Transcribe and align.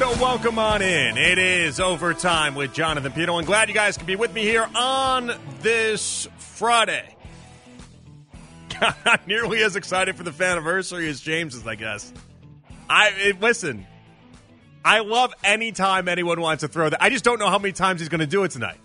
welcome 0.00 0.58
on 0.58 0.82
in. 0.82 1.16
It 1.16 1.38
is 1.38 1.80
overtime 1.80 2.54
with 2.54 2.74
Jonathan 2.74 3.12
Peterlin. 3.12 3.46
Glad 3.46 3.68
you 3.68 3.74
guys 3.74 3.96
can 3.96 4.06
be 4.06 4.16
with 4.16 4.32
me 4.34 4.42
here 4.42 4.68
on 4.74 5.32
this 5.60 6.28
Friday. 6.36 7.16
Not 9.04 9.26
nearly 9.26 9.62
as 9.62 9.76
excited 9.76 10.16
for 10.16 10.22
the 10.22 10.44
anniversary 10.44 11.08
as 11.08 11.20
James 11.20 11.54
is, 11.54 11.66
I 11.66 11.74
guess. 11.76 12.12
I 12.90 13.10
it, 13.16 13.40
listen. 13.40 13.86
I 14.84 15.00
love 15.00 15.34
any 15.42 15.72
time 15.72 16.08
anyone 16.08 16.40
wants 16.40 16.60
to 16.60 16.68
throw 16.68 16.90
that. 16.90 17.02
I 17.02 17.08
just 17.08 17.24
don't 17.24 17.38
know 17.38 17.48
how 17.48 17.58
many 17.58 17.72
times 17.72 18.00
he's 18.00 18.08
going 18.08 18.20
to 18.20 18.26
do 18.26 18.44
it 18.44 18.50
tonight. 18.50 18.78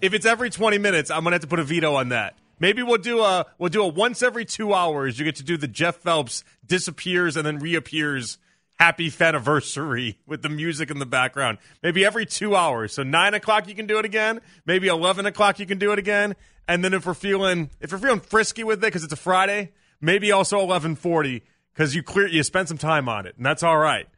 If 0.00 0.14
it's 0.14 0.26
every 0.26 0.50
20 0.50 0.78
minutes, 0.78 1.10
I'm 1.10 1.22
going 1.22 1.30
to 1.30 1.36
have 1.36 1.42
to 1.42 1.46
put 1.46 1.60
a 1.60 1.64
veto 1.64 1.94
on 1.94 2.08
that. 2.08 2.36
Maybe 2.58 2.82
we'll 2.82 2.98
do 2.98 3.20
a 3.20 3.46
we'll 3.58 3.70
do 3.70 3.82
a 3.82 3.88
once 3.88 4.22
every 4.22 4.44
2 4.44 4.74
hours. 4.74 5.18
You 5.18 5.24
get 5.24 5.36
to 5.36 5.44
do 5.44 5.56
the 5.56 5.68
Jeff 5.68 5.96
Phelps 5.96 6.44
disappears 6.66 7.36
and 7.36 7.46
then 7.46 7.58
reappears 7.58 8.38
happy 8.82 9.12
anniversary 9.20 10.18
with 10.26 10.42
the 10.42 10.48
music 10.48 10.90
in 10.90 10.98
the 10.98 11.06
background. 11.06 11.56
Maybe 11.84 12.04
every 12.04 12.26
two 12.26 12.56
hours. 12.56 12.92
So 12.92 13.04
nine 13.04 13.32
o'clock 13.32 13.68
you 13.68 13.76
can 13.76 13.86
do 13.86 14.00
it 14.00 14.04
again. 14.04 14.40
Maybe 14.66 14.88
eleven 14.88 15.24
o'clock 15.24 15.60
you 15.60 15.66
can 15.66 15.78
do 15.78 15.92
it 15.92 16.00
again. 16.00 16.34
And 16.66 16.82
then 16.82 16.92
if 16.92 17.06
we're 17.06 17.14
feeling 17.14 17.70
if 17.80 17.92
we're 17.92 17.98
feeling 17.98 18.18
frisky 18.18 18.64
with 18.64 18.78
it 18.78 18.86
because 18.88 19.04
it's 19.04 19.12
a 19.12 19.16
Friday, 19.16 19.70
maybe 20.00 20.32
also 20.32 20.58
eleven 20.58 20.96
forty 20.96 21.44
because 21.72 21.94
you 21.94 22.02
clear 22.02 22.26
you 22.26 22.42
spent 22.42 22.66
some 22.66 22.76
time 22.76 23.08
on 23.08 23.24
it, 23.24 23.36
and 23.36 23.46
that's 23.46 23.62
all 23.62 23.78
right. 23.78 24.08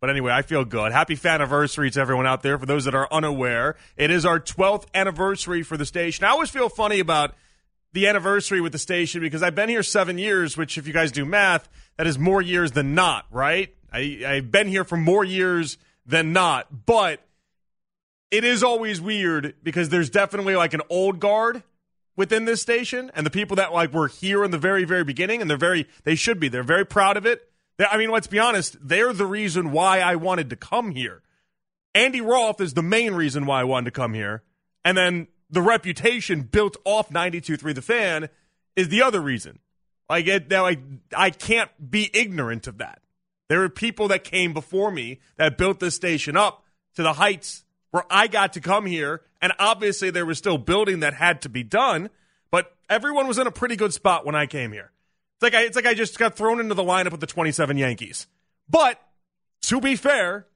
But 0.00 0.10
anyway, 0.10 0.32
I 0.32 0.42
feel 0.42 0.64
good. 0.64 0.92
Happy 0.92 1.18
anniversary 1.24 1.90
to 1.90 2.00
everyone 2.00 2.26
out 2.26 2.42
there. 2.42 2.56
For 2.56 2.66
those 2.66 2.84
that 2.84 2.94
are 2.94 3.08
unaware, 3.10 3.74
it 3.96 4.12
is 4.12 4.24
our 4.24 4.38
12th 4.38 4.84
anniversary 4.94 5.64
for 5.64 5.76
the 5.76 5.86
station. 5.86 6.24
I 6.24 6.28
always 6.28 6.50
feel 6.50 6.68
funny 6.68 7.00
about 7.00 7.34
the 7.94 8.06
anniversary 8.06 8.60
with 8.60 8.72
the 8.72 8.78
station 8.78 9.22
because 9.22 9.42
I've 9.42 9.54
been 9.54 9.68
here 9.68 9.82
seven 9.82 10.18
years, 10.18 10.56
which, 10.56 10.78
if 10.78 10.86
you 10.86 10.92
guys 10.92 11.10
do 11.10 11.24
math, 11.24 11.68
that 11.96 12.06
is 12.06 12.18
more 12.18 12.42
years 12.42 12.72
than 12.72 12.94
not, 12.94 13.24
right? 13.30 13.74
I, 13.94 14.22
I've 14.26 14.50
been 14.50 14.66
here 14.66 14.82
for 14.82 14.96
more 14.96 15.24
years 15.24 15.78
than 16.04 16.32
not, 16.32 16.84
but 16.84 17.20
it 18.30 18.42
is 18.42 18.64
always 18.64 19.00
weird 19.00 19.54
because 19.62 19.88
there's 19.88 20.10
definitely 20.10 20.56
like 20.56 20.74
an 20.74 20.82
old 20.90 21.20
guard 21.20 21.62
within 22.16 22.44
this 22.44 22.60
station 22.60 23.12
and 23.14 23.24
the 23.24 23.30
people 23.30 23.56
that 23.56 23.72
like 23.72 23.92
were 23.92 24.08
here 24.08 24.42
in 24.42 24.50
the 24.50 24.58
very 24.58 24.84
very 24.84 25.04
beginning 25.04 25.40
and 25.40 25.48
they're 25.48 25.56
very 25.56 25.86
they 26.02 26.16
should 26.16 26.40
be 26.40 26.48
they're 26.48 26.64
very 26.64 26.84
proud 26.84 27.16
of 27.16 27.26
it. 27.26 27.48
They, 27.76 27.86
i 27.86 27.96
mean 27.96 28.10
let's 28.10 28.26
be 28.26 28.38
honest 28.38 28.76
they're 28.80 29.12
the 29.12 29.26
reason 29.26 29.70
why 29.70 30.00
i 30.00 30.16
wanted 30.16 30.50
to 30.50 30.56
come 30.56 30.90
here. 30.90 31.22
Andy 31.94 32.20
roth 32.20 32.60
is 32.60 32.74
the 32.74 32.82
main 32.82 33.14
reason 33.14 33.46
why 33.46 33.60
i 33.60 33.64
wanted 33.64 33.86
to 33.86 33.90
come 33.92 34.14
here 34.14 34.42
and 34.84 34.98
then 34.98 35.28
the 35.48 35.62
reputation 35.62 36.42
built 36.42 36.76
off 36.84 37.10
92.3 37.10 37.74
the 37.74 37.82
fan 37.82 38.28
is 38.74 38.88
the 38.88 39.02
other 39.02 39.20
reason. 39.20 39.60
Like 40.10 40.26
it, 40.26 40.50
like 40.50 40.80
i 41.16 41.30
can't 41.30 41.70
be 41.90 42.10
ignorant 42.12 42.66
of 42.66 42.78
that 42.78 43.00
there 43.48 43.62
are 43.62 43.68
people 43.68 44.08
that 44.08 44.24
came 44.24 44.52
before 44.52 44.90
me 44.90 45.20
that 45.36 45.58
built 45.58 45.80
this 45.80 45.94
station 45.94 46.36
up 46.36 46.64
to 46.96 47.02
the 47.02 47.14
heights 47.14 47.64
where 47.90 48.04
I 48.10 48.26
got 48.26 48.54
to 48.54 48.60
come 48.60 48.86
here. 48.86 49.22
And 49.42 49.52
obviously, 49.58 50.10
there 50.10 50.26
was 50.26 50.38
still 50.38 50.58
building 50.58 51.00
that 51.00 51.14
had 51.14 51.42
to 51.42 51.48
be 51.48 51.62
done, 51.62 52.10
but 52.50 52.74
everyone 52.88 53.28
was 53.28 53.38
in 53.38 53.46
a 53.46 53.52
pretty 53.52 53.76
good 53.76 53.92
spot 53.92 54.24
when 54.24 54.34
I 54.34 54.46
came 54.46 54.72
here. 54.72 54.90
It's 55.36 55.42
like 55.42 55.54
I, 55.54 55.62
it's 55.62 55.76
like 55.76 55.86
I 55.86 55.94
just 55.94 56.18
got 56.18 56.36
thrown 56.36 56.60
into 56.60 56.74
the 56.74 56.82
lineup 56.82 57.12
with 57.12 57.20
the 57.20 57.26
27 57.26 57.76
Yankees. 57.76 58.26
But 58.68 59.00
to 59.62 59.80
be 59.80 59.96
fair, 59.96 60.46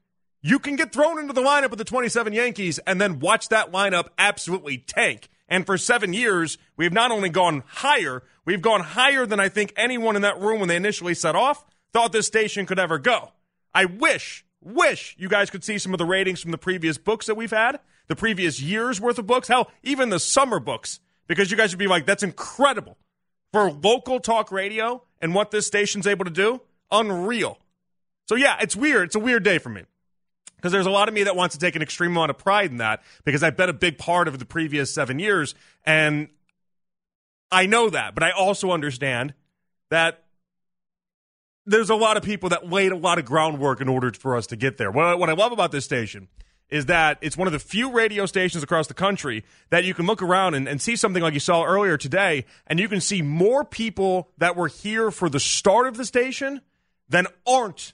you 0.41 0.57
can 0.57 0.75
get 0.75 0.91
thrown 0.91 1.19
into 1.19 1.33
the 1.33 1.41
lineup 1.41 1.69
with 1.69 1.79
the 1.79 1.85
27 1.85 2.33
Yankees 2.33 2.79
and 2.79 2.99
then 2.99 3.19
watch 3.19 3.49
that 3.49 3.71
lineup 3.71 4.07
absolutely 4.17 4.77
tank. 4.77 5.29
And 5.47 5.65
for 5.65 5.77
seven 5.77 6.13
years, 6.13 6.57
we've 6.77 6.93
not 6.93 7.11
only 7.11 7.29
gone 7.29 7.63
higher, 7.67 8.23
we've 8.45 8.61
gone 8.61 8.81
higher 8.81 9.25
than 9.25 9.39
I 9.39 9.49
think 9.49 9.73
anyone 9.75 10.15
in 10.15 10.21
that 10.21 10.39
room 10.39 10.59
when 10.59 10.69
they 10.69 10.75
initially 10.75 11.13
set 11.13 11.35
off 11.35 11.65
thought 11.93 12.11
this 12.11 12.27
station 12.27 12.65
could 12.65 12.79
ever 12.79 12.99
go. 12.99 13.31
I 13.73 13.85
wish, 13.85 14.45
wish 14.61 15.15
you 15.19 15.29
guys 15.29 15.49
could 15.49 15.63
see 15.63 15.77
some 15.77 15.93
of 15.93 15.97
the 15.97 16.05
ratings 16.05 16.41
from 16.41 16.51
the 16.51 16.57
previous 16.57 16.97
books 16.97 17.25
that 17.27 17.35
we've 17.35 17.51
had, 17.51 17.79
the 18.07 18.15
previous 18.15 18.61
year's 18.61 18.99
worth 18.99 19.19
of 19.19 19.27
books, 19.27 19.47
hell, 19.47 19.71
even 19.83 20.09
the 20.09 20.19
summer 20.19 20.59
books, 20.59 20.99
because 21.27 21.51
you 21.51 21.57
guys 21.57 21.71
would 21.71 21.79
be 21.79 21.87
like, 21.87 22.05
that's 22.05 22.23
incredible. 22.23 22.97
For 23.51 23.71
local 23.71 24.19
talk 24.19 24.51
radio 24.51 25.03
and 25.21 25.33
what 25.33 25.51
this 25.51 25.65
station's 25.65 26.05
able 26.05 26.25
to 26.25 26.31
do, 26.31 26.61
unreal. 26.91 27.57
So 28.27 28.35
yeah, 28.35 28.57
it's 28.61 28.75
weird. 28.75 29.07
It's 29.07 29.15
a 29.15 29.19
weird 29.19 29.43
day 29.43 29.57
for 29.57 29.69
me. 29.69 29.83
Because 30.55 30.71
there's 30.71 30.85
a 30.85 30.91
lot 30.91 31.07
of 31.07 31.13
me 31.13 31.23
that 31.23 31.35
wants 31.35 31.55
to 31.55 31.59
take 31.59 31.75
an 31.75 31.81
extreme 31.81 32.11
amount 32.11 32.31
of 32.31 32.37
pride 32.37 32.69
in 32.69 32.77
that 32.77 33.01
because 33.23 33.43
I've 33.43 33.55
been 33.55 33.69
a 33.69 33.73
big 33.73 33.97
part 33.97 34.27
of 34.27 34.37
the 34.39 34.45
previous 34.45 34.93
seven 34.93 35.17
years. 35.17 35.55
And 35.85 36.27
I 37.51 37.65
know 37.65 37.89
that, 37.89 38.13
but 38.13 38.23
I 38.23 38.31
also 38.31 38.71
understand 38.71 39.33
that 39.89 40.25
there's 41.65 41.89
a 41.89 41.95
lot 41.95 42.17
of 42.17 42.23
people 42.23 42.49
that 42.49 42.69
laid 42.69 42.91
a 42.91 42.95
lot 42.95 43.19
of 43.19 43.25
groundwork 43.25 43.81
in 43.81 43.87
order 43.87 44.11
for 44.11 44.35
us 44.35 44.47
to 44.47 44.55
get 44.55 44.77
there. 44.77 44.91
What, 44.91 45.19
what 45.19 45.29
I 45.29 45.33
love 45.33 45.51
about 45.51 45.71
this 45.71 45.85
station 45.85 46.27
is 46.69 46.85
that 46.85 47.17
it's 47.21 47.35
one 47.35 47.47
of 47.47 47.53
the 47.53 47.59
few 47.59 47.91
radio 47.91 48.25
stations 48.25 48.63
across 48.63 48.87
the 48.87 48.93
country 48.93 49.43
that 49.69 49.83
you 49.83 49.93
can 49.93 50.05
look 50.05 50.21
around 50.21 50.53
and, 50.53 50.67
and, 50.67 50.81
see 50.81 50.95
something 50.95 51.23
like 51.23 51.33
you 51.33 51.39
saw 51.39 51.63
earlier 51.63 51.97
today, 51.97 52.45
and 52.67 52.79
you 52.79 52.87
can 52.87 53.01
see 53.01 53.21
more 53.21 53.65
people 53.65 54.29
that 54.37 54.55
were 54.55 54.67
here 54.67 55.09
for 55.09 55.29
the 55.29 55.39
start 55.39 55.87
of 55.87 55.97
the 55.97 56.05
station 56.05 56.61
than 57.09 57.25
aren't 57.47 57.93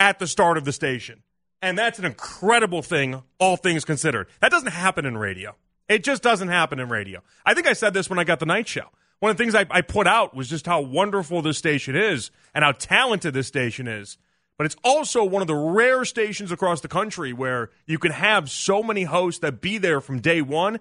at 0.00 0.18
the 0.18 0.26
start 0.26 0.58
of 0.58 0.64
the 0.64 0.72
station. 0.72 1.22
And 1.62 1.78
that's 1.78 1.98
an 1.98 2.04
incredible 2.04 2.82
thing, 2.82 3.22
all 3.38 3.56
things 3.56 3.84
considered. 3.84 4.28
That 4.40 4.50
doesn't 4.50 4.72
happen 4.72 5.06
in 5.06 5.16
radio. 5.16 5.56
It 5.88 6.04
just 6.04 6.22
doesn't 6.22 6.48
happen 6.48 6.78
in 6.78 6.88
radio. 6.88 7.22
I 7.46 7.54
think 7.54 7.66
I 7.66 7.72
said 7.72 7.94
this 7.94 8.10
when 8.10 8.18
I 8.18 8.24
got 8.24 8.40
the 8.40 8.46
night 8.46 8.68
show 8.68 8.88
one 9.20 9.30
of 9.30 9.36
the 9.36 9.42
things 9.42 9.54
I, 9.54 9.66
I 9.70 9.80
put 9.80 10.06
out 10.06 10.34
was 10.34 10.48
just 10.48 10.66
how 10.66 10.80
wonderful 10.80 11.42
this 11.42 11.58
station 11.58 11.96
is 11.96 12.30
and 12.54 12.64
how 12.64 12.72
talented 12.72 13.34
this 13.34 13.46
station 13.46 13.88
is. 13.88 14.18
But 14.56 14.66
it's 14.66 14.76
also 14.82 15.24
one 15.24 15.40
of 15.40 15.48
the 15.48 15.54
rare 15.54 16.04
stations 16.04 16.50
across 16.50 16.80
the 16.80 16.88
country 16.88 17.32
where 17.32 17.70
you 17.86 17.98
can 17.98 18.10
have 18.10 18.50
so 18.50 18.82
many 18.82 19.04
hosts 19.04 19.40
that 19.40 19.60
be 19.60 19.78
there 19.78 20.00
from 20.00 20.20
day 20.20 20.42
one. 20.42 20.80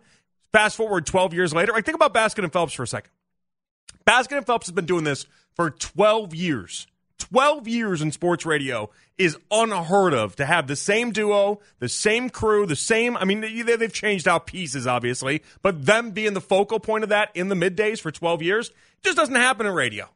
Fast 0.51 0.75
forward 0.75 1.05
12 1.05 1.33
years 1.33 1.53
later, 1.53 1.71
like 1.73 1.85
think 1.85 1.95
about 1.95 2.13
Baskin 2.13 2.43
and 2.43 2.51
Phelps 2.51 2.73
for 2.73 2.83
a 2.83 2.87
second. 2.87 3.11
Baskin 4.07 4.37
and 4.37 4.45
Phelps 4.45 4.67
has 4.67 4.73
been 4.73 4.85
doing 4.85 5.03
this 5.03 5.25
for 5.55 5.69
12 5.69 6.33
years. 6.33 6.87
12 7.17 7.67
years 7.67 8.01
in 8.01 8.11
sports 8.11 8.45
radio 8.45 8.89
is 9.17 9.37
unheard 9.49 10.13
of 10.13 10.35
to 10.35 10.45
have 10.45 10.67
the 10.67 10.75
same 10.75 11.11
duo, 11.11 11.59
the 11.79 11.89
same 11.89 12.29
crew, 12.29 12.65
the 12.65 12.75
same. 12.75 13.17
I 13.17 13.25
mean, 13.25 13.41
they've 13.41 13.93
changed 13.93 14.27
out 14.27 14.45
pieces, 14.45 14.85
obviously, 14.85 15.43
but 15.61 15.85
them 15.85 16.11
being 16.11 16.33
the 16.33 16.41
focal 16.41 16.79
point 16.79 17.03
of 17.03 17.09
that 17.09 17.31
in 17.33 17.49
the 17.49 17.55
middays 17.55 17.99
for 17.99 18.11
12 18.11 18.41
years 18.41 18.71
just 19.03 19.17
doesn't 19.17 19.35
happen 19.35 19.65
in 19.65 19.73
radio. 19.73 20.09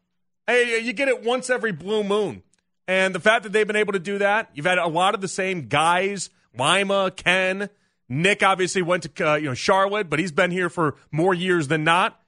Hey, 0.47 0.79
you 0.79 0.93
get 0.93 1.07
it 1.07 1.23
once 1.23 1.49
every 1.49 1.71
blue 1.71 2.03
moon. 2.03 2.43
And 2.87 3.15
the 3.15 3.19
fact 3.19 3.43
that 3.43 3.51
they've 3.51 3.67
been 3.67 3.75
able 3.75 3.93
to 3.93 3.99
do 3.99 4.17
that, 4.19 4.49
you've 4.53 4.65
had 4.65 4.77
a 4.77 4.87
lot 4.87 5.15
of 5.15 5.21
the 5.21 5.27
same 5.27 5.67
guys, 5.67 6.29
Lima, 6.57 7.11
Ken, 7.11 7.69
Nick 8.11 8.43
obviously 8.43 8.81
went 8.81 9.03
to 9.03 9.31
uh, 9.31 9.35
you 9.35 9.45
know 9.45 9.53
Charlotte, 9.53 10.09
but 10.09 10.19
he's 10.19 10.33
been 10.33 10.51
here 10.51 10.69
for 10.69 10.95
more 11.11 11.33
years 11.33 11.69
than 11.69 11.85
not. 11.85 12.20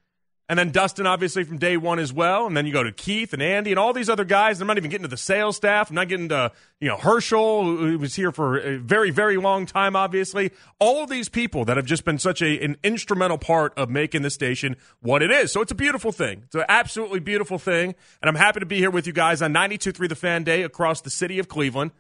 And 0.54 0.60
then 0.60 0.70
Dustin, 0.70 1.08
obviously, 1.08 1.46
from 1.46 1.58
day 1.58 1.78
one 1.78 1.98
as 1.98 2.14
well. 2.14 2.46
And 2.46 2.56
then 2.56 2.68
you 2.68 2.74
go 2.74 2.84
to 2.84 2.92
Keith 2.92 3.34
and 3.34 3.42
Andy 3.42 3.72
and 3.72 3.80
all 3.80 3.92
these 3.92 4.08
other 4.08 4.24
guys. 4.24 4.62
I'm 4.62 4.68
not 4.68 4.78
even 4.78 4.92
getting 4.92 5.02
to 5.02 5.10
the 5.10 5.18
sales 5.18 5.56
staff. 5.56 5.90
I'm 5.90 5.96
not 5.96 6.10
getting 6.10 6.30
to, 6.30 6.52
you 6.80 6.90
know, 6.90 6.96
Herschel, 6.96 7.64
who 7.64 7.98
was 7.98 8.14
here 8.14 8.32
for 8.32 8.60
a 8.60 8.78
very, 8.78 9.10
very 9.10 9.38
long 9.38 9.66
time, 9.66 9.96
obviously. 9.96 10.52
All 10.78 11.02
of 11.06 11.10
these 11.10 11.28
people 11.28 11.66
that 11.66 11.76
have 11.76 11.88
just 11.88 12.06
been 12.06 12.20
such 12.20 12.44
a, 12.44 12.64
an 12.64 12.78
instrumental 12.84 13.40
part 13.40 13.74
of 13.80 13.90
making 13.90 14.22
the 14.22 14.30
station 14.30 14.76
what 15.00 15.24
it 15.24 15.32
is. 15.32 15.52
So 15.52 15.60
it's 15.60 15.72
a 15.72 15.76
beautiful 15.76 16.12
thing. 16.12 16.44
It's 16.46 16.54
an 16.54 16.66
absolutely 16.70 17.20
beautiful 17.20 17.58
thing. 17.58 17.96
And 18.22 18.30
I'm 18.30 18.36
happy 18.36 18.60
to 18.60 18.68
be 18.68 18.78
here 18.78 18.92
with 18.92 19.08
you 19.08 19.14
guys 19.14 19.42
on 19.42 19.56
92.3 19.56 20.08
The 20.08 20.14
Fan 20.14 20.44
Day 20.44 20.62
across 20.62 21.02
the 21.02 21.10
city 21.10 21.40
of 21.40 21.48
Cleveland. 21.48 21.94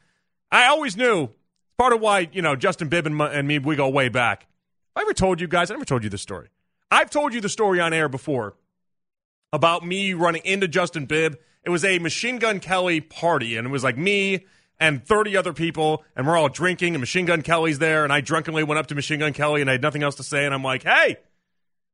I 0.51 0.67
always 0.67 0.95
knew, 0.95 1.29
part 1.79 1.91
of 1.91 2.01
why, 2.01 2.29
you 2.31 2.43
know, 2.43 2.55
Justin 2.55 2.87
Bibb 2.87 3.07
and, 3.07 3.19
and 3.19 3.47
me, 3.47 3.57
we 3.57 3.75
go 3.75 3.89
way 3.89 4.09
back. 4.09 4.45
I 4.95 5.01
ever 5.01 5.13
told 5.15 5.41
you 5.41 5.47
guys, 5.47 5.71
I 5.71 5.73
never 5.73 5.85
told 5.85 6.03
you 6.03 6.11
this 6.11 6.21
story. 6.21 6.49
I've 6.93 7.09
told 7.09 7.33
you 7.33 7.41
the 7.41 7.49
story 7.49 7.79
on 7.79 7.91
air 7.91 8.07
before 8.07 8.55
about 9.51 9.83
me 9.83 10.13
running 10.13 10.43
into 10.45 10.67
Justin 10.67 11.07
Bibb. 11.07 11.37
It 11.63 11.71
was 11.71 11.83
a 11.83 11.97
Machine 11.97 12.37
Gun 12.37 12.59
Kelly 12.59 13.01
party, 13.01 13.57
and 13.57 13.65
it 13.65 13.71
was 13.71 13.83
like 13.83 13.97
me 13.97 14.45
and 14.79 15.03
30 15.03 15.35
other 15.35 15.53
people, 15.53 16.03
and 16.15 16.27
we're 16.27 16.37
all 16.37 16.49
drinking, 16.49 16.93
and 16.93 16.99
Machine 16.99 17.25
Gun 17.25 17.41
Kelly's 17.41 17.79
there, 17.79 18.03
and 18.03 18.13
I 18.13 18.21
drunkenly 18.21 18.63
went 18.63 18.77
up 18.77 18.87
to 18.87 18.95
Machine 18.95 19.19
Gun 19.19 19.33
Kelly, 19.33 19.61
and 19.61 19.69
I 19.71 19.73
had 19.73 19.81
nothing 19.81 20.03
else 20.03 20.15
to 20.15 20.23
say, 20.23 20.45
and 20.45 20.53
I'm 20.53 20.63
like, 20.63 20.83
hey, 20.83 21.17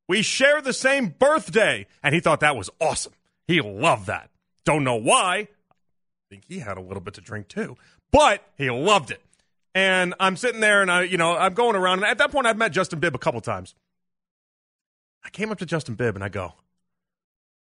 we 0.09 0.21
share 0.21 0.61
the 0.61 0.73
same 0.73 1.15
birthday. 1.17 1.85
And 2.03 2.13
he 2.13 2.19
thought 2.19 2.41
that 2.41 2.57
was 2.57 2.69
awesome. 2.81 3.13
He 3.47 3.61
loved 3.61 4.07
that. 4.07 4.29
Don't 4.65 4.83
know 4.83 4.95
why. 4.95 5.47
I 5.71 6.25
think 6.29 6.43
he 6.45 6.59
had 6.59 6.77
a 6.77 6.81
little 6.81 7.01
bit 7.01 7.13
to 7.13 7.21
drink 7.21 7.47
too, 7.47 7.77
but 8.11 8.43
he 8.57 8.69
loved 8.69 9.11
it. 9.11 9.21
And 9.73 10.13
I'm 10.19 10.35
sitting 10.35 10.59
there 10.59 10.81
and 10.81 10.91
I, 10.91 11.03
you 11.03 11.17
know, 11.17 11.37
I'm 11.37 11.53
going 11.53 11.75
around. 11.75 11.99
And 11.99 12.07
at 12.07 12.17
that 12.17 12.31
point, 12.31 12.47
I've 12.47 12.57
met 12.57 12.73
Justin 12.73 12.99
Bibb 12.99 13.15
a 13.15 13.19
couple 13.19 13.39
times. 13.39 13.75
I 15.23 15.29
came 15.29 15.51
up 15.51 15.59
to 15.59 15.65
Justin 15.65 15.95
Bibb 15.95 16.15
and 16.15 16.23
I 16.23 16.29
go, 16.29 16.53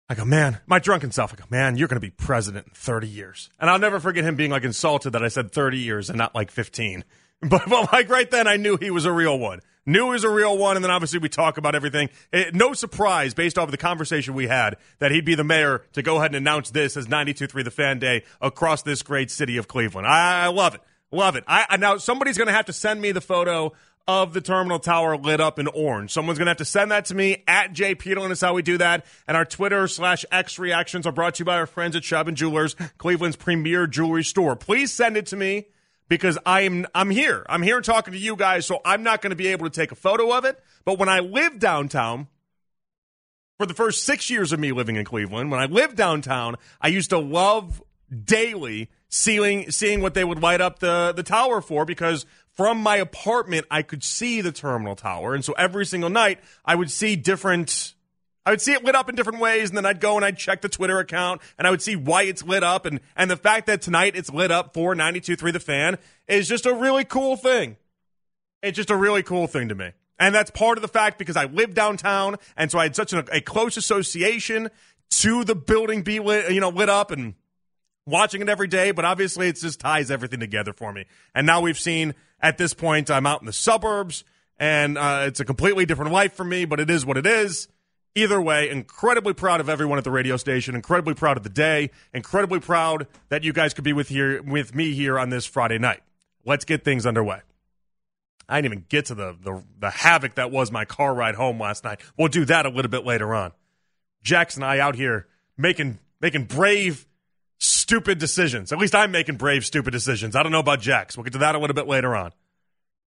I 0.08 0.14
go, 0.14 0.24
man, 0.24 0.60
my 0.66 0.78
drunken 0.78 1.10
self. 1.10 1.32
I 1.32 1.36
go, 1.36 1.44
man, 1.50 1.76
you're 1.76 1.88
going 1.88 2.00
to 2.00 2.06
be 2.06 2.10
president 2.10 2.68
in 2.68 2.72
30 2.74 3.08
years. 3.08 3.50
And 3.58 3.68
I'll 3.68 3.78
never 3.78 3.98
forget 3.98 4.24
him 4.24 4.36
being 4.36 4.52
like 4.52 4.62
insulted 4.62 5.10
that 5.10 5.24
I 5.24 5.28
said 5.28 5.50
30 5.50 5.78
years 5.78 6.08
and 6.08 6.18
not 6.18 6.34
like 6.34 6.50
15. 6.50 7.04
But, 7.42 7.68
but 7.68 7.92
like 7.92 8.08
right 8.08 8.30
then, 8.30 8.46
I 8.46 8.56
knew 8.56 8.78
he 8.78 8.90
was 8.90 9.04
a 9.04 9.12
real 9.12 9.38
one. 9.38 9.60
Knew 9.84 10.06
he 10.06 10.12
was 10.12 10.24
a 10.24 10.30
real 10.30 10.56
one. 10.56 10.76
And 10.76 10.82
then 10.82 10.90
obviously 10.90 11.18
we 11.18 11.28
talk 11.28 11.58
about 11.58 11.74
everything. 11.74 12.08
It, 12.32 12.54
no 12.54 12.72
surprise 12.72 13.34
based 13.34 13.58
off 13.58 13.66
of 13.66 13.72
the 13.72 13.76
conversation 13.76 14.32
we 14.32 14.46
had 14.46 14.78
that 15.00 15.10
he'd 15.10 15.26
be 15.26 15.34
the 15.34 15.44
mayor 15.44 15.82
to 15.92 16.00
go 16.00 16.16
ahead 16.16 16.30
and 16.30 16.36
announce 16.36 16.70
this 16.70 16.96
as 16.96 17.06
92.3 17.08 17.62
The 17.62 17.70
Fan 17.70 17.98
Day 17.98 18.24
across 18.40 18.80
this 18.80 19.02
great 19.02 19.30
city 19.30 19.58
of 19.58 19.68
Cleveland. 19.68 20.06
I, 20.06 20.44
I 20.44 20.46
love 20.46 20.74
it. 20.74 20.80
Love 21.12 21.36
it. 21.36 21.44
I, 21.46 21.66
I 21.68 21.76
now 21.76 21.98
somebody's 21.98 22.38
going 22.38 22.48
to 22.48 22.54
have 22.54 22.66
to 22.66 22.72
send 22.72 23.02
me 23.02 23.12
the 23.12 23.20
photo 23.20 23.74
of 24.08 24.32
the 24.32 24.40
terminal 24.40 24.78
tower 24.78 25.16
lit 25.16 25.40
up 25.40 25.58
in 25.58 25.66
orange. 25.68 26.12
Someone's 26.12 26.38
going 26.38 26.46
to 26.46 26.50
have 26.50 26.58
to 26.58 26.64
send 26.64 26.92
that 26.92 27.06
to 27.06 27.14
me 27.14 27.42
at 27.48 27.72
Jay 27.72 27.94
Peterlin 27.94 28.30
is 28.30 28.40
how 28.40 28.54
we 28.54 28.62
do 28.62 28.78
that. 28.78 29.04
And 29.26 29.36
our 29.36 29.44
Twitter 29.44 29.88
slash 29.88 30.24
X 30.30 30.58
reactions 30.58 31.06
are 31.06 31.12
brought 31.12 31.36
to 31.36 31.40
you 31.40 31.44
by 31.44 31.56
our 31.56 31.66
friends 31.66 31.96
at 31.96 32.02
Chubb 32.02 32.28
and 32.28 32.36
Jewelers, 32.36 32.74
Cleveland's 32.98 33.36
premier 33.36 33.86
jewelry 33.86 34.24
store. 34.24 34.54
Please 34.54 34.92
send 34.92 35.16
it 35.16 35.26
to 35.26 35.36
me 35.36 35.66
because 36.08 36.38
I'm 36.46 36.86
I'm 36.94 37.10
here. 37.10 37.44
I'm 37.48 37.62
here 37.62 37.80
talking 37.80 38.12
to 38.12 38.18
you 38.18 38.36
guys, 38.36 38.66
so 38.66 38.80
I'm 38.84 39.02
not 39.02 39.22
going 39.22 39.30
to 39.30 39.36
be 39.36 39.48
able 39.48 39.68
to 39.68 39.74
take 39.74 39.92
a 39.92 39.96
photo 39.96 40.32
of 40.36 40.44
it. 40.44 40.62
But 40.84 40.98
when 40.98 41.08
I 41.08 41.20
lived 41.20 41.58
downtown, 41.58 42.28
for 43.58 43.66
the 43.66 43.74
first 43.74 44.04
six 44.04 44.30
years 44.30 44.52
of 44.52 44.60
me 44.60 44.72
living 44.72 44.96
in 44.96 45.04
Cleveland, 45.04 45.50
when 45.50 45.60
I 45.60 45.66
lived 45.66 45.96
downtown, 45.96 46.56
I 46.80 46.88
used 46.88 47.10
to 47.10 47.18
love 47.18 47.82
daily 48.24 48.90
seeing 49.08 49.70
seeing 49.70 50.00
what 50.00 50.14
they 50.14 50.24
would 50.24 50.40
light 50.40 50.60
up 50.60 50.78
the 50.78 51.12
the 51.14 51.22
tower 51.22 51.60
for 51.60 51.84
because 51.84 52.26
from 52.56 52.78
my 52.78 52.96
apartment 52.96 53.66
I 53.70 53.82
could 53.82 54.02
see 54.02 54.40
the 54.40 54.52
terminal 54.52 54.96
tower, 54.96 55.34
and 55.34 55.44
so 55.44 55.52
every 55.52 55.86
single 55.86 56.10
night 56.10 56.40
I 56.64 56.74
would 56.74 56.90
see 56.90 57.16
different 57.16 57.94
I 58.46 58.50
would 58.50 58.60
see 58.60 58.72
it 58.72 58.84
lit 58.84 58.94
up 58.94 59.08
in 59.08 59.16
different 59.16 59.40
ways, 59.40 59.70
and 59.70 59.76
then 59.76 59.84
I'd 59.84 59.98
go 59.98 60.14
and 60.14 60.24
I'd 60.24 60.38
check 60.38 60.60
the 60.60 60.68
Twitter 60.68 61.00
account, 61.00 61.42
and 61.58 61.66
I 61.66 61.70
would 61.70 61.82
see 61.82 61.96
why 61.96 62.22
it's 62.22 62.44
lit 62.44 62.62
up, 62.62 62.86
and 62.86 63.00
and 63.16 63.30
the 63.30 63.36
fact 63.36 63.66
that 63.66 63.82
tonight 63.82 64.14
it's 64.14 64.32
lit 64.32 64.52
up 64.52 64.72
for 64.72 64.94
92.3 64.94 65.52
The 65.52 65.60
Fan 65.60 65.98
is 66.28 66.48
just 66.48 66.64
a 66.64 66.72
really 66.72 67.04
cool 67.04 67.36
thing. 67.36 67.76
It's 68.62 68.76
just 68.76 68.90
a 68.90 68.96
really 68.96 69.22
cool 69.22 69.48
thing 69.48 69.68
to 69.68 69.74
me. 69.74 69.92
And 70.18 70.34
that's 70.34 70.50
part 70.50 70.78
of 70.78 70.82
the 70.82 70.88
fact 70.88 71.18
because 71.18 71.36
I 71.36 71.44
live 71.44 71.74
downtown, 71.74 72.36
and 72.56 72.70
so 72.70 72.78
I 72.78 72.84
had 72.84 72.96
such 72.96 73.12
a, 73.12 73.24
a 73.32 73.40
close 73.40 73.76
association 73.76 74.70
to 75.10 75.44
the 75.44 75.54
building 75.54 76.02
be 76.02 76.20
lit, 76.20 76.50
you 76.52 76.60
know, 76.60 76.70
lit 76.70 76.88
up. 76.88 77.10
And 77.10 77.34
watching 78.06 78.40
it 78.40 78.48
every 78.48 78.68
day. 78.68 78.92
But 78.92 79.04
obviously, 79.04 79.48
it 79.48 79.56
just 79.56 79.80
ties 79.80 80.10
everything 80.10 80.40
together 80.40 80.72
for 80.72 80.92
me. 80.92 81.04
And 81.34 81.46
now 81.46 81.60
we've 81.60 81.78
seen 81.78 82.14
at 82.40 82.58
this 82.58 82.74
point, 82.74 83.10
I'm 83.10 83.26
out 83.26 83.40
in 83.40 83.46
the 83.46 83.52
suburbs, 83.52 84.24
and 84.58 84.96
uh, 84.96 85.24
it's 85.26 85.40
a 85.40 85.44
completely 85.44 85.86
different 85.86 86.12
life 86.12 86.34
for 86.34 86.44
me. 86.44 86.64
But 86.64 86.80
it 86.80 86.90
is 86.90 87.04
what 87.04 87.16
it 87.16 87.26
is. 87.26 87.68
Either 88.14 88.40
way, 88.40 88.70
incredibly 88.70 89.34
proud 89.34 89.60
of 89.60 89.68
everyone 89.68 89.98
at 89.98 90.04
the 90.04 90.10
radio 90.10 90.38
station. 90.38 90.74
Incredibly 90.74 91.12
proud 91.12 91.36
of 91.36 91.42
the 91.42 91.50
day. 91.50 91.90
Incredibly 92.14 92.60
proud 92.60 93.06
that 93.28 93.44
you 93.44 93.52
guys 93.52 93.74
could 93.74 93.84
be 93.84 93.92
with 93.92 94.08
here 94.08 94.42
with 94.42 94.74
me 94.74 94.94
here 94.94 95.18
on 95.18 95.28
this 95.28 95.44
Friday 95.44 95.78
night. 95.78 96.00
Let's 96.44 96.64
get 96.64 96.82
things 96.82 97.04
underway. 97.04 97.40
I 98.48 98.60
didn't 98.60 98.72
even 98.72 98.84
get 98.88 99.06
to 99.06 99.14
the, 99.14 99.36
the 99.42 99.62
the 99.78 99.90
havoc 99.90 100.36
that 100.36 100.50
was 100.50 100.70
my 100.70 100.84
car 100.84 101.14
ride 101.14 101.34
home 101.34 101.60
last 101.60 101.84
night. 101.84 102.00
We'll 102.16 102.28
do 102.28 102.44
that 102.46 102.64
a 102.64 102.68
little 102.68 102.90
bit 102.90 103.04
later 103.04 103.34
on. 103.34 103.52
Jax 104.22 104.54
and 104.56 104.64
I 104.64 104.78
out 104.78 104.94
here 104.94 105.26
making 105.58 105.98
making 106.20 106.44
brave, 106.44 107.06
stupid 107.58 108.18
decisions. 108.18 108.72
At 108.72 108.78
least 108.78 108.94
I'm 108.94 109.10
making 109.10 109.36
brave, 109.36 109.64
stupid 109.64 109.90
decisions. 109.90 110.36
I 110.36 110.42
don't 110.42 110.52
know 110.52 110.60
about 110.60 110.80
Jax. 110.80 111.16
We'll 111.16 111.24
get 111.24 111.32
to 111.34 111.38
that 111.40 111.54
a 111.54 111.58
little 111.58 111.74
bit 111.74 111.86
later 111.86 112.14
on. 112.14 112.32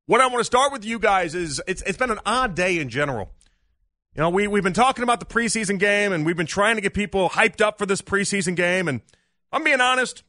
What 0.06 0.22
I 0.22 0.28
want 0.28 0.40
to 0.40 0.46
start 0.46 0.72
with 0.72 0.86
you 0.86 0.98
guys 0.98 1.36
is 1.36 1.62
it's 1.68 1.84
it's 1.84 1.98
been 1.98 2.10
an 2.10 2.20
odd 2.26 2.56
day 2.56 2.80
in 2.80 2.90
general. 2.90 3.30
You 4.16 4.24
know, 4.24 4.30
we, 4.32 4.48
we've 4.48 4.64
been 4.64 4.74
talking 4.74 5.04
about 5.04 5.20
the 5.20 5.26
preseason 5.26 5.78
game 5.78 6.12
and 6.12 6.26
we've 6.26 6.36
been 6.36 6.48
trying 6.48 6.76
to 6.76 6.82
get 6.82 6.94
people 6.94 7.30
hyped 7.30 7.62
up 7.62 7.78
for 7.78 7.86
this 7.86 8.02
preseason 8.02 8.56
game. 8.56 8.88
And 8.88 9.02
I'm 9.52 9.64
being 9.64 9.82
honest, 9.82 10.24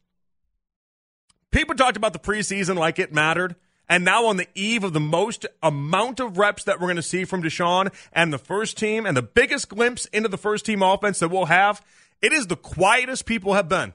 people 1.51 1.75
talked 1.75 1.97
about 1.97 2.13
the 2.13 2.19
preseason 2.19 2.77
like 2.77 2.99
it 2.99 3.13
mattered. 3.13 3.57
And 3.89 4.05
now, 4.05 4.27
on 4.27 4.37
the 4.37 4.47
eve 4.55 4.85
of 4.85 4.93
the 4.93 5.01
most 5.01 5.47
amount 5.65 6.21
of 6.21 6.39
reps 6.39 6.63
that 6.63 6.79
we're 6.79 6.87
going 6.87 6.95
to 6.97 7.03
see 7.03 7.25
from 7.25 7.43
Deshaun 7.43 7.93
and 8.13 8.33
the 8.33 8.39
first 8.39 8.79
team, 8.79 9.05
and 9.05 9.17
the 9.17 9.23
biggest 9.23 9.69
glimpse 9.69 10.05
into 10.07 10.29
the 10.29 10.39
first 10.39 10.65
team 10.65 10.81
offense 10.81 11.19
that 11.19 11.29
we'll 11.29 11.47
have, 11.47 11.85
it 12.23 12.33
is 12.33 12.47
the 12.47 12.55
quietest 12.55 13.27
people 13.27 13.55
have 13.55 13.69
been. 13.69 13.93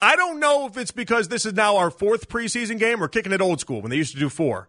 I 0.00 0.16
don't 0.16 0.38
know 0.38 0.66
if 0.66 0.76
it's 0.76 0.92
because 0.92 1.28
this 1.28 1.44
is 1.44 1.54
now 1.54 1.76
our 1.76 1.90
fourth 1.90 2.28
preseason 2.28 2.78
game 2.78 3.02
or 3.02 3.08
kicking 3.08 3.32
it 3.32 3.40
old 3.40 3.60
school 3.60 3.82
when 3.82 3.90
they 3.90 3.96
used 3.96 4.14
to 4.14 4.20
do 4.20 4.28
four. 4.28 4.68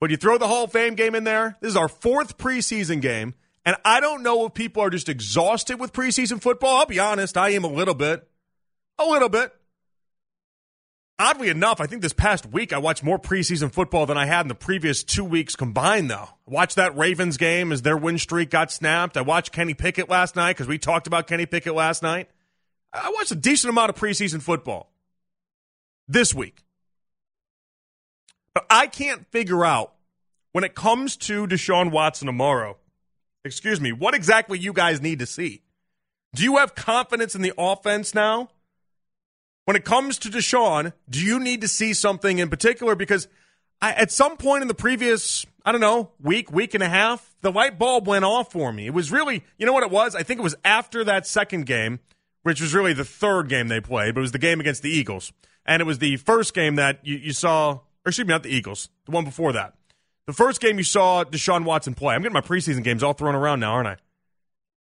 But 0.00 0.10
you 0.10 0.16
throw 0.16 0.36
the 0.36 0.48
Hall 0.48 0.64
of 0.64 0.72
Fame 0.72 0.94
game 0.94 1.14
in 1.14 1.24
there. 1.24 1.56
This 1.60 1.70
is 1.70 1.76
our 1.76 1.88
fourth 1.88 2.36
preseason 2.36 3.00
game. 3.00 3.34
And 3.64 3.76
I 3.84 4.00
don't 4.00 4.22
know 4.22 4.46
if 4.46 4.54
people 4.54 4.82
are 4.82 4.90
just 4.90 5.08
exhausted 5.08 5.78
with 5.78 5.92
preseason 5.92 6.42
football. 6.42 6.80
I'll 6.80 6.86
be 6.86 6.98
honest, 6.98 7.36
I 7.36 7.50
am 7.50 7.64
a 7.64 7.68
little 7.68 7.94
bit. 7.94 8.28
A 8.98 9.04
little 9.04 9.28
bit. 9.28 9.54
Oddly 11.18 11.50
enough, 11.50 11.80
I 11.80 11.86
think 11.86 12.02
this 12.02 12.12
past 12.12 12.46
week 12.46 12.72
I 12.72 12.78
watched 12.78 13.04
more 13.04 13.18
preseason 13.18 13.72
football 13.72 14.06
than 14.06 14.18
I 14.18 14.26
had 14.26 14.40
in 14.40 14.48
the 14.48 14.56
previous 14.56 15.04
two 15.04 15.24
weeks 15.24 15.54
combined, 15.54 16.10
though. 16.10 16.28
I 16.48 16.50
watched 16.50 16.76
that 16.76 16.96
Ravens 16.96 17.36
game 17.36 17.70
as 17.70 17.82
their 17.82 17.96
win 17.96 18.18
streak 18.18 18.50
got 18.50 18.72
snapped. 18.72 19.16
I 19.16 19.20
watched 19.20 19.52
Kenny 19.52 19.74
Pickett 19.74 20.08
last 20.08 20.34
night 20.34 20.56
because 20.56 20.66
we 20.66 20.78
talked 20.78 21.06
about 21.06 21.28
Kenny 21.28 21.46
Pickett 21.46 21.74
last 21.74 22.02
night. 22.02 22.28
I 22.92 23.10
watched 23.14 23.32
a 23.32 23.36
decent 23.36 23.70
amount 23.70 23.90
of 23.90 23.96
preseason 23.96 24.42
football 24.42 24.92
this 26.08 26.34
week. 26.34 26.64
But 28.54 28.66
I 28.68 28.86
can't 28.86 29.26
figure 29.30 29.64
out 29.64 29.94
when 30.52 30.64
it 30.64 30.74
comes 30.74 31.16
to 31.16 31.46
Deshaun 31.46 31.90
Watson 31.90 32.26
tomorrow 32.26 32.76
excuse 33.44 33.80
me, 33.80 33.92
what 33.92 34.14
exactly 34.14 34.58
you 34.58 34.72
guys 34.72 35.00
need 35.00 35.18
to 35.18 35.26
see. 35.26 35.62
Do 36.34 36.42
you 36.42 36.56
have 36.56 36.74
confidence 36.74 37.34
in 37.34 37.42
the 37.42 37.52
offense 37.58 38.14
now? 38.14 38.48
When 39.64 39.76
it 39.76 39.84
comes 39.84 40.18
to 40.20 40.28
Deshaun, 40.28 40.92
do 41.08 41.20
you 41.20 41.38
need 41.38 41.60
to 41.60 41.68
see 41.68 41.92
something 41.92 42.38
in 42.38 42.50
particular? 42.50 42.94
Because 42.96 43.28
I, 43.80 43.92
at 43.92 44.10
some 44.10 44.36
point 44.36 44.62
in 44.62 44.68
the 44.68 44.74
previous, 44.74 45.46
I 45.64 45.72
don't 45.72 45.80
know, 45.80 46.10
week, 46.20 46.50
week 46.50 46.74
and 46.74 46.82
a 46.82 46.88
half, 46.88 47.34
the 47.42 47.52
light 47.52 47.78
bulb 47.78 48.08
went 48.08 48.24
off 48.24 48.50
for 48.50 48.72
me. 48.72 48.86
It 48.86 48.94
was 48.94 49.12
really, 49.12 49.44
you 49.58 49.66
know 49.66 49.72
what 49.72 49.84
it 49.84 49.90
was? 49.90 50.16
I 50.16 50.22
think 50.22 50.40
it 50.40 50.42
was 50.42 50.56
after 50.64 51.04
that 51.04 51.26
second 51.26 51.66
game, 51.66 52.00
which 52.42 52.60
was 52.60 52.74
really 52.74 52.92
the 52.92 53.04
third 53.04 53.48
game 53.48 53.68
they 53.68 53.80
played, 53.80 54.14
but 54.14 54.20
it 54.20 54.22
was 54.22 54.32
the 54.32 54.38
game 54.38 54.60
against 54.60 54.82
the 54.82 54.90
Eagles. 54.90 55.32
And 55.64 55.80
it 55.80 55.84
was 55.84 55.98
the 55.98 56.16
first 56.16 56.54
game 56.54 56.76
that 56.76 57.00
you, 57.04 57.16
you 57.16 57.32
saw, 57.32 57.70
or 57.72 57.80
excuse 58.06 58.26
me, 58.26 58.32
not 58.32 58.42
the 58.42 58.54
Eagles, 58.54 58.88
the 59.04 59.12
one 59.12 59.24
before 59.24 59.52
that. 59.52 59.74
The 60.26 60.32
first 60.32 60.60
game 60.60 60.78
you 60.78 60.84
saw 60.84 61.24
Deshaun 61.24 61.64
Watson 61.64 61.94
play. 61.94 62.14
I'm 62.14 62.22
getting 62.22 62.34
my 62.34 62.40
preseason 62.40 62.84
games 62.84 63.02
all 63.02 63.12
thrown 63.12 63.34
around 63.34 63.60
now, 63.60 63.72
aren't 63.72 63.88
I? 63.88 63.96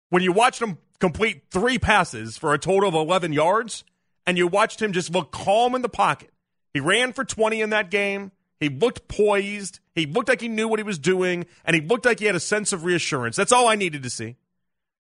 When 0.09 0.23
you 0.23 0.31
watched 0.31 0.61
him 0.61 0.77
complete 0.99 1.43
three 1.51 1.77
passes 1.77 2.37
for 2.37 2.53
a 2.53 2.57
total 2.57 2.89
of 2.89 2.95
11 2.95 3.33
yards, 3.33 3.83
and 4.25 4.37
you 4.37 4.47
watched 4.47 4.81
him 4.81 4.93
just 4.93 5.11
look 5.11 5.31
calm 5.31 5.75
in 5.75 5.81
the 5.81 5.89
pocket. 5.89 6.31
He 6.73 6.79
ran 6.79 7.13
for 7.13 7.23
20 7.23 7.61
in 7.61 7.69
that 7.71 7.89
game. 7.91 8.31
He 8.59 8.69
looked 8.69 9.07
poised. 9.07 9.79
He 9.93 10.05
looked 10.05 10.29
like 10.29 10.41
he 10.41 10.47
knew 10.47 10.67
what 10.67 10.79
he 10.79 10.83
was 10.83 10.99
doing, 10.99 11.45
and 11.63 11.75
he 11.75 11.81
looked 11.81 12.05
like 12.05 12.19
he 12.19 12.25
had 12.25 12.35
a 12.35 12.39
sense 12.39 12.73
of 12.73 12.83
reassurance. 12.83 13.35
That's 13.35 13.51
all 13.51 13.67
I 13.67 13.75
needed 13.75 14.03
to 14.03 14.09
see. 14.09 14.35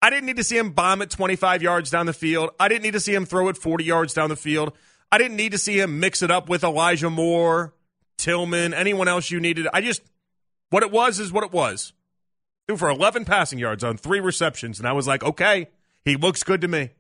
I 0.02 0.11
didn't 0.11 0.26
need 0.26 0.37
to 0.37 0.44
see 0.44 0.59
him 0.59 0.71
bomb 0.71 1.00
it 1.00 1.11
25 1.11 1.62
yards 1.62 1.88
down 1.88 2.06
the 2.06 2.12
field. 2.12 2.50
I 2.59 2.66
didn't 2.66 2.82
need 2.82 2.94
to 2.94 3.00
see 3.00 3.14
him 3.14 3.25
throw 3.25 3.49
it 3.49 3.56
40 3.56 3.85
yards 3.85 4.12
down 4.12 4.30
the 4.30 4.37
field. 4.37 4.73
I 5.12 5.18
didn't 5.18 5.37
need 5.37 5.52
to 5.52 5.59
see 5.59 5.78
him 5.78 6.00
mix 6.00 6.23
it 6.23 6.30
up 6.30 6.49
with 6.49 6.64
Elijah 6.64 7.09
Moore, 7.09 7.73
Tillman, 8.18 8.75
anyone 8.75 9.06
else 9.06 9.30
you 9.30 9.38
needed. 9.38 9.68
I 9.73 9.80
just 9.80 10.02
what 10.71 10.82
it 10.82 10.90
was 10.90 11.21
is 11.21 11.32
what 11.32 11.44
it 11.44 11.52
was. 11.52 11.92
Threw 12.66 12.76
for 12.76 12.90
11 12.90 13.25
passing 13.26 13.61
yards 13.61 13.85
on 13.85 13.97
three 13.97 14.21
receptions, 14.21 14.78
and 14.78 14.88
I 14.88 14.92
was 14.92 15.06
like, 15.06 15.23
okay, 15.23 15.68
he 16.04 16.16
looks 16.16 16.42
good 16.42 16.62
to 16.62 16.68
me. 16.68 16.90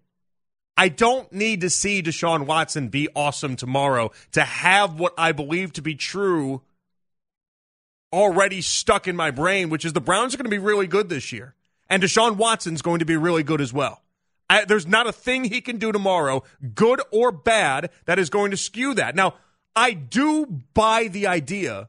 I 0.76 0.88
don't 0.88 1.30
need 1.32 1.60
to 1.62 1.70
see 1.70 2.02
Deshaun 2.02 2.46
Watson 2.46 2.88
be 2.88 3.08
awesome 3.14 3.56
tomorrow 3.56 4.10
to 4.32 4.42
have 4.42 4.98
what 4.98 5.14
I 5.18 5.32
believe 5.32 5.72
to 5.74 5.82
be 5.82 5.94
true 5.94 6.62
already 8.12 8.60
stuck 8.60 9.08
in 9.08 9.16
my 9.16 9.30
brain, 9.30 9.70
which 9.70 9.84
is 9.84 9.92
the 9.92 10.00
Browns 10.00 10.34
are 10.34 10.36
going 10.36 10.44
to 10.44 10.50
be 10.50 10.58
really 10.58 10.86
good 10.86 11.08
this 11.08 11.32
year. 11.32 11.54
And 11.92 12.02
Deshaun 12.02 12.36
Watson's 12.36 12.80
going 12.80 13.00
to 13.00 13.04
be 13.04 13.16
really 13.16 13.42
good 13.42 13.60
as 13.60 13.72
well. 13.72 14.02
I, 14.48 14.64
there's 14.64 14.86
not 14.86 15.06
a 15.06 15.12
thing 15.12 15.44
he 15.44 15.60
can 15.60 15.76
do 15.76 15.92
tomorrow, 15.92 16.42
good 16.74 17.00
or 17.10 17.30
bad, 17.30 17.90
that 18.06 18.18
is 18.18 18.30
going 18.30 18.50
to 18.50 18.56
skew 18.56 18.94
that. 18.94 19.14
Now, 19.14 19.34
I 19.76 19.92
do 19.92 20.46
buy 20.74 21.08
the 21.08 21.26
idea 21.26 21.88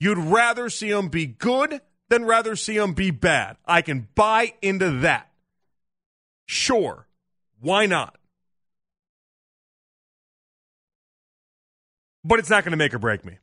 You'd 0.00 0.18
rather 0.18 0.70
see 0.70 0.90
him 0.90 1.08
be 1.08 1.26
good 1.26 1.82
than 2.08 2.24
rather 2.24 2.56
see 2.56 2.76
him 2.76 2.94
be 2.94 3.10
bad. 3.10 3.58
I 3.66 3.82
can 3.82 4.08
buy 4.14 4.54
into 4.62 4.90
that. 5.00 5.30
Sure. 6.46 7.06
Why 7.60 7.84
not? 7.84 8.16
But 12.24 12.38
it's 12.38 12.50
not 12.50 12.64
going 12.64 12.72
to 12.72 12.78
make 12.78 12.94
or 12.94 12.98
break 12.98 13.24
me. 13.24 13.38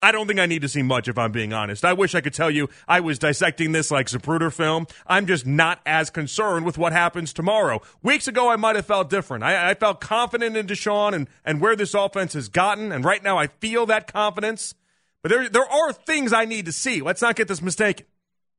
I 0.00 0.12
don't 0.12 0.28
think 0.28 0.38
I 0.38 0.46
need 0.46 0.62
to 0.62 0.68
see 0.68 0.82
much 0.82 1.08
if 1.08 1.18
I'm 1.18 1.32
being 1.32 1.52
honest. 1.52 1.84
I 1.84 1.92
wish 1.92 2.14
I 2.14 2.20
could 2.20 2.32
tell 2.32 2.50
you 2.50 2.68
I 2.86 3.00
was 3.00 3.18
dissecting 3.18 3.72
this 3.72 3.90
like 3.90 4.06
Zapruder 4.06 4.52
film. 4.52 4.86
I'm 5.06 5.26
just 5.26 5.44
not 5.44 5.80
as 5.84 6.08
concerned 6.08 6.64
with 6.64 6.78
what 6.78 6.92
happens 6.92 7.32
tomorrow. 7.32 7.82
Weeks 8.02 8.28
ago, 8.28 8.48
I 8.48 8.56
might 8.56 8.76
have 8.76 8.86
felt 8.86 9.10
different. 9.10 9.42
I, 9.42 9.70
I 9.70 9.74
felt 9.74 10.00
confident 10.00 10.56
in 10.56 10.68
Deshaun 10.68 11.14
and, 11.14 11.28
and 11.44 11.60
where 11.60 11.74
this 11.74 11.94
offense 11.94 12.34
has 12.34 12.48
gotten, 12.48 12.92
and 12.92 13.04
right 13.04 13.22
now 13.22 13.38
I 13.38 13.48
feel 13.48 13.86
that 13.86 14.12
confidence. 14.12 14.74
But 15.22 15.30
there, 15.30 15.48
there 15.48 15.68
are 15.68 15.92
things 15.92 16.32
I 16.32 16.44
need 16.44 16.66
to 16.66 16.72
see. 16.72 17.00
Let's 17.00 17.22
not 17.22 17.34
get 17.34 17.48
this 17.48 17.60
mistaken. 17.60 18.06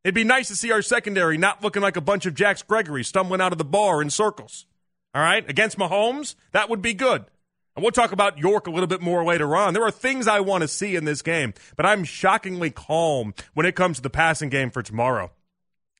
It'd 0.03 0.15
be 0.15 0.25
nice 0.25 0.49
to 0.49 0.55
see 0.55 0.71
our 0.71 0.81
secondary 0.81 1.37
not 1.37 1.63
looking 1.63 1.81
like 1.81 1.95
a 1.95 2.01
bunch 2.01 2.25
of 2.25 2.33
Jacks 2.33 2.63
Gregory 2.63 3.03
stumbling 3.03 3.39
out 3.39 3.53
of 3.53 3.57
the 3.57 3.65
bar 3.65 4.01
in 4.01 4.09
circles. 4.09 4.65
All 5.15 5.21
right? 5.21 5.49
Against 5.49 5.77
Mahomes, 5.77 6.35
that 6.51 6.69
would 6.69 6.81
be 6.81 6.93
good. 6.93 7.25
And 7.79 7.83
we'll 7.85 7.93
talk 7.93 8.11
about 8.11 8.37
York 8.37 8.67
a 8.67 8.71
little 8.71 8.87
bit 8.87 8.99
more 8.99 9.23
later 9.23 9.55
on. 9.55 9.73
There 9.73 9.85
are 9.85 9.89
things 9.89 10.27
I 10.27 10.41
want 10.41 10.63
to 10.63 10.67
see 10.67 10.97
in 10.97 11.05
this 11.05 11.21
game, 11.21 11.53
but 11.77 11.85
I'm 11.85 12.03
shockingly 12.03 12.71
calm 12.71 13.33
when 13.53 13.65
it 13.65 13.77
comes 13.77 13.95
to 13.95 14.03
the 14.03 14.09
passing 14.09 14.49
game 14.49 14.69
for 14.69 14.83
tomorrow. 14.83 15.31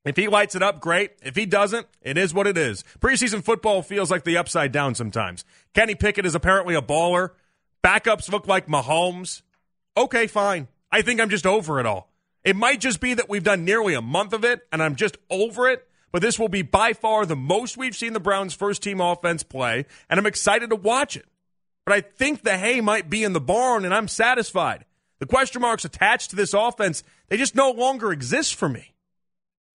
If 0.04 0.18
he 0.18 0.28
lights 0.28 0.56
it 0.56 0.62
up, 0.62 0.82
great. 0.82 1.12
If 1.24 1.38
he 1.38 1.46
doesn't, 1.46 1.88
it 2.02 2.18
is 2.18 2.34
what 2.34 2.48
it 2.48 2.58
is. 2.58 2.84
Preseason 3.00 3.42
football 3.42 3.82
feels 3.82 4.12
like 4.12 4.26
the 4.26 4.36
upside 4.36 4.74
down 4.74 4.94
sometimes. 4.94 5.46
Kenny 5.74 5.96
Pickett 5.96 6.26
is 6.26 6.36
apparently 6.36 6.76
a 6.76 6.82
baller. 6.82 7.30
Backups 7.82 8.30
look 8.30 8.46
like 8.46 8.68
Mahomes. 8.68 9.42
Okay, 9.96 10.28
fine. 10.28 10.68
I 10.92 11.02
think 11.02 11.22
I'm 11.22 11.30
just 11.30 11.46
over 11.46 11.80
it 11.80 11.86
all. 11.86 12.12
It 12.44 12.58
might 12.58 12.82
just 12.82 13.00
be 13.00 13.14
that 13.14 13.30
we've 13.30 13.42
done 13.42 13.64
nearly 13.64 13.94
a 13.94 14.02
month 14.02 14.34
of 14.34 14.44
it 14.44 14.68
and 14.74 14.84
I'm 14.84 14.98
just 14.98 15.16
over 15.30 15.70
it, 15.70 15.88
but 16.12 16.22
this 16.22 16.38
will 16.38 16.50
be 16.50 16.62
by 16.62 16.92
far 16.92 17.26
the 17.26 17.38
most 17.38 17.78
we've 17.78 17.96
seen 17.96 18.12
the 18.12 18.20
Browns' 18.20 18.54
first 18.54 18.84
team 18.84 19.00
offense 19.00 19.44
play, 19.44 19.86
and 20.10 20.20
I'm 20.20 20.26
excited 20.26 20.72
to 20.72 20.76
watch 20.76 21.16
it. 21.16 21.24
But 21.90 21.96
I 21.96 22.02
think 22.02 22.44
the 22.44 22.56
hay 22.56 22.82
might 22.82 23.10
be 23.10 23.24
in 23.24 23.34
the 23.34 23.42
barn, 23.42 23.84
and 23.84 23.96
I'm 23.96 24.08
satisfied. 24.08 24.86
The 25.18 25.26
question 25.26 25.60
marks 25.60 25.86
attached 25.86 26.30
to 26.30 26.36
this 26.36 26.54
offense, 26.54 27.02
they 27.30 27.36
just 27.38 27.56
no 27.56 27.72
longer 27.72 28.12
exist 28.12 28.54
for 28.54 28.70
me. 28.70 28.94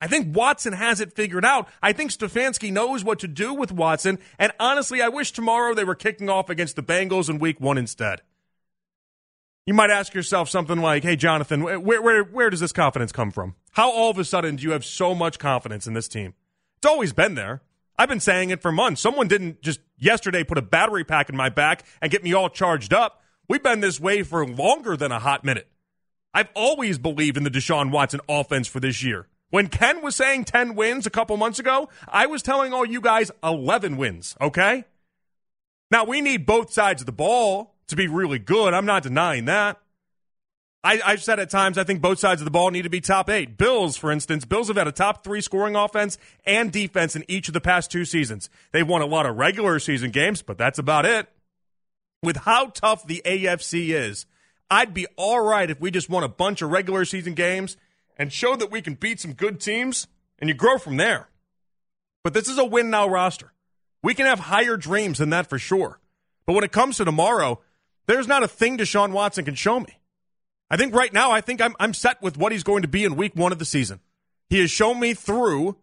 I 0.00 0.06
think 0.06 0.36
Watson 0.36 0.74
has 0.74 1.00
it 1.00 1.12
figured 1.12 1.44
out. 1.44 1.68
I 1.82 1.92
think 1.92 2.12
Stefanski 2.12 2.70
knows 2.70 3.02
what 3.02 3.18
to 3.18 3.26
do 3.26 3.52
with 3.52 3.72
Watson. 3.72 4.20
And 4.38 4.52
honestly, 4.60 5.02
I 5.02 5.08
wish 5.08 5.32
tomorrow 5.32 5.74
they 5.74 5.82
were 5.82 5.96
kicking 5.96 6.30
off 6.30 6.50
against 6.50 6.76
the 6.76 6.84
Bengals 6.84 7.28
in 7.28 7.40
week 7.40 7.60
one 7.60 7.78
instead. 7.78 8.20
You 9.66 9.74
might 9.74 9.90
ask 9.90 10.14
yourself 10.14 10.48
something 10.48 10.80
like, 10.80 11.02
hey, 11.02 11.16
Jonathan, 11.16 11.64
where, 11.64 11.80
where, 11.80 12.22
where 12.22 12.48
does 12.48 12.60
this 12.60 12.70
confidence 12.70 13.10
come 13.10 13.32
from? 13.32 13.56
How 13.72 13.90
all 13.90 14.10
of 14.10 14.18
a 14.20 14.24
sudden 14.24 14.54
do 14.54 14.62
you 14.62 14.70
have 14.70 14.84
so 14.84 15.16
much 15.16 15.40
confidence 15.40 15.88
in 15.88 15.94
this 15.94 16.06
team? 16.06 16.34
It's 16.76 16.86
always 16.86 17.12
been 17.12 17.34
there. 17.34 17.62
I've 17.98 18.08
been 18.08 18.20
saying 18.20 18.50
it 18.50 18.60
for 18.60 18.72
months. 18.72 19.00
Someone 19.00 19.28
didn't 19.28 19.62
just 19.62 19.80
yesterday 19.98 20.44
put 20.44 20.58
a 20.58 20.62
battery 20.62 21.04
pack 21.04 21.28
in 21.28 21.36
my 21.36 21.48
back 21.48 21.84
and 22.02 22.10
get 22.10 22.24
me 22.24 22.32
all 22.32 22.48
charged 22.48 22.92
up. 22.92 23.22
We've 23.48 23.62
been 23.62 23.80
this 23.80 24.00
way 24.00 24.22
for 24.22 24.46
longer 24.46 24.96
than 24.96 25.12
a 25.12 25.18
hot 25.18 25.44
minute. 25.44 25.68
I've 26.32 26.48
always 26.54 26.98
believed 26.98 27.36
in 27.36 27.44
the 27.44 27.50
Deshaun 27.50 27.92
Watson 27.92 28.20
offense 28.28 28.66
for 28.66 28.80
this 28.80 29.02
year. 29.04 29.28
When 29.50 29.68
Ken 29.68 30.02
was 30.02 30.16
saying 30.16 30.46
10 30.46 30.74
wins 30.74 31.06
a 31.06 31.10
couple 31.10 31.36
months 31.36 31.60
ago, 31.60 31.88
I 32.08 32.26
was 32.26 32.42
telling 32.42 32.72
all 32.72 32.84
you 32.84 33.00
guys 33.00 33.30
11 33.44 33.96
wins, 33.96 34.36
okay? 34.40 34.84
Now, 35.92 36.04
we 36.04 36.20
need 36.20 36.44
both 36.44 36.72
sides 36.72 37.02
of 37.02 37.06
the 37.06 37.12
ball 37.12 37.76
to 37.86 37.94
be 37.94 38.08
really 38.08 38.40
good. 38.40 38.74
I'm 38.74 38.86
not 38.86 39.04
denying 39.04 39.44
that. 39.44 39.80
I, 40.84 40.96
have 41.12 41.22
said 41.22 41.40
at 41.40 41.48
times 41.48 41.78
I 41.78 41.84
think 41.84 42.02
both 42.02 42.18
sides 42.18 42.42
of 42.42 42.44
the 42.44 42.50
ball 42.50 42.70
need 42.70 42.82
to 42.82 42.90
be 42.90 43.00
top 43.00 43.30
eight. 43.30 43.56
Bills, 43.56 43.96
for 43.96 44.12
instance, 44.12 44.44
Bills 44.44 44.68
have 44.68 44.76
had 44.76 44.86
a 44.86 44.92
top 44.92 45.24
three 45.24 45.40
scoring 45.40 45.76
offense 45.76 46.18
and 46.44 46.70
defense 46.70 47.16
in 47.16 47.24
each 47.26 47.48
of 47.48 47.54
the 47.54 47.60
past 47.60 47.90
two 47.90 48.04
seasons. 48.04 48.50
They've 48.70 48.86
won 48.86 49.00
a 49.00 49.06
lot 49.06 49.24
of 49.24 49.36
regular 49.36 49.78
season 49.78 50.10
games, 50.10 50.42
but 50.42 50.58
that's 50.58 50.78
about 50.78 51.06
it. 51.06 51.26
With 52.22 52.36
how 52.36 52.66
tough 52.66 53.06
the 53.06 53.22
AFC 53.24 53.88
is, 53.88 54.26
I'd 54.70 54.92
be 54.92 55.06
all 55.16 55.40
right 55.40 55.70
if 55.70 55.80
we 55.80 55.90
just 55.90 56.10
won 56.10 56.22
a 56.22 56.28
bunch 56.28 56.60
of 56.60 56.70
regular 56.70 57.06
season 57.06 57.32
games 57.32 57.78
and 58.18 58.30
show 58.30 58.54
that 58.54 58.70
we 58.70 58.82
can 58.82 58.94
beat 58.94 59.20
some 59.20 59.32
good 59.32 59.60
teams, 59.60 60.06
and 60.38 60.48
you 60.48 60.54
grow 60.54 60.76
from 60.76 60.98
there. 60.98 61.28
But 62.22 62.34
this 62.34 62.48
is 62.48 62.58
a 62.58 62.64
win 62.64 62.90
now 62.90 63.08
roster. 63.08 63.52
We 64.02 64.12
can 64.14 64.26
have 64.26 64.38
higher 64.38 64.76
dreams 64.76 65.18
than 65.18 65.30
that 65.30 65.48
for 65.48 65.58
sure. 65.58 65.98
But 66.46 66.52
when 66.52 66.64
it 66.64 66.72
comes 66.72 66.98
to 66.98 67.06
tomorrow, 67.06 67.60
there's 68.06 68.28
not 68.28 68.42
a 68.42 68.48
thing 68.48 68.76
Deshaun 68.76 69.12
Watson 69.12 69.46
can 69.46 69.54
show 69.54 69.80
me. 69.80 69.98
I 70.74 70.76
think 70.76 70.92
right 70.92 71.12
now, 71.12 71.30
I 71.30 71.40
think 71.40 71.62
I'm, 71.62 71.76
I'm 71.78 71.94
set 71.94 72.20
with 72.20 72.36
what 72.36 72.50
he's 72.50 72.64
going 72.64 72.82
to 72.82 72.88
be 72.88 73.04
in 73.04 73.14
week 73.14 73.36
one 73.36 73.52
of 73.52 73.60
the 73.60 73.64
season. 73.64 74.00
He 74.50 74.58
has 74.58 74.72
shown 74.72 74.98
me 74.98 75.14
through 75.14 75.76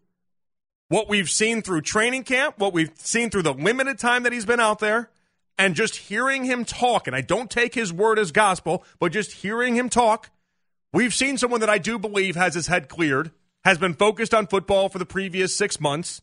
what 0.89 1.07
we've 1.07 1.29
seen 1.29 1.61
through 1.61 1.83
training 1.83 2.25
camp, 2.25 2.59
what 2.59 2.73
we've 2.73 2.91
seen 2.95 3.29
through 3.29 3.43
the 3.43 3.53
limited 3.53 3.97
time 3.99 4.23
that 4.23 4.33
he's 4.33 4.45
been 4.45 4.59
out 4.59 4.79
there, 4.79 5.09
and 5.57 5.75
just 5.75 5.95
hearing 5.95 6.43
him 6.43 6.65
talk. 6.65 7.07
And 7.07 7.15
I 7.15 7.21
don't 7.21 7.49
take 7.49 7.73
his 7.73 7.93
word 7.93 8.19
as 8.19 8.33
gospel, 8.33 8.83
but 8.99 9.13
just 9.13 9.31
hearing 9.31 9.75
him 9.75 9.87
talk, 9.87 10.29
we've 10.91 11.13
seen 11.13 11.37
someone 11.37 11.61
that 11.61 11.69
I 11.69 11.77
do 11.77 11.97
believe 11.97 12.35
has 12.35 12.53
his 12.53 12.67
head 12.67 12.89
cleared, 12.89 13.31
has 13.63 13.77
been 13.77 13.93
focused 13.93 14.33
on 14.33 14.45
football 14.45 14.89
for 14.89 14.99
the 14.99 15.05
previous 15.05 15.55
six 15.55 15.79
months, 15.79 16.21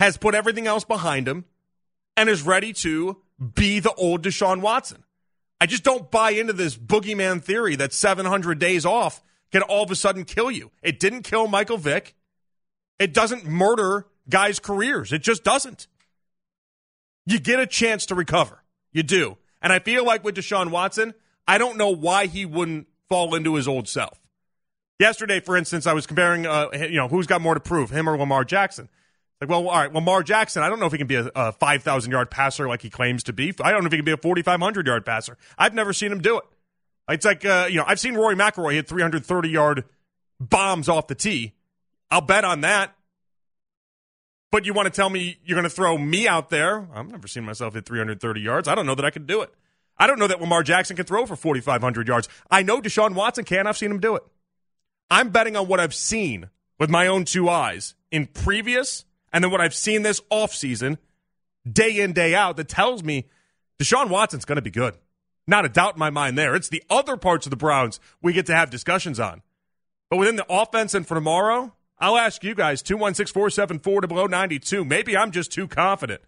has 0.00 0.18
put 0.18 0.34
everything 0.34 0.66
else 0.66 0.84
behind 0.84 1.26
him, 1.26 1.46
and 2.18 2.28
is 2.28 2.42
ready 2.42 2.74
to 2.74 3.22
be 3.54 3.80
the 3.80 3.94
old 3.94 4.22
Deshaun 4.22 4.60
Watson. 4.60 5.02
I 5.62 5.66
just 5.66 5.84
don't 5.84 6.10
buy 6.10 6.30
into 6.30 6.52
this 6.52 6.76
boogeyman 6.76 7.40
theory 7.40 7.76
that 7.76 7.92
700 7.92 8.58
days 8.58 8.84
off 8.84 9.22
can 9.52 9.62
all 9.62 9.84
of 9.84 9.92
a 9.92 9.94
sudden 9.94 10.24
kill 10.24 10.50
you. 10.50 10.72
It 10.82 10.98
didn't 10.98 11.22
kill 11.22 11.46
Michael 11.46 11.78
Vick. 11.78 12.16
It 12.98 13.14
doesn't 13.14 13.46
murder 13.46 14.08
guys' 14.28 14.58
careers. 14.58 15.12
It 15.12 15.22
just 15.22 15.44
doesn't. 15.44 15.86
You 17.26 17.38
get 17.38 17.60
a 17.60 17.66
chance 17.68 18.06
to 18.06 18.16
recover. 18.16 18.64
You 18.90 19.04
do. 19.04 19.38
And 19.62 19.72
I 19.72 19.78
feel 19.78 20.04
like 20.04 20.24
with 20.24 20.34
Deshaun 20.34 20.72
Watson, 20.72 21.14
I 21.46 21.58
don't 21.58 21.78
know 21.78 21.90
why 21.90 22.26
he 22.26 22.44
wouldn't 22.44 22.88
fall 23.08 23.32
into 23.36 23.54
his 23.54 23.68
old 23.68 23.86
self. 23.86 24.18
Yesterday, 24.98 25.38
for 25.38 25.56
instance, 25.56 25.86
I 25.86 25.92
was 25.92 26.08
comparing, 26.08 26.44
uh, 26.44 26.70
you 26.72 26.96
know, 26.96 27.06
who's 27.06 27.28
got 27.28 27.40
more 27.40 27.54
to 27.54 27.60
prove, 27.60 27.90
him 27.90 28.08
or 28.08 28.18
Lamar 28.18 28.44
Jackson. 28.44 28.88
Like, 29.42 29.48
well, 29.48 29.68
all 29.68 29.76
right, 29.76 29.92
Lamar 29.92 30.22
Jackson, 30.22 30.62
I 30.62 30.68
don't 30.68 30.78
know 30.78 30.86
if 30.86 30.92
he 30.92 30.98
can 30.98 31.08
be 31.08 31.16
a, 31.16 31.28
a 31.34 31.50
5,000 31.50 32.12
yard 32.12 32.30
passer 32.30 32.68
like 32.68 32.80
he 32.80 32.88
claims 32.88 33.24
to 33.24 33.32
be. 33.32 33.52
I 33.60 33.72
don't 33.72 33.80
know 33.80 33.86
if 33.86 33.92
he 33.92 33.98
can 33.98 34.04
be 34.04 34.12
a 34.12 34.16
4,500 34.16 34.86
yard 34.86 35.04
passer. 35.04 35.36
I've 35.58 35.74
never 35.74 35.92
seen 35.92 36.12
him 36.12 36.20
do 36.20 36.38
it. 36.38 36.44
It's 37.08 37.24
like, 37.24 37.44
uh, 37.44 37.66
you 37.68 37.78
know, 37.78 37.84
I've 37.84 37.98
seen 37.98 38.14
Rory 38.14 38.36
McIlroy 38.36 38.74
hit 38.74 38.86
330 38.86 39.48
yard 39.48 39.84
bombs 40.38 40.88
off 40.88 41.08
the 41.08 41.16
tee. 41.16 41.54
I'll 42.08 42.20
bet 42.20 42.44
on 42.44 42.60
that. 42.60 42.94
But 44.52 44.64
you 44.64 44.74
want 44.74 44.86
to 44.86 44.92
tell 44.92 45.10
me 45.10 45.38
you're 45.44 45.56
going 45.56 45.68
to 45.68 45.74
throw 45.74 45.98
me 45.98 46.28
out 46.28 46.48
there? 46.48 46.86
I've 46.94 47.10
never 47.10 47.26
seen 47.26 47.42
myself 47.42 47.74
hit 47.74 47.84
330 47.84 48.40
yards. 48.40 48.68
I 48.68 48.76
don't 48.76 48.86
know 48.86 48.94
that 48.94 49.04
I 49.04 49.10
can 49.10 49.26
do 49.26 49.42
it. 49.42 49.52
I 49.98 50.06
don't 50.06 50.20
know 50.20 50.28
that 50.28 50.40
Lamar 50.40 50.62
Jackson 50.62 50.94
can 50.94 51.04
throw 51.04 51.26
for 51.26 51.34
4,500 51.34 52.06
yards. 52.06 52.28
I 52.48 52.62
know 52.62 52.80
Deshaun 52.80 53.16
Watson 53.16 53.44
can. 53.44 53.66
I've 53.66 53.76
seen 53.76 53.90
him 53.90 53.98
do 53.98 54.14
it. 54.14 54.22
I'm 55.10 55.30
betting 55.30 55.56
on 55.56 55.66
what 55.66 55.80
I've 55.80 55.94
seen 55.94 56.48
with 56.78 56.90
my 56.90 57.08
own 57.08 57.24
two 57.24 57.48
eyes 57.48 57.96
in 58.12 58.28
previous 58.28 59.04
and 59.32 59.42
then 59.42 59.50
what 59.50 59.60
I've 59.60 59.74
seen 59.74 60.02
this 60.02 60.20
offseason, 60.30 60.98
day 61.70 62.00
in, 62.00 62.12
day 62.12 62.34
out, 62.34 62.56
that 62.56 62.68
tells 62.68 63.02
me 63.02 63.28
Deshaun 63.78 64.08
Watson's 64.08 64.44
going 64.44 64.56
to 64.56 64.62
be 64.62 64.70
good. 64.70 64.98
Not 65.46 65.64
a 65.64 65.68
doubt 65.68 65.94
in 65.94 65.98
my 65.98 66.10
mind 66.10 66.38
there. 66.38 66.54
It's 66.54 66.68
the 66.68 66.84
other 66.88 67.16
parts 67.16 67.46
of 67.46 67.50
the 67.50 67.56
Browns 67.56 67.98
we 68.20 68.32
get 68.32 68.46
to 68.46 68.54
have 68.54 68.70
discussions 68.70 69.18
on. 69.18 69.42
But 70.08 70.18
within 70.18 70.36
the 70.36 70.46
offense 70.48 70.94
and 70.94 71.06
for 71.06 71.14
tomorrow, 71.14 71.74
I'll 71.98 72.18
ask 72.18 72.44
you 72.44 72.54
guys 72.54 72.82
216 72.82 73.32
474 73.32 74.02
to 74.02 74.08
below 74.08 74.26
92. 74.26 74.84
Maybe 74.84 75.16
I'm 75.16 75.30
just 75.30 75.50
too 75.50 75.66
confident. 75.66 76.20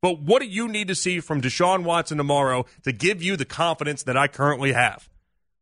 But 0.00 0.20
what 0.20 0.42
do 0.42 0.48
you 0.48 0.68
need 0.68 0.88
to 0.88 0.94
see 0.94 1.20
from 1.20 1.40
Deshaun 1.40 1.82
Watson 1.82 2.18
tomorrow 2.18 2.66
to 2.82 2.92
give 2.92 3.22
you 3.22 3.36
the 3.36 3.44
confidence 3.44 4.02
that 4.04 4.16
I 4.16 4.28
currently 4.28 4.72
have? 4.72 5.08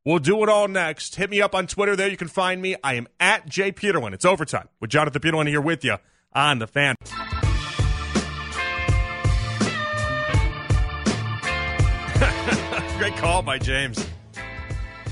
We'll 0.05 0.19
do 0.19 0.43
it 0.43 0.49
all 0.49 0.69
next. 0.69 1.17
Hit 1.17 1.31
me 1.31 1.41
up 1.41 1.55
on 1.55 1.67
Twitter. 1.67 1.97
There 1.97 2.09
you 2.09 2.17
can 2.17 2.29
find 2.29 2.63
me. 2.63 2.77
I 2.83 2.95
am 2.95 3.09
at 3.19 3.49
Jay 3.49 3.73
Peterlin. 3.73 4.13
It's 4.13 4.25
overtime 4.25 4.69
with 4.79 4.91
Jonathan 4.91 5.21
Peterlin 5.21 5.49
here 5.49 5.61
with 5.61 5.85
you 5.85 5.97
on 6.37 6.59
the 6.59 6.67
fan. 6.67 6.95
Great 12.99 13.17
call 13.17 13.43
by 13.43 13.59
James. 13.59 14.07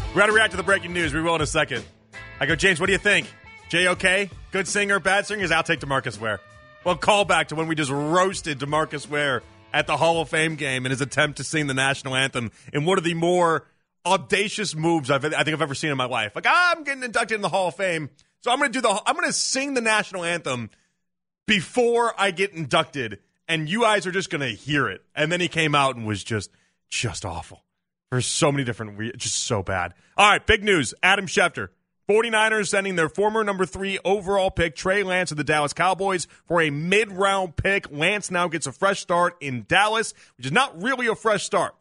We're 0.08 0.20
going 0.20 0.28
to 0.28 0.34
react 0.34 0.52
to 0.52 0.56
the 0.56 0.62
breaking 0.62 0.92
news. 0.92 1.12
We 1.12 1.22
will 1.22 1.34
in 1.34 1.40
a 1.40 1.46
second. 1.46 1.84
I 2.38 2.46
go, 2.46 2.54
James, 2.54 2.78
what 2.78 2.86
do 2.86 2.92
you 2.92 2.98
think? 2.98 3.26
JOK. 3.70 4.30
Good 4.52 4.68
singer, 4.68 5.00
bad 5.00 5.26
singer? 5.26 5.46
I'll 5.52 5.62
take 5.62 5.80
Demarcus 5.80 6.20
Ware. 6.20 6.40
Well, 6.84 6.96
call 6.96 7.24
back 7.24 7.48
to 7.48 7.54
when 7.54 7.66
we 7.66 7.74
just 7.74 7.90
roasted 7.90 8.60
Demarcus 8.60 9.08
Ware 9.08 9.42
at 9.72 9.86
the 9.86 9.96
Hall 9.96 10.20
of 10.20 10.28
Fame 10.28 10.56
game 10.56 10.84
in 10.84 10.90
his 10.90 11.00
attempt 11.00 11.38
to 11.38 11.44
sing 11.44 11.66
the 11.66 11.74
national 11.74 12.14
anthem 12.14 12.52
in 12.72 12.84
one 12.84 12.98
of 12.98 13.04
the 13.04 13.14
more 13.14 13.66
audacious 14.06 14.74
moves 14.74 15.10
I've, 15.10 15.24
I 15.24 15.42
think 15.42 15.54
I've 15.54 15.62
ever 15.62 15.74
seen 15.74 15.90
in 15.90 15.96
my 15.96 16.04
life. 16.04 16.36
Like, 16.36 16.46
I'm 16.46 16.84
getting 16.84 17.02
inducted 17.02 17.36
in 17.36 17.40
the 17.40 17.48
Hall 17.48 17.68
of 17.68 17.76
Fame, 17.76 18.10
so 18.42 18.52
I'm 18.52 18.58
going 18.58 18.70
to 18.70 18.78
do 18.78 18.82
the, 18.82 19.02
I'm 19.06 19.14
going 19.14 19.26
to 19.26 19.32
sing 19.32 19.72
the 19.72 19.80
national 19.80 20.24
anthem 20.24 20.70
before 21.46 22.12
I 22.18 22.30
get 22.30 22.52
inducted, 22.52 23.20
and 23.48 23.68
you 23.68 23.82
guys 23.82 24.06
are 24.06 24.12
just 24.12 24.30
going 24.30 24.40
to 24.40 24.48
hear 24.48 24.88
it. 24.88 25.02
And 25.14 25.30
then 25.30 25.40
he 25.40 25.48
came 25.48 25.74
out 25.74 25.96
and 25.96 26.06
was 26.06 26.24
just, 26.24 26.50
just 26.88 27.24
awful. 27.24 27.64
There's 28.10 28.26
so 28.26 28.52
many 28.52 28.64
different, 28.64 29.16
just 29.16 29.42
so 29.44 29.62
bad. 29.62 29.94
All 30.16 30.30
right, 30.30 30.44
big 30.46 30.62
news. 30.62 30.94
Adam 31.02 31.26
Schefter. 31.26 31.68
49ers 32.08 32.68
sending 32.68 32.96
their 32.96 33.08
former 33.08 33.42
number 33.42 33.64
three 33.64 33.98
overall 34.04 34.50
pick, 34.50 34.76
Trey 34.76 35.02
Lance, 35.02 35.30
of 35.30 35.38
the 35.38 35.44
Dallas 35.44 35.72
Cowboys 35.72 36.26
for 36.46 36.60
a 36.60 36.68
mid 36.68 37.10
round 37.10 37.56
pick. 37.56 37.90
Lance 37.90 38.30
now 38.30 38.46
gets 38.46 38.66
a 38.66 38.72
fresh 38.72 39.00
start 39.00 39.36
in 39.40 39.64
Dallas, 39.68 40.12
which 40.36 40.46
is 40.46 40.52
not 40.52 40.80
really 40.82 41.06
a 41.06 41.14
fresh 41.14 41.44
start. 41.44 41.74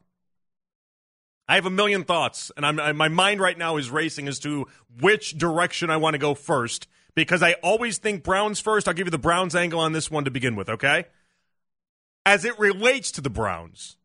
I 1.47 1.55
have 1.55 1.65
a 1.65 1.69
million 1.69 2.05
thoughts, 2.05 2.51
and 2.55 2.65
I'm, 2.65 2.79
I, 2.79 2.93
my 2.93 3.09
mind 3.09 3.41
right 3.41 3.57
now 3.57 3.75
is 3.75 3.91
racing 3.91 4.29
as 4.29 4.39
to 4.39 4.65
which 5.01 5.37
direction 5.37 5.89
I 5.89 5.97
want 5.97 6.13
to 6.13 6.19
go 6.19 6.35
first 6.35 6.87
because 7.15 7.43
I 7.43 7.53
always 7.63 7.97
think 7.97 8.23
Browns 8.23 8.59
first. 8.59 8.87
I'll 8.87 8.93
give 8.93 9.07
you 9.07 9.11
the 9.11 9.17
Browns 9.17 9.55
angle 9.55 9.79
on 9.79 9.91
this 9.93 10.09
one 10.09 10.25
to 10.25 10.31
begin 10.31 10.55
with, 10.55 10.69
okay? 10.69 11.05
As 12.25 12.45
it 12.45 12.57
relates 12.57 13.11
to 13.11 13.21
the 13.21 13.29
Browns, 13.29 13.97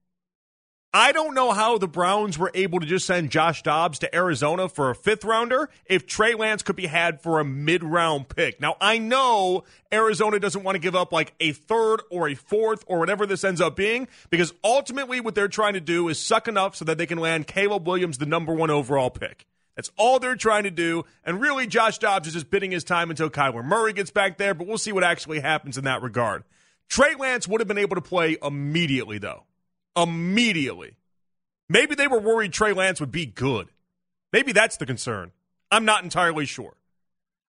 I 0.95 1.12
don't 1.12 1.35
know 1.35 1.53
how 1.53 1.77
the 1.77 1.87
Browns 1.87 2.38
were 2.38 2.50
able 2.55 2.81
to 2.81 2.87
just 2.87 3.07
send 3.07 3.31
Josh 3.31 3.62
Dobbs 3.62 3.99
to 3.99 4.15
Arizona 4.15 4.71
for 4.71 4.88
a 4.88 4.95
fifth 4.95 5.23
rounder 5.23 5.69
if 5.85 6.07
Trey 6.07 6.35
Lance 6.35 6.62
could 6.62 6.77
be 6.77 6.87
had 6.87 7.21
for 7.21 7.41
a 7.41 7.45
mid 7.45 7.85
round 7.85 8.31
pick. 8.31 8.59
Now, 8.59 8.77
I 8.81 8.97
know 8.97 9.65
Arizona 9.93 10.41
doesn't 10.41 10.62
want 10.62 10.77
to 10.77 10.81
give 10.81 10.97
up 10.97 11.12
like 11.12 11.35
a 11.41 11.53
third 11.53 12.00
or 12.11 12.29
a 12.29 12.35
fourth 12.35 12.85
or 12.87 12.99
whatever 12.99 13.27
this 13.27 13.45
ends 13.45 13.61
up 13.61 13.77
being 13.77 14.09
because 14.31 14.55
ultimately 14.65 15.21
what 15.21 15.35
they're 15.35 15.47
trying 15.47 15.75
to 15.75 15.81
do 15.81 16.09
is 16.09 16.19
suck 16.19 16.49
enough 16.49 16.75
so 16.75 16.87
that 16.87 16.97
they 16.97 17.07
can 17.07 17.19
land 17.19 17.47
Caleb 17.47 17.87
Williams 17.87 18.17
the 18.17 18.27
number 18.27 18.55
one 18.55 18.71
overall 18.71 19.11
pick. 19.11 19.47
That's 19.78 19.92
all 19.97 20.18
they're 20.18 20.35
trying 20.35 20.64
to 20.64 20.70
do. 20.70 21.04
And 21.25 21.40
really, 21.40 21.68
Josh 21.68 21.99
Dobbs 21.99 22.26
is 22.26 22.35
just 22.35 22.50
bidding 22.50 22.73
his 22.73 22.82
time 22.82 23.11
until 23.11 23.30
Kyler 23.30 23.64
Murray 23.64 23.92
gets 23.92 24.11
back 24.11 24.37
there, 24.37 24.52
but 24.52 24.66
we'll 24.66 24.76
see 24.76 24.90
what 24.90 25.04
actually 25.04 25.38
happens 25.38 25.78
in 25.78 25.85
that 25.85 26.02
regard. 26.02 26.42
Trey 26.88 27.14
Lance 27.14 27.47
would 27.47 27.61
have 27.61 27.68
been 27.68 27.78
able 27.78 27.94
to 27.94 28.02
play 28.02 28.37
immediately, 28.42 29.18
though 29.18 29.44
immediately. 30.02 30.97
Maybe 31.68 31.94
they 31.94 32.06
were 32.06 32.20
worried 32.20 32.52
Trey 32.52 32.73
Lance 32.73 33.00
would 33.00 33.12
be 33.12 33.26
good. 33.26 33.68
Maybe 34.32 34.52
that's 34.52 34.76
the 34.76 34.87
concern. 34.87 35.32
I'm 35.70 35.85
not 35.85 36.04
entirely 36.04 36.47
sure. 36.47 36.76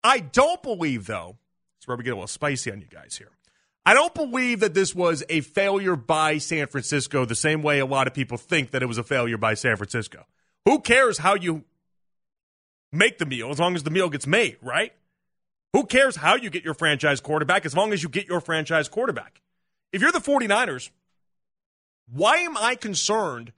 I 0.02 0.20
don't 0.20 0.62
believe, 0.62 1.06
though, 1.06 1.36
it's 1.78 1.86
where 1.86 1.96
we 1.96 2.04
get 2.04 2.10
a 2.10 2.16
little 2.16 2.26
spicy 2.26 2.72
on 2.72 2.80
you 2.80 2.86
guys 2.88 3.16
here. 3.16 3.30
I 3.84 3.94
don't 3.94 4.14
believe 4.14 4.60
that 4.60 4.74
this 4.74 4.94
was 4.94 5.22
a 5.28 5.40
failure 5.40 5.96
by 5.96 6.38
San 6.38 6.66
Francisco 6.66 7.24
the 7.24 7.34
same 7.34 7.62
way 7.62 7.78
a 7.78 7.86
lot 7.86 8.06
of 8.06 8.14
people 8.14 8.36
think 8.36 8.70
that 8.70 8.82
it 8.82 8.86
was 8.86 8.98
a 8.98 9.04
failure 9.04 9.38
by 9.38 9.54
San 9.54 9.76
Francisco. 9.76 10.26
Who 10.64 10.80
cares 10.80 11.18
how 11.18 11.34
you 11.34 11.64
make 12.92 13.18
the 13.18 13.26
meal 13.26 13.50
as 13.50 13.59
long 13.59 13.75
as 13.75 13.82
the 13.82 13.90
meal 13.90 14.09
gets 14.09 14.26
made, 14.26 14.56
right? 14.62 14.92
Who 15.73 15.87
cares 15.87 16.16
how 16.16 16.37
you 16.37 16.50
get 16.50 16.64
your 16.64 16.75
franchise 16.75 17.20
quarterback 17.20 17.64
as 17.64 17.76
long 17.76 17.92
as 17.92 18.02
you 18.02 18.09
get 18.09 18.26
your 18.26 18.40
franchise 18.40 18.88
quarterback? 18.88 19.40
If 19.92 20.00
you're 20.02 20.12
the 20.12 20.18
49ers, 20.18 20.90
why 22.12 22.38
am 22.38 22.56
I 22.56 22.75
concerned 22.75 23.52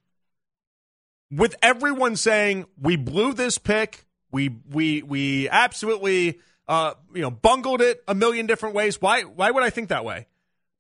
with 1.30 1.56
everyone 1.62 2.16
saying 2.16 2.66
we 2.80 2.96
blew 2.96 3.32
this 3.32 3.56
pick, 3.56 4.04
we 4.30 4.50
we 4.70 5.02
we 5.02 5.48
absolutely 5.48 6.38
uh, 6.68 6.94
you 7.14 7.22
know 7.22 7.30
bungled 7.30 7.80
it 7.80 8.02
a 8.06 8.14
million 8.14 8.46
different 8.46 8.74
ways? 8.74 9.00
Why 9.00 9.22
why 9.22 9.50
would 9.50 9.62
I 9.62 9.70
think 9.70 9.88
that 9.88 10.04
way? 10.04 10.26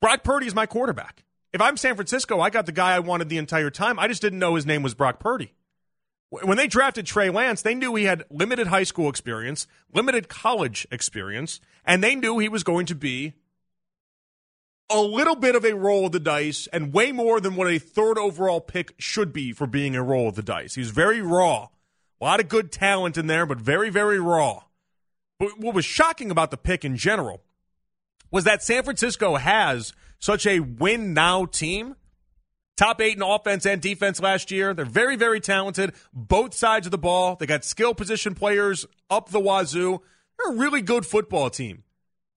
Brock 0.00 0.24
Purdy 0.24 0.46
is 0.46 0.54
my 0.54 0.66
quarterback. 0.66 1.24
If 1.52 1.60
I'm 1.60 1.76
San 1.76 1.94
Francisco, 1.94 2.40
I 2.40 2.50
got 2.50 2.66
the 2.66 2.72
guy 2.72 2.94
I 2.94 2.98
wanted 2.98 3.28
the 3.28 3.38
entire 3.38 3.70
time. 3.70 3.98
I 3.98 4.08
just 4.08 4.22
didn't 4.22 4.38
know 4.38 4.54
his 4.54 4.66
name 4.66 4.82
was 4.82 4.94
Brock 4.94 5.18
Purdy. 5.18 5.52
When 6.32 6.56
they 6.56 6.66
drafted 6.66 7.04
Trey 7.04 7.28
Lance, 7.28 7.60
they 7.60 7.74
knew 7.74 7.94
he 7.94 8.04
had 8.04 8.24
limited 8.30 8.68
high 8.68 8.84
school 8.84 9.10
experience, 9.10 9.66
limited 9.92 10.30
college 10.30 10.86
experience, 10.90 11.60
and 11.84 12.02
they 12.02 12.14
knew 12.14 12.38
he 12.38 12.48
was 12.48 12.64
going 12.64 12.86
to 12.86 12.94
be 12.94 13.34
a 14.88 14.98
little 14.98 15.36
bit 15.36 15.54
of 15.54 15.64
a 15.66 15.74
roll 15.74 16.06
of 16.06 16.12
the 16.12 16.18
dice 16.18 16.68
and 16.72 16.94
way 16.94 17.12
more 17.12 17.38
than 17.38 17.54
what 17.54 17.70
a 17.70 17.78
third 17.78 18.16
overall 18.16 18.62
pick 18.62 18.94
should 18.96 19.30
be 19.30 19.52
for 19.52 19.66
being 19.66 19.94
a 19.94 20.02
roll 20.02 20.26
of 20.26 20.34
the 20.34 20.42
dice. 20.42 20.74
He's 20.74 20.90
very 20.90 21.20
raw. 21.20 21.68
A 22.18 22.24
lot 22.24 22.40
of 22.40 22.48
good 22.48 22.72
talent 22.72 23.18
in 23.18 23.26
there, 23.26 23.44
but 23.44 23.58
very, 23.58 23.90
very 23.90 24.18
raw. 24.18 24.62
But 25.38 25.58
what 25.58 25.74
was 25.74 25.84
shocking 25.84 26.30
about 26.30 26.50
the 26.50 26.56
pick 26.56 26.82
in 26.82 26.96
general 26.96 27.42
was 28.30 28.44
that 28.44 28.62
San 28.62 28.84
Francisco 28.84 29.36
has 29.36 29.92
such 30.18 30.46
a 30.46 30.60
win 30.60 31.12
now 31.12 31.44
team. 31.44 31.96
Top 32.76 33.00
eight 33.00 33.16
in 33.16 33.22
offense 33.22 33.66
and 33.66 33.80
defense 33.80 34.20
last 34.20 34.50
year. 34.50 34.72
They're 34.74 34.84
very, 34.84 35.16
very 35.16 35.40
talented. 35.40 35.92
Both 36.12 36.54
sides 36.54 36.86
of 36.86 36.90
the 36.90 36.98
ball. 36.98 37.36
They 37.36 37.46
got 37.46 37.64
skill 37.64 37.94
position 37.94 38.34
players 38.34 38.86
up 39.10 39.28
the 39.28 39.40
wazoo. 39.40 40.00
They're 40.38 40.54
a 40.54 40.56
really 40.56 40.80
good 40.80 41.04
football 41.04 41.50
team. 41.50 41.84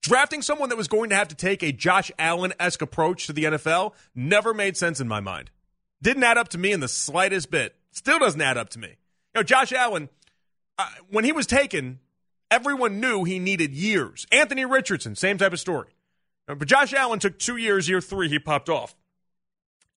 Drafting 0.02 0.42
someone 0.42 0.68
that 0.68 0.76
was 0.76 0.88
going 0.88 1.10
to 1.10 1.16
have 1.16 1.28
to 1.28 1.34
take 1.34 1.62
a 1.62 1.72
Josh 1.72 2.12
Allen 2.18 2.52
esque 2.60 2.82
approach 2.82 3.26
to 3.26 3.32
the 3.32 3.44
NFL 3.44 3.92
never 4.14 4.54
made 4.54 4.76
sense 4.76 5.00
in 5.00 5.08
my 5.08 5.20
mind. 5.20 5.50
Didn't 6.02 6.22
add 6.22 6.38
up 6.38 6.48
to 6.48 6.58
me 6.58 6.72
in 6.72 6.80
the 6.80 6.88
slightest 6.88 7.50
bit. 7.50 7.74
Still 7.90 8.18
doesn't 8.18 8.40
add 8.40 8.58
up 8.58 8.68
to 8.70 8.78
me. 8.78 8.88
You 8.88 9.40
know, 9.40 9.42
Josh 9.42 9.72
Allen, 9.72 10.08
uh, 10.78 10.86
when 11.08 11.24
he 11.24 11.32
was 11.32 11.46
taken, 11.46 11.98
everyone 12.50 13.00
knew 13.00 13.24
he 13.24 13.38
needed 13.38 13.74
years. 13.74 14.26
Anthony 14.30 14.64
Richardson, 14.64 15.16
same 15.16 15.38
type 15.38 15.52
of 15.52 15.60
story. 15.60 15.88
But 16.46 16.68
Josh 16.68 16.92
Allen 16.92 17.18
took 17.18 17.38
two 17.38 17.56
years, 17.56 17.88
year 17.88 18.00
three, 18.00 18.28
he 18.28 18.38
popped 18.38 18.68
off. 18.68 18.94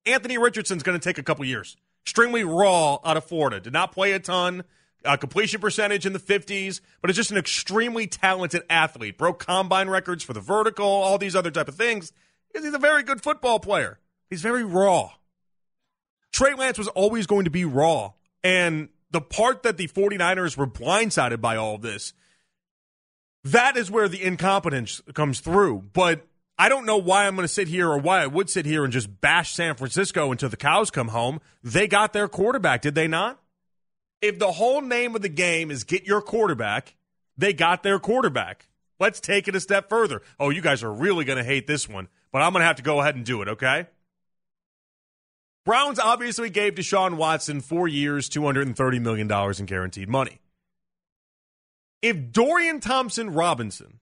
Anthony 0.06 0.38
Richardson's 0.38 0.84
going 0.84 1.00
to 1.00 1.04
take 1.04 1.18
a 1.18 1.24
couple 1.24 1.46
years. 1.46 1.78
Extremely 2.04 2.44
raw 2.44 3.00
out 3.04 3.18
of 3.18 3.26
Florida. 3.26 3.60
Did 3.60 3.74
not 3.74 3.92
play 3.92 4.14
a 4.14 4.20
ton 4.20 4.64
uh, 5.06 5.18
completion 5.18 5.62
percentage 5.62 6.06
in 6.06 6.14
the 6.14 6.20
50s, 6.20 6.82
but 7.02 7.10
is 7.10 7.16
just 7.16 7.32
an 7.32 7.38
extremely 7.38 8.08
talented 8.08 8.64
athlete. 8.70 9.18
Broke 9.18 9.46
combine 9.46 9.90
records 9.90 10.24
for 10.24 10.34
the 10.34 10.42
vertical, 10.42 10.86
all 10.86 11.18
these 11.18 11.36
other 11.36 11.52
type 11.52 11.68
of 11.68 11.76
things. 11.76 12.12
He's 12.54 12.74
a 12.74 12.80
very 12.80 13.04
good 13.04 13.22
football 13.22 13.60
player. 13.60 14.00
He's 14.30 14.42
very 14.42 14.64
raw. 14.64 15.12
Trey 16.32 16.54
Lance 16.54 16.78
was 16.78 16.88
always 16.90 17.28
going 17.28 17.46
to 17.46 17.52
be 17.52 17.66
raw. 17.66 18.14
And 18.44 18.90
the 19.12 19.22
part 19.22 19.64
that 19.64 19.78
the 19.78 19.88
49ers 19.88 20.58
were 20.58 20.68
blindsided 20.68 21.42
by 21.42 21.56
all 21.56 21.76
of 21.76 21.82
this, 21.82 22.14
that 23.44 23.78
is 23.78 23.90
where 23.90 24.08
the 24.08 24.24
incompetence 24.24 25.02
comes 25.14 25.40
through. 25.40 25.86
But 25.94 26.28
I 26.60 26.70
don't 26.70 26.86
know 26.86 26.98
why 26.98 27.26
I'm 27.26 27.36
going 27.36 27.48
to 27.48 27.54
sit 27.54 27.68
here 27.68 27.90
or 27.90 27.98
why 27.98 28.22
I 28.22 28.28
would 28.28 28.50
sit 28.50 28.68
here 28.68 28.84
and 28.84 28.94
just 28.94 29.22
bash 29.22 29.54
San 29.56 29.76
Francisco 29.76 30.32
until 30.32 30.50
the 30.50 30.58
cows 30.58 30.92
come 30.92 31.08
home. 31.08 31.40
They 31.64 31.88
got 31.88 32.14
their 32.14 32.28
quarterback, 32.28 32.82
did 32.82 32.94
they 32.94 33.08
not? 33.08 33.40
if 34.22 34.40
the 34.40 34.52
whole 34.52 34.82
name 34.82 35.16
of 35.16 35.22
the 35.22 35.30
game 35.30 35.72
is 35.72 35.84
get 35.84 36.06
your 36.06 36.22
quarterback, 36.22 36.96
they 37.38 37.54
got 37.54 37.84
their 37.84 38.00
quarterback. 38.00 38.68
Let's 39.00 39.20
take 39.20 39.48
it 39.48 39.56
a 39.56 39.60
step 39.60 39.88
further. 39.88 40.22
Oh, 40.40 40.50
you 40.50 40.62
guys 40.62 40.84
are 40.84 40.92
really 40.92 41.24
going 41.24 41.38
to 41.38 41.44
hate 41.44 41.68
this 41.68 41.88
one, 41.88 42.10
but 42.32 42.42
I'm 42.42 42.52
going 42.52 42.62
to 42.62 42.68
have 42.68 42.76
to 42.78 42.84
go 42.84 43.00
ahead 43.00 43.16
and 43.16 43.26
do 43.26 43.42
it, 43.42 43.48
okay? 43.48 43.88
Browns 45.66 46.00
obviously 46.00 46.50
gave 46.50 46.76
Deshaun 46.76 47.16
Watson 47.16 47.62
four 47.62 47.88
years, 47.88 48.30
$230 48.30 49.02
million 49.02 49.32
in 49.32 49.66
guaranteed 49.66 50.10
money. 50.10 50.40
If 52.02 52.32
Dorian 52.32 52.80
Thompson 52.80 53.34
Robinson 53.34 54.00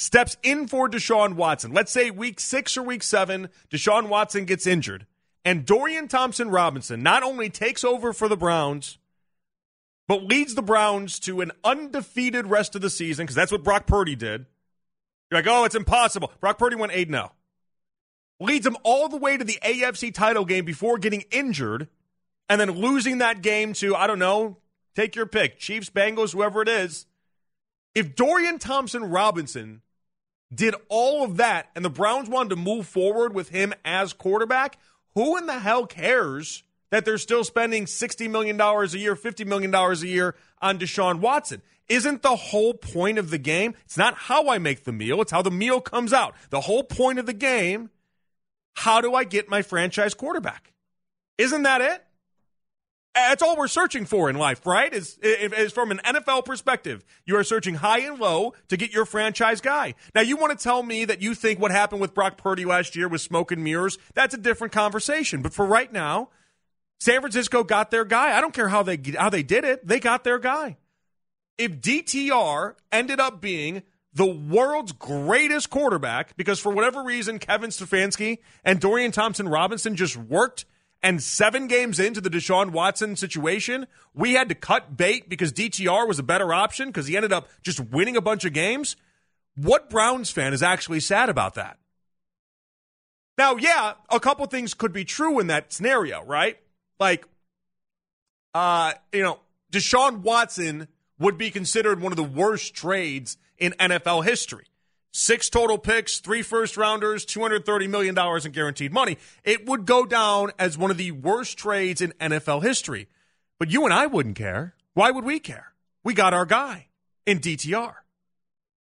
steps 0.00 0.36
in 0.42 0.66
for 0.66 0.88
Deshaun 0.88 1.34
Watson, 1.34 1.72
let's 1.72 1.92
say 1.92 2.10
week 2.10 2.40
six 2.40 2.76
or 2.76 2.82
week 2.82 3.02
seven, 3.02 3.50
Deshaun 3.70 4.08
Watson 4.08 4.46
gets 4.46 4.66
injured, 4.66 5.06
and 5.44 5.66
Dorian 5.66 6.08
Thompson 6.08 6.48
Robinson 6.48 7.02
not 7.02 7.22
only 7.22 7.50
takes 7.50 7.84
over 7.84 8.12
for 8.12 8.26
the 8.26 8.36
Browns, 8.36 8.96
but 10.08 10.24
leads 10.24 10.54
the 10.54 10.62
Browns 10.62 11.20
to 11.20 11.42
an 11.42 11.52
undefeated 11.62 12.46
rest 12.46 12.74
of 12.74 12.80
the 12.80 12.90
season 12.90 13.24
because 13.24 13.36
that's 13.36 13.52
what 13.52 13.62
Brock 13.62 13.86
Purdy 13.86 14.16
did. 14.16 14.46
You're 15.30 15.38
like, 15.38 15.46
oh, 15.46 15.64
it's 15.64 15.76
impossible. 15.76 16.32
Brock 16.40 16.58
Purdy 16.58 16.76
went 16.76 16.92
8 16.92 17.08
0. 17.08 17.32
Leads 18.40 18.64
them 18.64 18.78
all 18.82 19.08
the 19.08 19.18
way 19.18 19.36
to 19.36 19.44
the 19.44 19.58
AFC 19.62 20.12
title 20.12 20.46
game 20.46 20.64
before 20.64 20.98
getting 20.98 21.24
injured 21.30 21.88
and 22.48 22.60
then 22.60 22.70
losing 22.70 23.18
that 23.18 23.42
game 23.42 23.74
to, 23.74 23.94
I 23.94 24.06
don't 24.06 24.18
know, 24.18 24.56
take 24.96 25.14
your 25.14 25.26
pick, 25.26 25.58
Chiefs, 25.58 25.90
Bengals, 25.90 26.32
whoever 26.32 26.62
it 26.62 26.68
is. 26.68 27.06
If 27.94 28.16
Dorian 28.16 28.58
Thompson 28.58 29.04
Robinson 29.04 29.82
did 30.52 30.74
all 30.88 31.24
of 31.24 31.36
that 31.36 31.70
and 31.74 31.84
the 31.84 31.90
Browns 31.90 32.28
wanted 32.28 32.50
to 32.50 32.56
move 32.56 32.86
forward 32.86 33.34
with 33.34 33.50
him 33.50 33.72
as 33.84 34.12
quarterback, 34.12 34.78
who 35.14 35.36
in 35.36 35.46
the 35.46 35.58
hell 35.58 35.86
cares 35.86 36.62
that 36.90 37.04
they're 37.04 37.18
still 37.18 37.44
spending 37.44 37.84
$60 37.84 38.30
million 38.30 38.60
a 38.60 38.84
year, 38.98 39.14
$50 39.14 39.46
million 39.46 39.74
a 39.74 39.94
year 40.06 40.34
on 40.60 40.78
Deshaun 40.78 41.20
Watson. 41.20 41.62
Isn't 41.88 42.22
the 42.22 42.36
whole 42.36 42.74
point 42.74 43.18
of 43.18 43.30
the 43.30 43.38
game? 43.38 43.74
It's 43.84 43.96
not 43.96 44.14
how 44.14 44.48
I 44.48 44.58
make 44.58 44.84
the 44.84 44.92
meal, 44.92 45.20
it's 45.20 45.32
how 45.32 45.42
the 45.42 45.50
meal 45.50 45.80
comes 45.80 46.12
out. 46.12 46.34
The 46.50 46.60
whole 46.60 46.84
point 46.84 47.18
of 47.18 47.26
the 47.26 47.32
game, 47.32 47.90
how 48.74 49.00
do 49.00 49.14
I 49.14 49.24
get 49.24 49.48
my 49.48 49.62
franchise 49.62 50.14
quarterback? 50.14 50.72
Isn't 51.38 51.62
that 51.62 51.80
it? 51.80 52.04
That's 53.14 53.42
all 53.42 53.56
we're 53.56 53.68
searching 53.68 54.04
for 54.04 54.30
in 54.30 54.36
life, 54.36 54.64
right? 54.64 54.92
Is, 54.92 55.18
is 55.18 55.72
from 55.72 55.90
an 55.90 56.00
NFL 56.04 56.44
perspective. 56.44 57.04
You 57.26 57.36
are 57.36 57.44
searching 57.44 57.74
high 57.74 58.00
and 58.00 58.20
low 58.20 58.54
to 58.68 58.76
get 58.76 58.92
your 58.92 59.04
franchise 59.04 59.60
guy. 59.60 59.94
Now, 60.14 60.20
you 60.20 60.36
want 60.36 60.56
to 60.56 60.62
tell 60.62 60.82
me 60.82 61.04
that 61.04 61.20
you 61.20 61.34
think 61.34 61.58
what 61.58 61.72
happened 61.72 62.00
with 62.00 62.14
Brock 62.14 62.36
Purdy 62.36 62.64
last 62.64 62.94
year 62.94 63.08
was 63.08 63.22
smoke 63.22 63.50
and 63.50 63.64
mirrors? 63.64 63.98
That's 64.14 64.34
a 64.34 64.38
different 64.38 64.72
conversation. 64.72 65.42
But 65.42 65.52
for 65.52 65.66
right 65.66 65.92
now, 65.92 66.28
San 67.00 67.20
Francisco 67.20 67.64
got 67.64 67.90
their 67.90 68.04
guy. 68.04 68.36
I 68.36 68.40
don't 68.40 68.54
care 68.54 68.68
how 68.68 68.82
they 68.82 68.98
how 69.18 69.30
they 69.30 69.42
did 69.42 69.64
it. 69.64 69.86
They 69.86 69.98
got 69.98 70.22
their 70.22 70.38
guy. 70.38 70.76
If 71.58 71.80
DTR 71.80 72.74
ended 72.92 73.20
up 73.20 73.40
being 73.40 73.82
the 74.12 74.26
world's 74.26 74.92
greatest 74.92 75.70
quarterback 75.70 76.36
because 76.36 76.58
for 76.58 76.72
whatever 76.72 77.02
reason 77.02 77.38
Kevin 77.38 77.70
Stefanski 77.70 78.38
and 78.64 78.80
Dorian 78.80 79.12
Thompson 79.12 79.48
Robinson 79.48 79.96
just 79.96 80.16
worked 80.16 80.64
and 81.02 81.22
7 81.22 81.66
games 81.66 81.98
into 81.98 82.20
the 82.20 82.30
Deshaun 82.30 82.70
Watson 82.70 83.16
situation, 83.16 83.86
we 84.14 84.34
had 84.34 84.48
to 84.48 84.54
cut 84.54 84.96
bait 84.96 85.28
because 85.28 85.52
DTR 85.52 86.06
was 86.06 86.18
a 86.18 86.22
better 86.22 86.52
option 86.52 86.88
because 86.88 87.06
he 87.06 87.16
ended 87.16 87.32
up 87.32 87.48
just 87.62 87.80
winning 87.80 88.16
a 88.16 88.20
bunch 88.20 88.44
of 88.44 88.52
games. 88.52 88.96
What 89.56 89.90
Browns 89.90 90.30
fan 90.30 90.52
is 90.52 90.62
actually 90.62 91.00
sad 91.00 91.28
about 91.28 91.54
that? 91.54 91.78
Now, 93.38 93.56
yeah, 93.56 93.94
a 94.10 94.20
couple 94.20 94.44
things 94.46 94.74
could 94.74 94.92
be 94.92 95.04
true 95.04 95.40
in 95.40 95.46
that 95.46 95.72
scenario, 95.72 96.22
right? 96.24 96.58
Like, 96.98 97.24
uh, 98.54 98.92
you 99.12 99.22
know, 99.22 99.40
Deshaun 99.72 100.18
Watson 100.20 100.88
would 101.18 101.38
be 101.38 101.50
considered 101.50 102.00
one 102.00 102.12
of 102.12 102.16
the 102.16 102.22
worst 102.24 102.74
trades 102.74 103.36
in 103.56 103.72
NFL 103.78 104.24
history. 104.24 104.66
Six 105.12 105.50
total 105.50 105.76
picks, 105.76 106.18
three 106.18 106.42
first 106.42 106.76
rounders, 106.76 107.26
$230 107.26 107.88
million 107.88 108.16
in 108.16 108.52
guaranteed 108.52 108.92
money. 108.92 109.18
It 109.42 109.66
would 109.66 109.84
go 109.84 110.06
down 110.06 110.52
as 110.58 110.78
one 110.78 110.90
of 110.90 110.98
the 110.98 111.10
worst 111.10 111.58
trades 111.58 112.00
in 112.00 112.12
NFL 112.20 112.62
history. 112.62 113.08
But 113.58 113.70
you 113.70 113.84
and 113.84 113.92
I 113.92 114.06
wouldn't 114.06 114.36
care. 114.36 114.74
Why 114.94 115.10
would 115.10 115.24
we 115.24 115.40
care? 115.40 115.72
We 116.04 116.14
got 116.14 116.32
our 116.32 116.46
guy 116.46 116.86
in 117.26 117.40
DTR. 117.40 117.94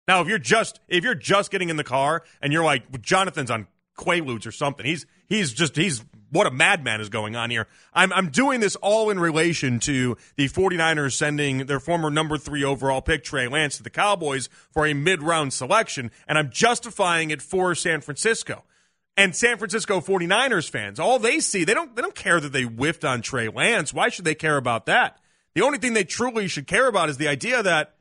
Now, 0.08 0.22
if 0.22 0.28
you're 0.28 0.38
just 0.38 0.80
if 0.88 1.04
you're 1.04 1.16
just 1.16 1.52
getting 1.52 1.70
in 1.70 1.78
the 1.78 1.84
car 1.84 2.24
and 2.42 2.54
you're 2.54 2.64
like 2.64 3.02
Jonathan's 3.02 3.50
on 3.50 3.68
Quaaludes 3.98 4.46
or 4.46 4.52
something, 4.52 4.86
he's 4.86 5.06
he's 5.28 5.54
just 5.54 5.76
he's 5.76 6.04
what 6.36 6.48
a 6.48 6.52
madman 6.52 7.00
is 7.00 7.10
going 7.10 7.36
on 7.36 7.50
here. 7.50 7.67
I'm 7.93 8.12
I'm 8.12 8.30
doing 8.30 8.60
this 8.60 8.76
all 8.76 9.10
in 9.10 9.19
relation 9.19 9.80
to 9.82 10.17
the 10.36 10.50
49ers 10.50 11.13
sending 11.13 11.65
their 11.65 11.80
former 11.80 12.10
number 12.10 12.38
3 12.38 12.63
overall 12.63 13.02
pick 13.02 13.24
Trey 13.24 13.48
Lance 13.48 13.78
to 13.78 13.84
the 13.84 13.89
Cowboys 13.89 14.50
for 14.69 14.86
a 14.86 14.93
mid-round 14.93 15.54
selection 15.54 16.12
and 16.28 16.38
I'm 16.38 16.52
justifying 16.52 17.32
it 17.32 17.41
for 17.41 17.74
San 17.74 18.02
Francisco. 18.02 18.63
And 19.17 19.34
San 19.34 19.58
Francisco 19.58 20.02
49ers 20.02 20.69
fans, 20.69 21.00
all 21.00 21.19
they 21.19 21.39
see, 21.39 21.63
they 21.63 21.74
don't 21.74 21.95
they 21.95 22.02
don't 22.02 22.15
care 22.15 22.41
that 22.41 22.52
they 22.52 22.63
whiffed 22.63 23.06
on 23.06 23.21
Trey 23.21 23.48
Lance. 23.48 23.93
Why 23.93 24.10
should 24.10 24.26
they 24.26 24.36
care 24.36 24.58
about 24.58 24.88
that? 24.88 25.19
The 25.54 25.62
only 25.62 25.78
thing 25.78 25.93
they 25.93 26.04
truly 26.04 26.50
should 26.50 26.67
care 26.67 26.88
about 26.88 27.10
is 27.10 27.15
the 27.17 27.30
idea 27.30 27.63
that 27.63 27.95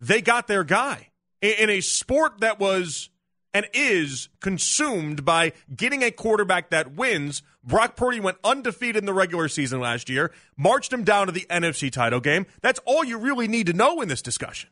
they 0.00 0.20
got 0.20 0.48
their 0.48 0.64
guy 0.64 1.10
in 1.40 1.70
a 1.70 1.80
sport 1.80 2.40
that 2.40 2.58
was 2.58 3.10
and 3.56 3.66
is 3.72 4.28
consumed 4.40 5.24
by 5.24 5.50
getting 5.74 6.02
a 6.02 6.10
quarterback 6.10 6.68
that 6.68 6.92
wins. 6.92 7.42
Brock 7.64 7.96
Purdy 7.96 8.20
went 8.20 8.36
undefeated 8.44 8.96
in 8.96 9.06
the 9.06 9.14
regular 9.14 9.48
season 9.48 9.80
last 9.80 10.10
year, 10.10 10.30
marched 10.58 10.92
him 10.92 11.04
down 11.04 11.24
to 11.24 11.32
the 11.32 11.46
NFC 11.48 11.90
title 11.90 12.20
game. 12.20 12.44
That's 12.60 12.78
all 12.84 13.02
you 13.02 13.16
really 13.16 13.48
need 13.48 13.68
to 13.68 13.72
know 13.72 14.02
in 14.02 14.08
this 14.08 14.20
discussion. 14.20 14.68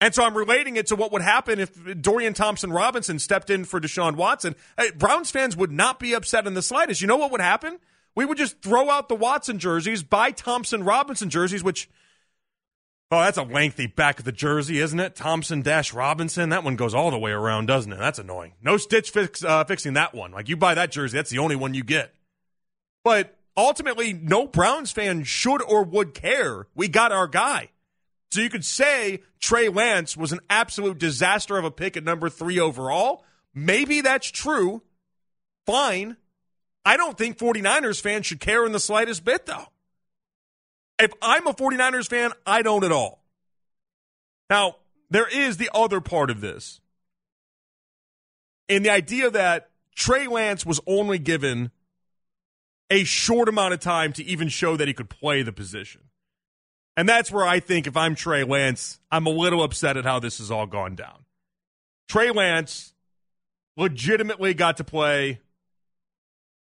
And 0.00 0.14
so 0.14 0.24
I'm 0.24 0.34
relating 0.34 0.76
it 0.76 0.86
to 0.86 0.96
what 0.96 1.12
would 1.12 1.20
happen 1.20 1.60
if 1.60 2.00
Dorian 2.00 2.32
Thompson 2.32 2.72
Robinson 2.72 3.18
stepped 3.18 3.50
in 3.50 3.66
for 3.66 3.78
Deshaun 3.78 4.16
Watson. 4.16 4.56
Browns 4.96 5.30
fans 5.30 5.54
would 5.54 5.70
not 5.70 6.00
be 6.00 6.14
upset 6.14 6.46
in 6.46 6.54
the 6.54 6.62
slightest. 6.62 7.02
You 7.02 7.08
know 7.08 7.18
what 7.18 7.30
would 7.30 7.42
happen? 7.42 7.78
We 8.14 8.24
would 8.24 8.38
just 8.38 8.62
throw 8.62 8.88
out 8.88 9.10
the 9.10 9.16
Watson 9.16 9.58
jerseys, 9.58 10.02
buy 10.02 10.30
Thompson 10.30 10.82
Robinson 10.82 11.28
jerseys, 11.28 11.62
which 11.62 11.90
Oh, 13.10 13.20
that's 13.20 13.38
a 13.38 13.42
lengthy 13.42 13.86
back 13.86 14.18
of 14.18 14.26
the 14.26 14.32
jersey, 14.32 14.80
isn't 14.80 15.00
it? 15.00 15.16
Thompson 15.16 15.62
dash 15.62 15.94
Robinson. 15.94 16.50
That 16.50 16.62
one 16.62 16.76
goes 16.76 16.94
all 16.94 17.10
the 17.10 17.18
way 17.18 17.30
around, 17.30 17.66
doesn't 17.66 17.90
it? 17.90 17.98
That's 17.98 18.18
annoying. 18.18 18.52
No 18.62 18.76
stitch 18.76 19.10
fix, 19.10 19.42
uh, 19.42 19.64
fixing 19.64 19.94
that 19.94 20.14
one. 20.14 20.30
Like 20.32 20.50
you 20.50 20.58
buy 20.58 20.74
that 20.74 20.92
jersey, 20.92 21.16
that's 21.16 21.30
the 21.30 21.38
only 21.38 21.56
one 21.56 21.72
you 21.72 21.82
get. 21.82 22.14
But 23.04 23.38
ultimately, 23.56 24.12
no 24.12 24.46
Browns 24.46 24.92
fan 24.92 25.24
should 25.24 25.62
or 25.62 25.84
would 25.84 26.12
care. 26.12 26.66
We 26.74 26.88
got 26.88 27.10
our 27.10 27.26
guy. 27.26 27.70
So 28.30 28.42
you 28.42 28.50
could 28.50 28.64
say 28.64 29.22
Trey 29.40 29.70
Lance 29.70 30.14
was 30.14 30.32
an 30.32 30.40
absolute 30.50 30.98
disaster 30.98 31.56
of 31.56 31.64
a 31.64 31.70
pick 31.70 31.96
at 31.96 32.04
number 32.04 32.28
three 32.28 32.60
overall. 32.60 33.24
Maybe 33.54 34.02
that's 34.02 34.30
true. 34.30 34.82
Fine. 35.64 36.18
I 36.84 36.98
don't 36.98 37.16
think 37.16 37.38
49ers 37.38 38.02
fans 38.02 38.26
should 38.26 38.40
care 38.40 38.66
in 38.66 38.72
the 38.72 38.80
slightest 38.80 39.24
bit, 39.24 39.46
though. 39.46 39.68
If 40.98 41.12
I'm 41.22 41.46
a 41.46 41.52
49ers 41.52 42.08
fan, 42.08 42.32
I 42.46 42.62
don't 42.62 42.84
at 42.84 42.92
all. 42.92 43.22
Now, 44.50 44.76
there 45.10 45.28
is 45.28 45.56
the 45.56 45.70
other 45.72 46.00
part 46.00 46.30
of 46.30 46.40
this. 46.40 46.80
And 48.68 48.84
the 48.84 48.90
idea 48.90 49.30
that 49.30 49.70
Trey 49.94 50.26
Lance 50.26 50.66
was 50.66 50.80
only 50.86 51.18
given 51.18 51.70
a 52.90 53.04
short 53.04 53.48
amount 53.48 53.74
of 53.74 53.80
time 53.80 54.12
to 54.14 54.24
even 54.24 54.48
show 54.48 54.76
that 54.76 54.88
he 54.88 54.94
could 54.94 55.10
play 55.10 55.42
the 55.42 55.52
position. 55.52 56.02
And 56.96 57.08
that's 57.08 57.30
where 57.30 57.46
I 57.46 57.60
think 57.60 57.86
if 57.86 57.96
I'm 57.96 58.14
Trey 58.14 58.44
Lance, 58.44 58.98
I'm 59.10 59.26
a 59.26 59.30
little 59.30 59.62
upset 59.62 59.96
at 59.96 60.04
how 60.04 60.18
this 60.18 60.38
has 60.38 60.50
all 60.50 60.66
gone 60.66 60.96
down. 60.96 61.24
Trey 62.08 62.30
Lance 62.30 62.92
legitimately 63.76 64.54
got 64.54 64.78
to 64.78 64.84
play, 64.84 65.40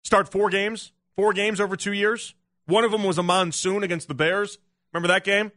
start 0.03 0.29
four 0.31 0.49
games, 0.49 0.91
four 1.15 1.33
games 1.33 1.59
over 1.61 1.75
two 1.75 1.93
years. 1.93 2.33
One 2.65 2.83
of 2.83 2.91
them 2.91 3.03
was 3.03 3.17
a 3.17 3.23
monsoon 3.23 3.83
against 3.83 4.07
the 4.07 4.13
Bears. 4.13 4.57
Remember 4.93 5.07
that 5.07 5.23
game? 5.23 5.51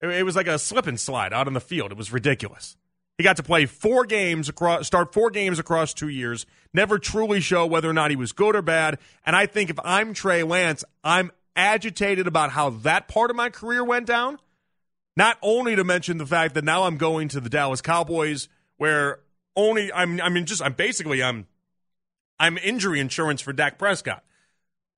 It, 0.00 0.24
was 0.24 0.36
like 0.36 0.46
a 0.46 0.58
slip 0.58 0.86
and 0.86 1.00
slide 1.00 1.32
out 1.32 1.46
on 1.46 1.54
the 1.54 1.60
field. 1.60 1.90
It 1.90 1.98
was 1.98 2.12
ridiculous. 2.12 2.76
He 3.18 3.24
got 3.24 3.36
to 3.38 3.42
play 3.42 3.64
four 3.64 4.04
games 4.04 4.48
across, 4.48 4.86
start 4.86 5.14
four 5.14 5.30
games 5.30 5.58
across 5.58 5.94
two 5.94 6.08
years, 6.08 6.44
never 6.74 6.98
truly 6.98 7.40
show 7.40 7.64
whether 7.66 7.88
or 7.88 7.94
not 7.94 8.10
he 8.10 8.16
was 8.16 8.32
good 8.32 8.54
or 8.54 8.62
bad. 8.62 8.98
And 9.24 9.34
I 9.34 9.46
think 9.46 9.70
if 9.70 9.78
I'm 9.82 10.12
Trey 10.12 10.42
Lance, 10.42 10.84
I'm 11.02 11.32
agitated 11.56 12.26
about 12.26 12.50
how 12.50 12.70
that 12.70 13.08
part 13.08 13.30
of 13.30 13.36
my 13.36 13.48
career 13.48 13.82
went 13.82 14.06
down. 14.06 14.38
Not 15.16 15.38
only 15.40 15.74
to 15.76 15.84
mention 15.84 16.18
the 16.18 16.26
fact 16.26 16.54
that 16.54 16.64
now 16.64 16.84
I'm 16.84 16.98
going 16.98 17.28
to 17.28 17.40
the 17.40 17.48
Dallas 17.48 17.80
Cowboys, 17.80 18.48
where 18.76 19.20
only 19.56 19.90
I'm, 19.90 20.20
I 20.20 20.28
mean, 20.28 20.44
just 20.44 20.60
I'm 20.60 20.74
basically 20.74 21.22
I'm, 21.22 21.46
I'm 22.38 22.58
injury 22.58 23.00
insurance 23.00 23.40
for 23.40 23.54
Dak 23.54 23.78
Prescott 23.78 24.22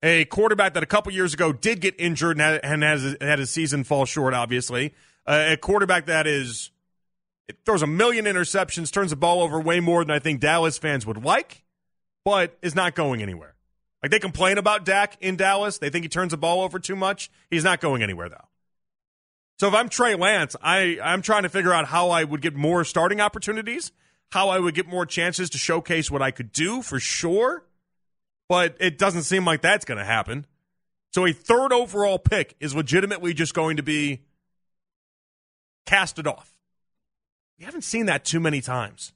a 0.03 0.25
quarterback 0.27 0.75
that 0.75 0.83
a 0.83 0.87
couple 0.87 1.13
years 1.13 1.35
ago 1.35 1.53
did 1.53 1.81
get 1.81 1.95
injured 1.99 2.41
and, 2.41 2.83
has 2.83 3.17
had 3.21 3.39
his 3.39 3.51
season 3.51 3.85
fall 3.85 4.05
short. 4.05 4.35
Obviously, 4.35 4.95
uh, 5.27 5.47
a 5.51 5.57
quarterback 5.57 6.07
that 6.07 6.27
is 6.27 6.71
throws 7.65 7.83
a 7.83 7.87
million 7.87 8.27
interceptions, 8.27 8.93
turns 8.93 9.11
the 9.11 9.17
ball 9.17 9.43
over 9.43 9.61
way 9.61 9.81
more 9.81 10.05
than 10.05 10.11
I 10.11 10.19
think 10.19 10.41
Dallas 10.41 10.79
fans 10.79 11.07
would 11.07 11.25
like, 11.25 11.65
but 12.25 12.57
is 12.63 12.75
not 12.75 12.95
going 12.95 13.23
anywhere. 13.23 13.55
Like 14.03 14.13
they 14.13 14.19
complain 14.19 14.59
about 14.59 14.85
Dak 14.85 15.17
in 15.21 15.37
Dallas, 15.37 15.79
they 15.79 15.91
think 15.91 16.05
he 16.05 16.09
turns 16.09 16.31
the 16.31 16.37
ball 16.37 16.63
over 16.63 16.79
too 16.79 16.97
much. 16.97 17.31
He's 17.51 17.65
not 17.65 17.81
going 17.81 18.03
anywhere 18.03 18.29
though. 18.29 18.45
So 19.59 19.67
if 19.67 19.75
I'm 19.75 19.89
Trey 19.89 20.15
Lance, 20.15 20.55
I 20.63 20.99
I'm 21.03 21.23
trying 21.23 21.43
to 21.43 21.49
figure 21.49 21.73
out 21.73 21.87
how 21.87 22.11
I 22.11 22.23
would 22.23 22.41
get 22.41 22.55
more 22.55 22.85
starting 22.85 23.21
opportunities, 23.21 23.91
how 24.31 24.51
I 24.51 24.61
would 24.61 24.75
get 24.75 24.87
more 24.87 25.05
chances 25.05 25.51
to 25.51 25.59
showcase 25.59 26.11
what 26.11 26.23
I 26.23 26.31
could 26.31 26.53
do 26.53 26.83
for 26.83 27.01
sure 27.01 27.65
but 28.49 28.77
it 28.81 28.99
doesn't 28.99 29.23
seem 29.23 29.45
like 29.45 29.61
that's 29.61 29.85
going 29.85 29.99
to 29.99 30.05
happen. 30.05 30.47
So 31.13 31.27
a 31.27 31.33
third 31.33 31.73
overall 31.73 32.19
pick 32.19 32.57
is 32.61 32.75
legitimately 32.75 33.35
just 33.35 33.55
going 33.55 33.77
to 33.77 33.83
be 33.83 34.23
casted 35.87 36.27
off. 36.27 36.55
We 37.59 37.65
haven't 37.65 37.83
seen 37.83 38.07
that 38.07 38.25
too 38.25 38.41
many 38.41 38.61
times. 38.61 39.13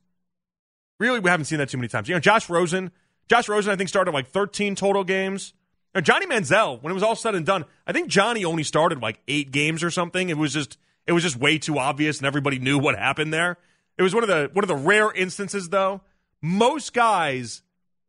Really, 0.98 1.20
we 1.20 1.30
haven't 1.30 1.46
seen 1.46 1.58
that 1.58 1.68
too 1.68 1.78
many 1.78 1.88
times. 1.88 2.08
You 2.08 2.14
know, 2.14 2.20
Josh 2.20 2.48
Rosen, 2.48 2.90
Josh 3.28 3.48
Rosen, 3.48 3.72
I 3.72 3.76
think 3.76 3.88
started 3.88 4.12
like 4.12 4.28
13 4.28 4.74
total 4.74 5.04
games. 5.04 5.52
Now, 5.94 6.00
Johnny 6.00 6.26
Manziel, 6.26 6.82
when 6.82 6.90
it 6.90 6.94
was 6.94 7.02
all 7.02 7.16
said 7.16 7.34
and 7.34 7.44
done, 7.44 7.64
I 7.86 7.92
think 7.92 8.08
Johnny 8.08 8.44
only 8.44 8.62
started 8.62 9.02
like 9.02 9.20
eight 9.28 9.50
games 9.50 9.82
or 9.82 9.90
something. 9.90 10.30
It 10.30 10.38
was 10.38 10.52
just, 10.52 10.78
it 11.06 11.12
was 11.12 11.22
just 11.22 11.36
way 11.36 11.58
too 11.58 11.78
obvious, 11.78 12.18
and 12.18 12.26
everybody 12.26 12.58
knew 12.58 12.78
what 12.78 12.98
happened 12.98 13.32
there. 13.32 13.58
It 13.98 14.02
was 14.02 14.14
one 14.14 14.24
of 14.24 14.28
the 14.28 14.50
one 14.52 14.64
of 14.64 14.68
the 14.68 14.76
rare 14.76 15.12
instances, 15.12 15.68
though. 15.68 16.00
Most 16.40 16.94
guys 16.94 17.62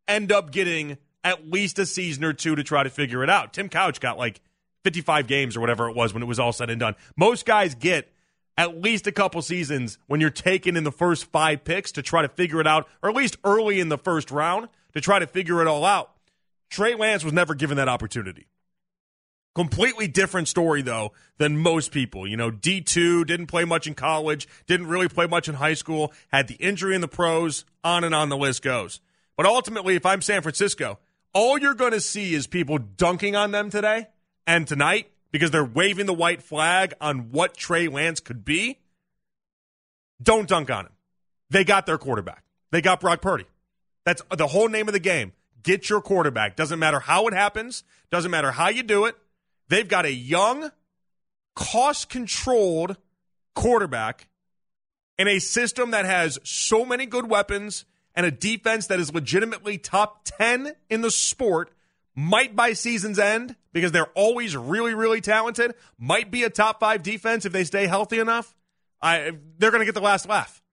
end 0.07 0.31
up 0.31 0.51
getting 0.51 0.97
at 1.23 1.49
least 1.49 1.79
a 1.79 1.85
season 1.85 2.23
or 2.23 2.33
two 2.33 2.55
to 2.55 2.63
try 2.63 2.83
to 2.83 2.89
figure 2.89 3.23
it 3.23 3.29
out. 3.29 3.53
Tim 3.53 3.69
Couch 3.69 3.99
got 3.99 4.17
like 4.17 4.41
55 4.83 5.27
games 5.27 5.55
or 5.55 5.61
whatever 5.61 5.89
it 5.89 5.95
was 5.95 6.13
when 6.13 6.23
it 6.23 6.27
was 6.27 6.39
all 6.39 6.53
said 6.53 6.69
and 6.69 6.79
done. 6.79 6.95
Most 7.15 7.45
guys 7.45 7.75
get 7.75 8.11
at 8.57 8.81
least 8.81 9.07
a 9.07 9.11
couple 9.11 9.41
seasons 9.41 9.97
when 10.07 10.21
you're 10.21 10.29
taken 10.29 10.77
in 10.77 10.83
the 10.83 10.91
first 10.91 11.25
five 11.25 11.63
picks 11.63 11.91
to 11.93 12.01
try 12.01 12.21
to 12.21 12.27
figure 12.27 12.61
it 12.61 12.67
out, 12.67 12.87
or 13.01 13.09
at 13.09 13.15
least 13.15 13.37
early 13.43 13.79
in 13.79 13.89
the 13.89 13.97
first 13.97 14.31
round 14.31 14.67
to 14.93 15.01
try 15.01 15.19
to 15.19 15.27
figure 15.27 15.61
it 15.61 15.67
all 15.67 15.85
out. 15.85 16.11
Trey 16.69 16.95
Lance 16.95 17.23
was 17.23 17.33
never 17.33 17.55
given 17.55 17.77
that 17.77 17.89
opportunity. 17.89 18.47
Completely 19.55 20.07
different 20.07 20.47
story, 20.47 20.81
though, 20.81 21.11
than 21.37 21.57
most 21.57 21.91
people. 21.91 22.27
You 22.27 22.35
know, 22.35 22.49
D2 22.49 23.27
didn't 23.27 23.47
play 23.47 23.65
much 23.65 23.85
in 23.85 23.93
college, 23.93 24.47
didn't 24.65 24.87
really 24.87 25.07
play 25.07 25.27
much 25.27 25.47
in 25.47 25.55
high 25.55 25.75
school, 25.75 26.11
had 26.29 26.47
the 26.47 26.55
injury 26.55 26.95
in 26.95 27.01
the 27.01 27.07
pros, 27.07 27.63
on 27.83 28.03
and 28.03 28.15
on 28.15 28.29
the 28.29 28.37
list 28.37 28.63
goes. 28.63 28.99
But 29.37 29.45
ultimately, 29.45 29.95
if 29.95 30.05
I'm 30.05 30.23
San 30.23 30.41
Francisco, 30.41 30.97
all 31.33 31.57
you're 31.57 31.73
going 31.73 31.91
to 31.91 32.01
see 32.01 32.33
is 32.33 32.47
people 32.47 32.77
dunking 32.77 33.35
on 33.35 33.51
them 33.51 33.69
today 33.69 34.07
and 34.45 34.67
tonight 34.67 35.09
because 35.31 35.51
they're 35.51 35.65
waving 35.65 36.05
the 36.05 36.13
white 36.13 36.41
flag 36.41 36.93
on 37.01 37.31
what 37.31 37.55
Trey 37.55 37.87
Lance 37.87 38.19
could 38.19 38.45
be. 38.45 38.79
Don't 40.21 40.47
dunk 40.47 40.69
on 40.69 40.85
him. 40.85 40.93
They 41.49 41.63
got 41.63 41.85
their 41.85 41.97
quarterback. 41.97 42.43
They 42.71 42.81
got 42.81 42.99
Brock 42.99 43.21
Purdy. 43.21 43.45
That's 44.05 44.21
the 44.35 44.47
whole 44.47 44.69
name 44.69 44.87
of 44.87 44.93
the 44.93 44.99
game. 44.99 45.33
Get 45.63 45.89
your 45.89 46.01
quarterback. 46.01 46.55
Doesn't 46.55 46.79
matter 46.79 46.99
how 46.99 47.27
it 47.27 47.33
happens, 47.33 47.83
doesn't 48.11 48.31
matter 48.31 48.51
how 48.51 48.69
you 48.69 48.83
do 48.83 49.05
it. 49.05 49.15
They've 49.69 49.87
got 49.87 50.05
a 50.05 50.11
young, 50.11 50.71
cost 51.55 52.09
controlled 52.09 52.97
quarterback 53.55 54.27
in 55.17 55.27
a 55.27 55.39
system 55.39 55.91
that 55.91 56.05
has 56.05 56.37
so 56.43 56.85
many 56.85 57.05
good 57.05 57.29
weapons 57.29 57.85
and 58.15 58.25
a 58.25 58.31
defense 58.31 58.87
that 58.87 58.99
is 58.99 59.13
legitimately 59.13 59.77
top 59.77 60.21
10 60.25 60.73
in 60.89 61.01
the 61.01 61.11
sport 61.11 61.71
might 62.15 62.55
by 62.55 62.73
season's 62.73 63.17
end 63.17 63.55
because 63.71 63.91
they're 63.91 64.11
always 64.13 64.55
really 64.55 64.93
really 64.93 65.21
talented 65.21 65.73
might 65.97 66.29
be 66.29 66.43
a 66.43 66.49
top 66.49 66.79
5 66.79 67.01
defense 67.01 67.45
if 67.45 67.51
they 67.51 67.63
stay 67.63 67.87
healthy 67.87 68.19
enough 68.19 68.53
I 69.01 69.31
they're 69.57 69.71
going 69.71 69.81
to 69.81 69.85
get 69.85 69.95
the 69.95 70.01
last 70.01 70.27
laugh 70.27 70.63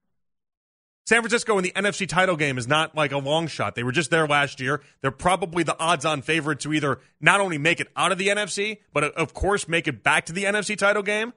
San 1.10 1.22
Francisco 1.22 1.58
in 1.58 1.64
the 1.64 1.72
NFC 1.72 2.06
title 2.06 2.36
game 2.36 2.56
is 2.56 2.68
not 2.68 2.94
like 2.94 3.10
a 3.10 3.18
long 3.18 3.48
shot. 3.48 3.74
They 3.74 3.82
were 3.82 3.90
just 3.90 4.12
there 4.12 4.28
last 4.28 4.60
year. 4.60 4.80
They're 5.00 5.10
probably 5.10 5.64
the 5.64 5.76
odds 5.76 6.04
on 6.04 6.22
favorite 6.22 6.60
to 6.60 6.72
either 6.72 7.00
not 7.20 7.40
only 7.40 7.58
make 7.58 7.80
it 7.80 7.88
out 7.96 8.12
of 8.12 8.18
the 8.18 8.28
NFC, 8.28 8.78
but 8.92 9.02
of 9.02 9.34
course 9.34 9.66
make 9.66 9.88
it 9.88 10.04
back 10.04 10.26
to 10.26 10.32
the 10.32 10.44
NFC 10.44 10.78
title 10.78 11.02
game. 11.02 11.32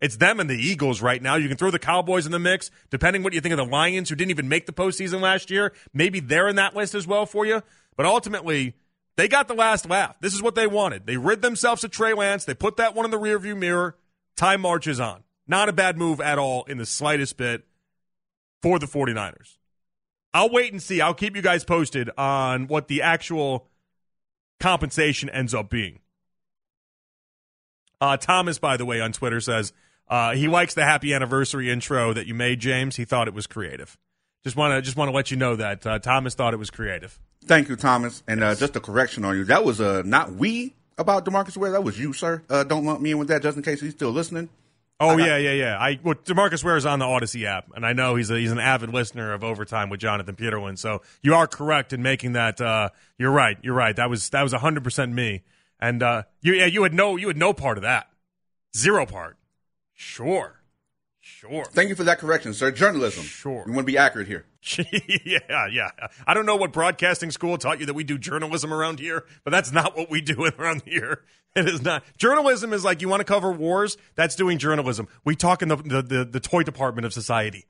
It's 0.00 0.16
them 0.16 0.40
and 0.40 0.50
the 0.50 0.58
Eagles 0.58 1.00
right 1.00 1.22
now. 1.22 1.36
You 1.36 1.48
can 1.48 1.56
throw 1.56 1.70
the 1.70 1.78
Cowboys 1.78 2.26
in 2.26 2.32
the 2.32 2.38
mix, 2.38 2.70
depending 2.90 3.22
what 3.22 3.32
you 3.32 3.40
think 3.40 3.52
of 3.52 3.58
the 3.58 3.64
Lions, 3.64 4.10
who 4.10 4.14
didn't 4.14 4.30
even 4.30 4.48
make 4.48 4.66
the 4.66 4.72
postseason 4.72 5.20
last 5.20 5.50
year. 5.50 5.72
Maybe 5.94 6.20
they're 6.20 6.48
in 6.48 6.56
that 6.56 6.76
list 6.76 6.94
as 6.94 7.06
well 7.06 7.24
for 7.24 7.46
you. 7.46 7.62
But 7.96 8.04
ultimately, 8.04 8.74
they 9.16 9.26
got 9.28 9.48
the 9.48 9.54
last 9.54 9.88
laugh. 9.88 10.16
This 10.20 10.34
is 10.34 10.42
what 10.42 10.54
they 10.54 10.66
wanted. 10.66 11.06
They 11.06 11.16
rid 11.16 11.40
themselves 11.40 11.82
of 11.82 11.90
Trey 11.90 12.12
Lance. 12.12 12.44
They 12.44 12.54
put 12.54 12.76
that 12.76 12.94
one 12.94 13.06
in 13.06 13.10
the 13.10 13.18
rearview 13.18 13.56
mirror. 13.56 13.96
Time 14.36 14.60
marches 14.60 15.00
on. 15.00 15.24
Not 15.48 15.70
a 15.70 15.72
bad 15.72 15.96
move 15.96 16.20
at 16.20 16.38
all 16.38 16.64
in 16.64 16.76
the 16.76 16.86
slightest 16.86 17.38
bit 17.38 17.64
for 18.60 18.78
the 18.78 18.86
49ers. 18.86 19.56
I'll 20.34 20.50
wait 20.50 20.72
and 20.72 20.82
see. 20.82 21.00
I'll 21.00 21.14
keep 21.14 21.34
you 21.34 21.40
guys 21.40 21.64
posted 21.64 22.10
on 22.18 22.66
what 22.66 22.88
the 22.88 23.00
actual 23.00 23.68
compensation 24.60 25.30
ends 25.30 25.54
up 25.54 25.70
being. 25.70 26.00
Uh, 28.00 28.18
Thomas, 28.18 28.58
by 28.58 28.76
the 28.76 28.84
way, 28.84 29.00
on 29.00 29.12
Twitter 29.12 29.40
says 29.40 29.72
uh, 30.08 30.34
he 30.34 30.48
likes 30.48 30.74
the 30.74 30.84
happy 30.84 31.12
anniversary 31.12 31.70
intro 31.70 32.12
that 32.12 32.26
you 32.26 32.34
made, 32.34 32.60
James. 32.60 32.96
He 32.96 33.04
thought 33.04 33.28
it 33.28 33.34
was 33.34 33.46
creative. 33.46 33.98
Just 34.44 34.56
want 34.56 34.74
to 34.74 34.82
just 34.82 34.96
want 34.96 35.10
to 35.10 35.14
let 35.14 35.30
you 35.30 35.36
know 35.36 35.56
that 35.56 35.86
uh, 35.86 35.98
Thomas 35.98 36.34
thought 36.34 36.54
it 36.54 36.58
was 36.58 36.70
creative. 36.70 37.18
Thank 37.44 37.68
you, 37.68 37.76
Thomas. 37.76 38.22
And 38.28 38.42
uh, 38.42 38.54
just 38.54 38.76
a 38.76 38.80
correction 38.80 39.24
on 39.24 39.36
you. 39.36 39.44
That 39.44 39.64
was 39.64 39.80
uh, 39.80 40.02
not 40.04 40.32
we 40.32 40.74
about 40.98 41.24
Demarcus 41.24 41.56
Ware. 41.56 41.72
That 41.72 41.84
was 41.84 41.98
you, 41.98 42.12
sir. 42.12 42.42
Uh, 42.48 42.64
don't 42.64 42.84
lump 42.84 43.00
me 43.00 43.10
in 43.10 43.18
with 43.18 43.28
that 43.28 43.42
just 43.42 43.56
in 43.56 43.62
case 43.62 43.80
he's 43.80 43.92
still 43.92 44.10
listening. 44.10 44.48
Oh 44.98 45.18
yeah, 45.18 45.36
yeah, 45.36 45.52
yeah. 45.52 45.76
I 45.78 46.00
well, 46.02 46.14
Demarcus 46.14 46.64
Ware 46.64 46.76
is 46.76 46.86
on 46.86 47.00
the 47.00 47.04
Odyssey 47.04 47.44
app, 47.44 47.66
and 47.74 47.84
I 47.84 47.92
know 47.92 48.14
he's 48.14 48.30
a, 48.30 48.38
he's 48.38 48.52
an 48.52 48.58
avid 48.58 48.94
listener 48.94 49.34
of 49.34 49.44
Overtime 49.44 49.90
with 49.90 50.00
Jonathan 50.00 50.36
Peterlin. 50.36 50.78
So 50.78 51.02
you 51.22 51.34
are 51.34 51.46
correct 51.46 51.92
in 51.92 52.00
making 52.00 52.32
that. 52.32 52.60
Uh, 52.60 52.88
you're 53.18 53.30
right. 53.30 53.58
You're 53.62 53.74
right. 53.74 53.94
That 53.94 54.08
was 54.08 54.30
that 54.30 54.42
was 54.42 54.54
hundred 54.54 54.84
percent 54.84 55.12
me. 55.12 55.42
And 55.78 56.02
uh, 56.02 56.22
you 56.40 56.54
yeah, 56.54 56.64
you 56.64 56.82
had 56.82 56.94
no 56.94 57.16
you 57.16 57.28
had 57.28 57.36
no 57.36 57.52
part 57.52 57.76
of 57.76 57.82
that. 57.82 58.08
Zero 58.74 59.04
part. 59.04 59.36
Sure. 59.96 60.60
Sure. 61.18 61.64
Thank 61.64 61.88
you 61.88 61.96
for 61.96 62.04
that 62.04 62.18
correction, 62.18 62.54
sir. 62.54 62.70
Journalism. 62.70 63.24
Sure. 63.24 63.64
We 63.66 63.72
want 63.72 63.84
to 63.86 63.92
be 63.92 63.98
accurate 63.98 64.28
here. 64.28 64.46
yeah, 65.24 65.66
yeah. 65.66 65.90
I 66.24 66.34
don't 66.34 66.46
know 66.46 66.54
what 66.54 66.72
broadcasting 66.72 67.32
school 67.32 67.58
taught 67.58 67.80
you 67.80 67.86
that 67.86 67.94
we 67.94 68.04
do 68.04 68.16
journalism 68.16 68.72
around 68.72 69.00
here, 69.00 69.24
but 69.42 69.50
that's 69.50 69.72
not 69.72 69.96
what 69.96 70.08
we 70.08 70.20
do 70.20 70.44
around 70.58 70.82
here. 70.86 71.24
It 71.56 71.66
is 71.66 71.82
not. 71.82 72.04
Journalism 72.16 72.72
is 72.72 72.84
like 72.84 73.00
you 73.00 73.08
want 73.08 73.20
to 73.20 73.24
cover 73.24 73.50
wars. 73.50 73.96
That's 74.14 74.36
doing 74.36 74.58
journalism. 74.58 75.08
We 75.24 75.34
talk 75.34 75.62
in 75.62 75.68
the 75.68 75.76
the, 75.76 76.02
the, 76.02 76.24
the 76.24 76.40
toy 76.40 76.62
department 76.62 77.06
of 77.06 77.12
society. 77.12 77.64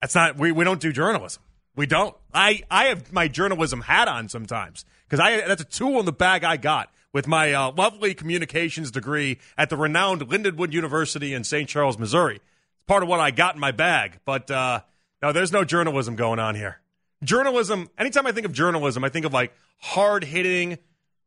That's 0.00 0.14
not. 0.14 0.36
We, 0.36 0.52
we 0.52 0.64
don't 0.64 0.80
do 0.80 0.92
journalism. 0.92 1.42
We 1.74 1.86
don't. 1.86 2.14
I 2.32 2.62
I 2.70 2.84
have 2.86 3.12
my 3.12 3.26
journalism 3.26 3.80
hat 3.80 4.06
on 4.08 4.28
sometimes 4.28 4.84
because 5.08 5.18
I 5.18 5.46
that's 5.46 5.62
a 5.62 5.64
tool 5.64 5.98
in 5.98 6.06
the 6.06 6.12
bag 6.12 6.44
I 6.44 6.58
got 6.58 6.92
with 7.12 7.26
my 7.26 7.52
uh, 7.52 7.72
lovely 7.72 8.14
communications 8.14 8.90
degree 8.90 9.38
at 9.56 9.70
the 9.70 9.76
renowned 9.76 10.22
Lindenwood 10.28 10.72
University 10.72 11.34
in 11.34 11.44
St. 11.44 11.68
Charles, 11.68 11.98
Missouri. 11.98 12.36
It's 12.36 12.84
part 12.86 13.02
of 13.02 13.08
what 13.08 13.20
I 13.20 13.30
got 13.30 13.54
in 13.54 13.60
my 13.60 13.72
bag. 13.72 14.20
But 14.24 14.50
uh, 14.50 14.80
no, 15.22 15.32
there's 15.32 15.52
no 15.52 15.64
journalism 15.64 16.16
going 16.16 16.38
on 16.38 16.54
here. 16.54 16.80
Journalism. 17.24 17.88
Anytime 17.98 18.26
I 18.26 18.32
think 18.32 18.46
of 18.46 18.52
journalism, 18.52 19.04
I 19.04 19.08
think 19.08 19.26
of 19.26 19.32
like 19.32 19.52
hard 19.78 20.24
hitting 20.24 20.78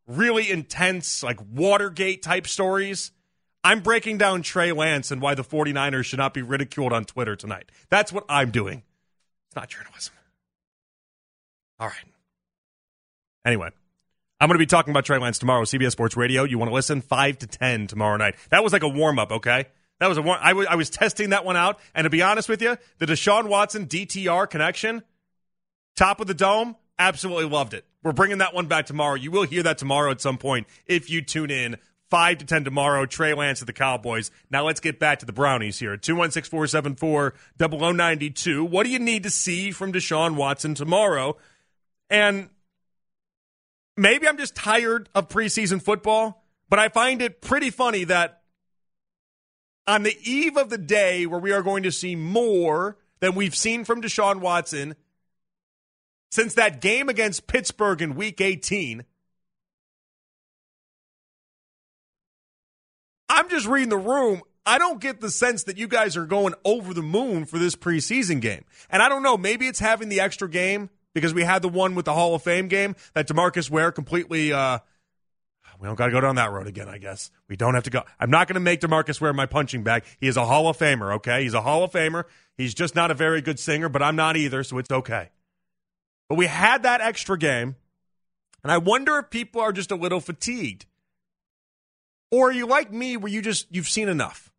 really 0.07 0.49
intense, 0.49 1.23
like 1.23 1.39
Watergate 1.53 2.21
type 2.21 2.47
stories. 2.47 3.11
I'm 3.63 3.81
breaking 3.81 4.17
down 4.17 4.41
Trey 4.41 4.71
Lance 4.71 5.11
and 5.11 5.21
why 5.21 5.35
the 5.35 5.43
49ers 5.43 6.05
should 6.05 6.19
not 6.19 6.33
be 6.33 6.41
ridiculed 6.41 6.93
on 6.93 7.05
Twitter 7.05 7.35
tonight. 7.35 7.71
That's 7.89 8.11
what 8.11 8.25
I'm 8.27 8.49
doing. 8.49 8.83
It's 9.47 9.55
not 9.55 9.69
journalism. 9.69 10.13
All 11.79 11.87
right. 11.87 11.95
Anyway, 13.45 13.69
I'm 14.41 14.47
going 14.47 14.55
to 14.55 14.59
be 14.59 14.65
talking 14.65 14.89
about 14.89 15.05
Trey 15.05 15.19
Lance 15.19 15.37
tomorrow, 15.37 15.65
CBS 15.65 15.91
Sports 15.91 16.17
Radio. 16.17 16.45
You 16.45 16.57
want 16.57 16.71
to 16.71 16.73
listen? 16.73 17.01
5 17.01 17.37
to 17.37 17.47
10 17.47 17.85
tomorrow 17.85 18.17
night. 18.17 18.33
That 18.49 18.63
was 18.63 18.73
like 18.73 18.81
a 18.81 18.89
warm 18.89 19.19
up, 19.19 19.31
okay? 19.31 19.67
That 19.99 20.09
was 20.09 20.17
a 20.17 20.23
warm 20.23 20.39
I, 20.41 20.73
was 20.73 20.89
testing 20.89 21.29
that 21.29 21.45
one 21.45 21.55
out. 21.55 21.79
And 21.93 22.05
to 22.05 22.09
be 22.09 22.23
honest 22.23 22.49
with 22.49 22.59
you, 22.59 22.75
the 22.97 23.05
Deshaun 23.05 23.49
Watson 23.49 23.85
DTR 23.85 24.49
connection, 24.49 25.03
top 25.95 26.21
of 26.21 26.25
the 26.25 26.33
dome, 26.33 26.75
absolutely 26.97 27.45
loved 27.45 27.75
it. 27.75 27.85
We're 28.01 28.13
bringing 28.13 28.39
that 28.39 28.55
one 28.55 28.65
back 28.65 28.87
tomorrow. 28.87 29.13
You 29.13 29.29
will 29.29 29.43
hear 29.43 29.61
that 29.61 29.77
tomorrow 29.77 30.09
at 30.09 30.21
some 30.21 30.39
point 30.39 30.65
if 30.87 31.11
you 31.11 31.21
tune 31.21 31.51
in. 31.51 31.77
5 32.09 32.39
to 32.39 32.45
10 32.45 32.63
tomorrow. 32.63 33.05
Trey 33.05 33.35
Lance 33.35 33.61
at 33.61 33.67
the 33.67 33.73
Cowboys. 33.73 34.31
Now 34.49 34.65
let's 34.65 34.79
get 34.79 34.97
back 34.97 35.19
to 35.19 35.27
the 35.27 35.33
Brownies 35.33 35.77
here. 35.77 35.95
216 35.97 36.49
474 36.49 37.35
0092. 37.59 38.65
What 38.65 38.85
do 38.85 38.89
you 38.89 38.99
need 38.99 39.21
to 39.21 39.29
see 39.29 39.69
from 39.69 39.93
Deshaun 39.93 40.33
Watson 40.33 40.73
tomorrow? 40.73 41.37
And 42.09 42.49
maybe 43.97 44.27
I'm 44.27 44.37
just 44.37 44.55
tired 44.55 45.09
of 45.13 45.29
preseason 45.29 45.81
football, 45.81 46.43
but 46.69 46.79
I 46.79 46.89
find 46.89 47.21
it 47.21 47.41
pretty 47.41 47.69
funny 47.69 48.03
that 48.05 48.41
on 49.87 50.03
the 50.03 50.17
eve 50.23 50.57
of 50.57 50.69
the 50.69 50.77
day 50.77 51.25
where 51.25 51.39
we 51.39 51.51
are 51.51 51.61
going 51.61 51.83
to 51.83 51.91
see 51.91 52.15
more 52.15 52.97
than 53.19 53.35
we've 53.35 53.55
seen 53.55 53.83
from 53.83 54.01
Deshaun 54.01 54.39
Watson 54.39 54.95
since 56.31 56.53
that 56.55 56.81
game 56.81 57.09
against 57.09 57.47
Pittsburgh 57.47 58.01
in 58.01 58.15
week 58.15 58.41
18. 58.41 59.03
I'm 63.29 63.49
just 63.49 63.67
reading 63.67 63.89
the 63.89 63.97
room. 63.97 64.41
I 64.65 64.77
don't 64.77 65.01
get 65.01 65.21
the 65.21 65.31
sense 65.31 65.63
that 65.63 65.77
you 65.77 65.87
guys 65.87 66.15
are 66.15 66.25
going 66.25 66.53
over 66.63 66.93
the 66.93 67.01
moon 67.01 67.45
for 67.45 67.57
this 67.57 67.75
preseason 67.75 68.41
game. 68.41 68.63
And 68.89 69.01
I 69.01 69.09
don't 69.09 69.23
know, 69.23 69.37
maybe 69.37 69.67
it's 69.67 69.79
having 69.79 70.09
the 70.09 70.19
extra 70.19 70.49
game 70.49 70.89
because 71.13 71.33
we 71.33 71.43
had 71.43 71.61
the 71.61 71.69
one 71.69 71.95
with 71.95 72.05
the 72.05 72.13
Hall 72.13 72.35
of 72.35 72.43
Fame 72.43 72.67
game 72.67 72.95
that 73.13 73.27
Demarcus 73.27 73.69
Ware 73.69 73.91
completely. 73.91 74.53
Uh, 74.53 74.79
we 75.79 75.87
don't 75.87 75.95
got 75.95 76.05
to 76.05 76.11
go 76.11 76.21
down 76.21 76.35
that 76.35 76.51
road 76.51 76.67
again, 76.67 76.87
I 76.87 76.99
guess. 76.99 77.31
We 77.49 77.55
don't 77.55 77.73
have 77.73 77.85
to 77.85 77.89
go. 77.89 78.03
I'm 78.19 78.29
not 78.29 78.47
going 78.47 78.53
to 78.53 78.59
make 78.59 78.81
Demarcus 78.81 79.19
Ware 79.19 79.33
my 79.33 79.47
punching 79.47 79.83
bag. 79.83 80.03
He 80.19 80.27
is 80.27 80.37
a 80.37 80.45
Hall 80.45 80.67
of 80.67 80.77
Famer, 80.77 81.15
okay? 81.15 81.41
He's 81.41 81.55
a 81.55 81.61
Hall 81.61 81.83
of 81.83 81.91
Famer. 81.91 82.25
He's 82.55 82.75
just 82.75 82.95
not 82.95 83.09
a 83.09 83.15
very 83.15 83.41
good 83.41 83.59
singer, 83.59 83.89
but 83.89 84.03
I'm 84.03 84.15
not 84.15 84.37
either, 84.37 84.63
so 84.63 84.77
it's 84.77 84.91
okay. 84.91 85.29
But 86.29 86.35
we 86.35 86.45
had 86.45 86.83
that 86.83 87.01
extra 87.01 87.37
game, 87.37 87.75
and 88.63 88.71
I 88.71 88.77
wonder 88.77 89.17
if 89.17 89.31
people 89.31 89.59
are 89.61 89.73
just 89.73 89.91
a 89.91 89.95
little 89.95 90.19
fatigued. 90.19 90.85
Or 92.29 92.49
are 92.49 92.53
you 92.53 92.67
like 92.67 92.93
me 92.93 93.17
where 93.17 93.31
you 93.31 93.41
just 93.41 93.67
you've 93.71 93.89
seen 93.89 94.07
enough? 94.07 94.51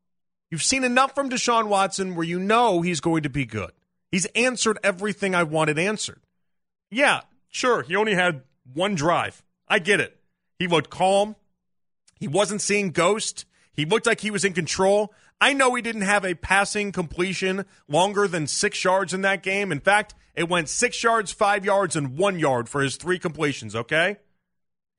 You've 0.50 0.62
seen 0.62 0.84
enough 0.84 1.14
from 1.14 1.30
Deshaun 1.30 1.68
Watson 1.68 2.14
where 2.14 2.26
you 2.26 2.38
know 2.38 2.82
he's 2.82 3.00
going 3.00 3.22
to 3.22 3.30
be 3.30 3.46
good. 3.46 3.70
He's 4.10 4.26
answered 4.34 4.78
everything 4.82 5.34
I 5.34 5.44
wanted 5.44 5.78
answered. 5.78 6.20
Yeah, 6.92 7.22
sure, 7.48 7.82
he 7.82 7.96
only 7.96 8.14
had 8.14 8.42
one 8.74 8.94
drive. 8.94 9.42
I 9.66 9.78
get 9.78 9.98
it. 9.98 10.20
He 10.58 10.66
looked 10.66 10.90
calm. 10.90 11.36
He 12.20 12.28
wasn't 12.28 12.60
seeing 12.60 12.90
ghost. 12.90 13.46
He 13.72 13.86
looked 13.86 14.06
like 14.06 14.20
he 14.20 14.30
was 14.30 14.44
in 14.44 14.52
control. 14.52 15.14
I 15.40 15.54
know 15.54 15.74
he 15.74 15.80
didn't 15.80 16.02
have 16.02 16.22
a 16.22 16.34
passing 16.34 16.92
completion 16.92 17.64
longer 17.88 18.28
than 18.28 18.46
six 18.46 18.84
yards 18.84 19.14
in 19.14 19.22
that 19.22 19.42
game. 19.42 19.72
In 19.72 19.80
fact, 19.80 20.14
it 20.34 20.50
went 20.50 20.68
six 20.68 21.02
yards, 21.02 21.32
five 21.32 21.64
yards, 21.64 21.96
and 21.96 22.18
one 22.18 22.38
yard 22.38 22.68
for 22.68 22.82
his 22.82 22.96
three 22.96 23.18
completions, 23.18 23.74
okay? 23.74 24.18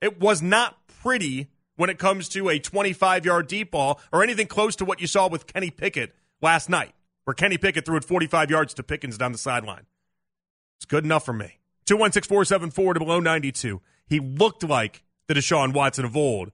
It 0.00 0.20
was 0.20 0.42
not 0.42 0.88
pretty 0.88 1.52
when 1.76 1.90
it 1.90 1.98
comes 2.00 2.28
to 2.30 2.48
a 2.48 2.58
25 2.58 3.24
yard 3.24 3.46
deep 3.46 3.70
ball 3.70 4.00
or 4.12 4.24
anything 4.24 4.48
close 4.48 4.74
to 4.76 4.84
what 4.84 5.00
you 5.00 5.06
saw 5.06 5.28
with 5.28 5.46
Kenny 5.46 5.70
Pickett 5.70 6.12
last 6.42 6.68
night, 6.68 6.92
where 7.22 7.34
Kenny 7.34 7.56
Pickett 7.56 7.86
threw 7.86 7.96
it 7.96 8.04
45 8.04 8.50
yards 8.50 8.74
to 8.74 8.82
Pickens 8.82 9.16
down 9.16 9.30
the 9.30 9.38
sideline. 9.38 9.86
It's 10.76 10.86
good 10.86 11.04
enough 11.04 11.24
for 11.24 11.32
me. 11.32 11.60
216 11.86 12.28
474 12.28 12.94
to 12.94 13.00
below 13.00 13.20
92. 13.20 13.80
He 14.06 14.20
looked 14.20 14.64
like 14.64 15.02
the 15.26 15.34
Deshaun 15.34 15.72
Watson 15.72 16.04
of 16.04 16.16
old. 16.16 16.52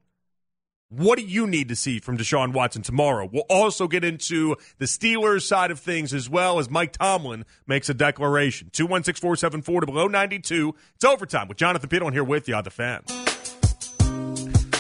What 0.89 1.19
do 1.19 1.25
you 1.25 1.47
need 1.47 1.69
to 1.69 1.77
see 1.77 2.01
from 2.01 2.19
Deshaun 2.19 2.53
Watson 2.53 2.83
tomorrow? 2.83 3.29
We'll 3.33 3.45
also 3.49 3.87
get 3.87 4.05
into 4.05 4.57
the 4.79 4.87
Steelers 4.87 5.43
side 5.43 5.71
of 5.71 5.79
things 5.79 6.13
as 6.13 6.29
well 6.29 6.59
as 6.59 6.69
Mike 6.69 6.93
Tomlin 6.93 7.45
makes 7.65 7.89
a 7.89 7.95
declaration. 7.95 8.71
216 8.73 9.21
474 9.21 9.83
to 9.83 9.87
below 9.87 10.09
92. 10.09 10.75
It's 10.97 11.05
overtime 11.05 11.47
with 11.47 11.59
Jonathan 11.59 11.89
Peterlin 11.89 12.13
here 12.13 12.25
with 12.25 12.49
you 12.49 12.57
on 12.57 12.65
the 12.65 12.71
fan. 12.71 13.03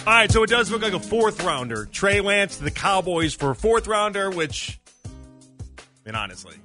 All 0.06 0.16
right, 0.16 0.32
so 0.32 0.42
it 0.42 0.50
does 0.50 0.68
look 0.72 0.82
like 0.82 0.94
a 0.94 0.98
fourth 0.98 1.44
rounder. 1.44 1.86
Trey 1.86 2.20
Lance 2.20 2.56
to 2.56 2.64
the 2.64 2.72
Cowboys 2.72 3.34
for 3.34 3.50
a 3.50 3.54
fourth 3.54 3.86
rounder, 3.86 4.30
which, 4.30 4.80
I 5.06 5.80
mean, 6.06 6.16
honestly. 6.16 6.56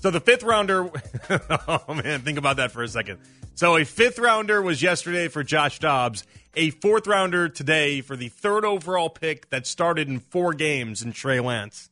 So 0.00 0.10
the 0.10 0.20
fifth 0.20 0.44
rounder, 0.44 0.90
oh 1.68 1.94
man, 1.94 2.20
think 2.20 2.38
about 2.38 2.56
that 2.58 2.70
for 2.70 2.82
a 2.82 2.88
second. 2.88 3.18
So 3.54 3.76
a 3.76 3.84
fifth 3.84 4.18
rounder 4.18 4.62
was 4.62 4.80
yesterday 4.80 5.26
for 5.26 5.42
Josh 5.42 5.80
Dobbs, 5.80 6.24
a 6.54 6.70
fourth 6.70 7.06
rounder 7.06 7.48
today 7.48 8.00
for 8.00 8.14
the 8.14 8.28
third 8.28 8.64
overall 8.64 9.10
pick 9.10 9.50
that 9.50 9.66
started 9.66 10.08
in 10.08 10.20
four 10.20 10.54
games 10.54 11.02
in 11.02 11.12
Trey 11.12 11.40
Lance. 11.40 11.90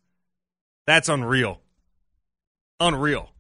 That's 0.87 1.09
unreal. 1.09 1.61
Unreal. 2.79 3.31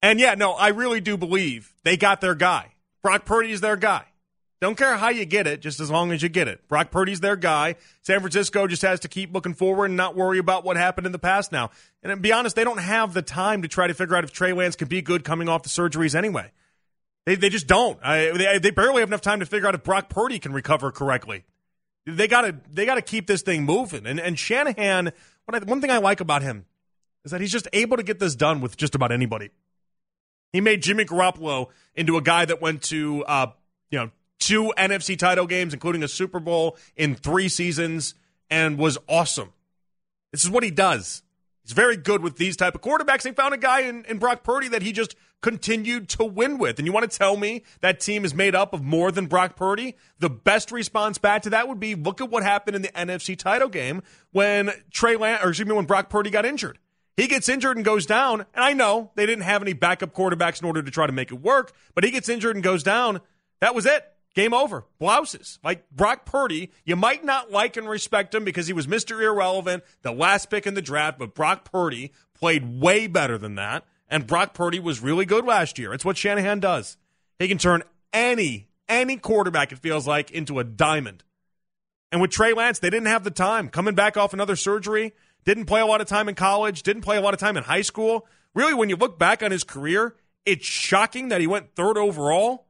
And 0.00 0.20
yeah, 0.20 0.34
no, 0.34 0.52
I 0.52 0.68
really 0.68 1.00
do 1.00 1.16
believe 1.16 1.72
they 1.82 1.96
got 1.96 2.20
their 2.20 2.34
guy. 2.36 2.72
Brock 3.02 3.24
Purdy 3.24 3.50
is 3.50 3.60
their 3.60 3.76
guy. 3.76 4.04
Don't 4.62 4.78
care 4.78 4.96
how 4.96 5.08
you 5.08 5.24
get 5.24 5.48
it, 5.48 5.60
just 5.60 5.80
as 5.80 5.90
long 5.90 6.12
as 6.12 6.22
you 6.22 6.28
get 6.28 6.46
it. 6.46 6.68
Brock 6.68 6.92
Purdy's 6.92 7.18
their 7.18 7.34
guy. 7.34 7.74
San 8.02 8.20
Francisco 8.20 8.68
just 8.68 8.82
has 8.82 9.00
to 9.00 9.08
keep 9.08 9.34
looking 9.34 9.54
forward 9.54 9.86
and 9.86 9.96
not 9.96 10.14
worry 10.14 10.38
about 10.38 10.62
what 10.62 10.76
happened 10.76 11.04
in 11.04 11.10
the 11.10 11.18
past 11.18 11.50
now. 11.50 11.72
And 12.00 12.10
to 12.10 12.16
be 12.16 12.32
honest, 12.32 12.54
they 12.54 12.62
don't 12.62 12.78
have 12.78 13.12
the 13.12 13.22
time 13.22 13.62
to 13.62 13.68
try 13.68 13.88
to 13.88 13.94
figure 13.94 14.14
out 14.14 14.22
if 14.22 14.32
Trey 14.32 14.52
Lance 14.52 14.76
can 14.76 14.86
be 14.86 15.02
good 15.02 15.24
coming 15.24 15.48
off 15.48 15.64
the 15.64 15.68
surgeries 15.68 16.14
anyway. 16.14 16.52
They, 17.26 17.34
they 17.34 17.48
just 17.48 17.66
don't. 17.66 17.98
I, 18.04 18.30
they, 18.30 18.58
they 18.60 18.70
barely 18.70 19.00
have 19.00 19.08
enough 19.08 19.20
time 19.20 19.40
to 19.40 19.46
figure 19.46 19.66
out 19.66 19.74
if 19.74 19.82
Brock 19.82 20.08
Purdy 20.08 20.38
can 20.38 20.52
recover 20.52 20.92
correctly. 20.92 21.42
They 22.06 22.28
gotta 22.28 22.54
they 22.72 22.86
gotta 22.86 23.02
keep 23.02 23.26
this 23.26 23.42
thing 23.42 23.64
moving. 23.64 24.06
And 24.06 24.20
and 24.20 24.38
Shanahan, 24.38 25.12
I, 25.52 25.58
one 25.58 25.80
thing 25.80 25.90
I 25.90 25.98
like 25.98 26.20
about 26.20 26.42
him 26.42 26.66
is 27.24 27.32
that 27.32 27.40
he's 27.40 27.50
just 27.50 27.66
able 27.72 27.96
to 27.96 28.04
get 28.04 28.20
this 28.20 28.36
done 28.36 28.60
with 28.60 28.76
just 28.76 28.94
about 28.94 29.10
anybody. 29.10 29.50
He 30.52 30.60
made 30.60 30.82
Jimmy 30.82 31.04
Garoppolo 31.04 31.70
into 31.96 32.16
a 32.16 32.22
guy 32.22 32.44
that 32.44 32.62
went 32.62 32.82
to 32.84 33.24
uh, 33.24 33.46
you 33.90 33.98
know 33.98 34.10
two 34.46 34.72
NFC 34.76 35.18
title 35.18 35.46
games, 35.46 35.72
including 35.72 36.02
a 36.02 36.08
Super 36.08 36.40
Bowl 36.40 36.76
in 36.96 37.14
three 37.14 37.48
seasons, 37.48 38.14
and 38.50 38.78
was 38.78 38.98
awesome. 39.08 39.52
This 40.32 40.44
is 40.44 40.50
what 40.50 40.62
he 40.62 40.70
does. 40.70 41.22
He's 41.62 41.72
very 41.72 41.96
good 41.96 42.22
with 42.22 42.36
these 42.36 42.56
type 42.56 42.74
of 42.74 42.80
quarterbacks. 42.80 43.22
They 43.22 43.32
found 43.32 43.54
a 43.54 43.58
guy 43.58 43.82
in, 43.82 44.04
in 44.06 44.18
Brock 44.18 44.42
Purdy 44.42 44.68
that 44.68 44.82
he 44.82 44.92
just 44.92 45.14
continued 45.42 46.08
to 46.08 46.24
win 46.24 46.58
with. 46.58 46.78
And 46.78 46.86
you 46.86 46.92
want 46.92 47.08
to 47.10 47.18
tell 47.18 47.36
me 47.36 47.62
that 47.80 48.00
team 48.00 48.24
is 48.24 48.34
made 48.34 48.54
up 48.54 48.72
of 48.72 48.82
more 48.82 49.12
than 49.12 49.26
Brock 49.26 49.56
Purdy? 49.56 49.96
The 50.18 50.30
best 50.30 50.72
response 50.72 51.18
back 51.18 51.42
to 51.42 51.50
that 51.50 51.68
would 51.68 51.78
be 51.78 51.94
look 51.94 52.20
at 52.20 52.30
what 52.30 52.42
happened 52.42 52.76
in 52.76 52.82
the 52.82 52.88
NFC 52.88 53.36
title 53.36 53.68
game 53.68 54.02
when 54.32 54.70
Trey 54.90 55.16
Lance, 55.16 55.44
or 55.44 55.50
excuse 55.50 55.68
me, 55.68 55.74
when 55.74 55.86
Brock 55.86 56.08
Purdy 56.08 56.30
got 56.30 56.44
injured. 56.44 56.78
He 57.16 57.26
gets 57.26 57.48
injured 57.48 57.76
and 57.76 57.84
goes 57.84 58.06
down. 58.06 58.40
And 58.54 58.64
I 58.64 58.72
know 58.72 59.10
they 59.14 59.26
didn't 59.26 59.44
have 59.44 59.62
any 59.62 59.74
backup 59.74 60.14
quarterbacks 60.14 60.60
in 60.60 60.66
order 60.66 60.82
to 60.82 60.90
try 60.90 61.06
to 61.06 61.12
make 61.12 61.30
it 61.30 61.40
work, 61.40 61.72
but 61.94 62.04
he 62.04 62.10
gets 62.10 62.28
injured 62.28 62.56
and 62.56 62.62
goes 62.62 62.82
down. 62.82 63.20
That 63.60 63.74
was 63.74 63.86
it. 63.86 64.11
Game 64.34 64.54
over. 64.54 64.86
Blouses. 64.98 65.58
Like 65.62 65.88
Brock 65.90 66.24
Purdy, 66.24 66.70
you 66.84 66.96
might 66.96 67.24
not 67.24 67.50
like 67.50 67.76
and 67.76 67.88
respect 67.88 68.34
him 68.34 68.44
because 68.44 68.66
he 68.66 68.72
was 68.72 68.86
Mr. 68.86 69.20
Irrelevant, 69.20 69.84
the 70.02 70.12
last 70.12 70.50
pick 70.50 70.66
in 70.66 70.74
the 70.74 70.82
draft, 70.82 71.18
but 71.18 71.34
Brock 71.34 71.70
Purdy 71.70 72.12
played 72.34 72.80
way 72.80 73.06
better 73.06 73.36
than 73.36 73.56
that. 73.56 73.84
And 74.08 74.26
Brock 74.26 74.54
Purdy 74.54 74.80
was 74.80 75.00
really 75.00 75.24
good 75.24 75.44
last 75.44 75.78
year. 75.78 75.92
It's 75.92 76.04
what 76.04 76.16
Shanahan 76.16 76.60
does. 76.60 76.96
He 77.38 77.48
can 77.48 77.58
turn 77.58 77.82
any, 78.12 78.68
any 78.88 79.16
quarterback, 79.16 79.72
it 79.72 79.78
feels 79.78 80.06
like, 80.06 80.30
into 80.30 80.58
a 80.58 80.64
diamond. 80.64 81.24
And 82.10 82.20
with 82.20 82.30
Trey 82.30 82.52
Lance, 82.52 82.78
they 82.78 82.90
didn't 82.90 83.06
have 83.06 83.24
the 83.24 83.30
time. 83.30 83.68
Coming 83.68 83.94
back 83.94 84.18
off 84.18 84.34
another 84.34 84.56
surgery, 84.56 85.14
didn't 85.44 85.64
play 85.64 85.80
a 85.80 85.86
lot 85.86 86.00
of 86.02 86.06
time 86.06 86.28
in 86.28 86.34
college, 86.34 86.82
didn't 86.82 87.02
play 87.02 87.16
a 87.16 87.22
lot 87.22 87.32
of 87.32 87.40
time 87.40 87.56
in 87.56 87.64
high 87.64 87.80
school. 87.82 88.26
Really, 88.54 88.74
when 88.74 88.90
you 88.90 88.96
look 88.96 89.18
back 89.18 89.42
on 89.42 89.50
his 89.50 89.64
career, 89.64 90.14
it's 90.44 90.66
shocking 90.66 91.28
that 91.28 91.40
he 91.40 91.46
went 91.46 91.74
third 91.74 91.96
overall 91.96 92.66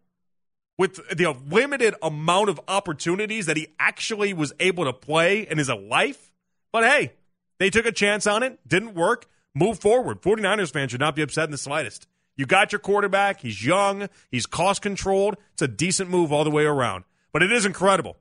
with 0.78 0.96
the 1.16 1.34
limited 1.50 1.94
amount 2.02 2.48
of 2.48 2.60
opportunities 2.66 3.46
that 3.46 3.56
he 3.56 3.68
actually 3.78 4.32
was 4.32 4.52
able 4.58 4.84
to 4.84 4.92
play 4.92 5.40
in 5.40 5.58
his 5.58 5.68
life. 5.68 6.32
But 6.72 6.84
hey, 6.84 7.12
they 7.58 7.70
took 7.70 7.86
a 7.86 7.92
chance 7.92 8.26
on 8.26 8.42
it, 8.42 8.58
didn't 8.66 8.94
work, 8.94 9.26
move 9.54 9.78
forward. 9.78 10.22
49ers 10.22 10.72
fans 10.72 10.90
should 10.90 11.00
not 11.00 11.14
be 11.14 11.22
upset 11.22 11.44
in 11.44 11.50
the 11.50 11.58
slightest. 11.58 12.06
You 12.36 12.46
got 12.46 12.72
your 12.72 12.78
quarterback, 12.78 13.40
he's 13.40 13.64
young, 13.64 14.08
he's 14.30 14.46
cost 14.46 14.82
controlled. 14.82 15.36
It's 15.52 15.62
a 15.62 15.68
decent 15.68 16.08
move 16.08 16.32
all 16.32 16.44
the 16.44 16.50
way 16.50 16.64
around. 16.64 17.04
But 17.32 17.42
it 17.42 17.52
is 17.52 17.66
incredible. 17.66 18.16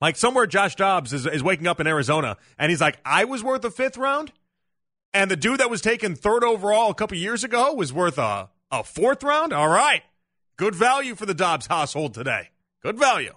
Like 0.00 0.16
somewhere 0.16 0.46
Josh 0.46 0.74
Dobbs 0.74 1.12
is, 1.12 1.26
is 1.26 1.42
waking 1.42 1.66
up 1.66 1.80
in 1.80 1.86
Arizona 1.86 2.36
and 2.58 2.70
he's 2.70 2.80
like, 2.80 2.98
I 3.04 3.24
was 3.24 3.42
worth 3.42 3.64
a 3.64 3.70
fifth 3.70 3.96
round? 3.96 4.32
And 5.14 5.30
the 5.30 5.36
dude 5.36 5.60
that 5.60 5.70
was 5.70 5.80
taken 5.80 6.14
third 6.16 6.42
overall 6.44 6.90
a 6.90 6.94
couple 6.94 7.16
years 7.16 7.44
ago 7.44 7.72
was 7.74 7.92
worth 7.92 8.18
a, 8.18 8.48
a 8.70 8.82
fourth 8.82 9.22
round? 9.22 9.52
All 9.52 9.68
right. 9.68 10.02
Good 10.56 10.74
value 10.74 11.14
for 11.14 11.26
the 11.26 11.34
Dobbs 11.34 11.66
household 11.66 12.14
today. 12.14 12.50
Good 12.82 12.98
value. 12.98 13.34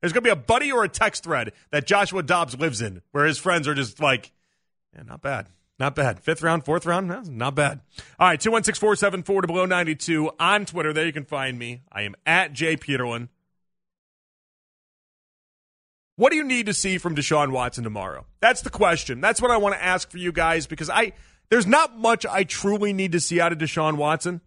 There's 0.00 0.12
going 0.12 0.24
to 0.24 0.28
be 0.28 0.32
a 0.32 0.36
buddy 0.36 0.72
or 0.72 0.84
a 0.84 0.88
text 0.88 1.24
thread 1.24 1.52
that 1.70 1.86
Joshua 1.86 2.22
Dobbs 2.22 2.58
lives 2.58 2.82
in 2.82 3.02
where 3.12 3.24
his 3.24 3.38
friends 3.38 3.68
are 3.68 3.74
just 3.74 4.00
like, 4.00 4.32
yeah, 4.94 5.02
not 5.02 5.22
bad. 5.22 5.46
Not 5.78 5.94
bad. 5.94 6.20
Fifth 6.20 6.42
round, 6.42 6.64
fourth 6.64 6.86
round, 6.86 7.08
not 7.30 7.54
bad. 7.54 7.80
All 8.18 8.28
right, 8.28 8.40
216 8.40 8.80
474 8.80 9.42
to 9.42 9.46
below 9.46 9.66
92 9.66 10.30
on 10.38 10.64
Twitter. 10.66 10.92
There 10.92 11.06
you 11.06 11.12
can 11.12 11.24
find 11.24 11.58
me. 11.58 11.82
I 11.90 12.02
am 12.02 12.14
at 12.26 12.52
Jay 12.52 12.76
Peterlin. 12.76 13.28
What 16.16 16.30
do 16.30 16.36
you 16.36 16.44
need 16.44 16.66
to 16.66 16.74
see 16.74 16.98
from 16.98 17.16
Deshaun 17.16 17.50
Watson 17.50 17.84
tomorrow? 17.84 18.26
That's 18.40 18.62
the 18.62 18.70
question. 18.70 19.20
That's 19.20 19.40
what 19.40 19.50
I 19.50 19.56
want 19.56 19.74
to 19.74 19.82
ask 19.82 20.10
for 20.10 20.18
you 20.18 20.30
guys 20.30 20.66
because 20.66 20.90
I 20.90 21.14
there's 21.48 21.66
not 21.66 21.98
much 21.98 22.26
I 22.26 22.44
truly 22.44 22.92
need 22.92 23.12
to 23.12 23.20
see 23.20 23.40
out 23.40 23.50
of 23.50 23.58
Deshaun 23.58 23.96
Watson. 23.96 24.40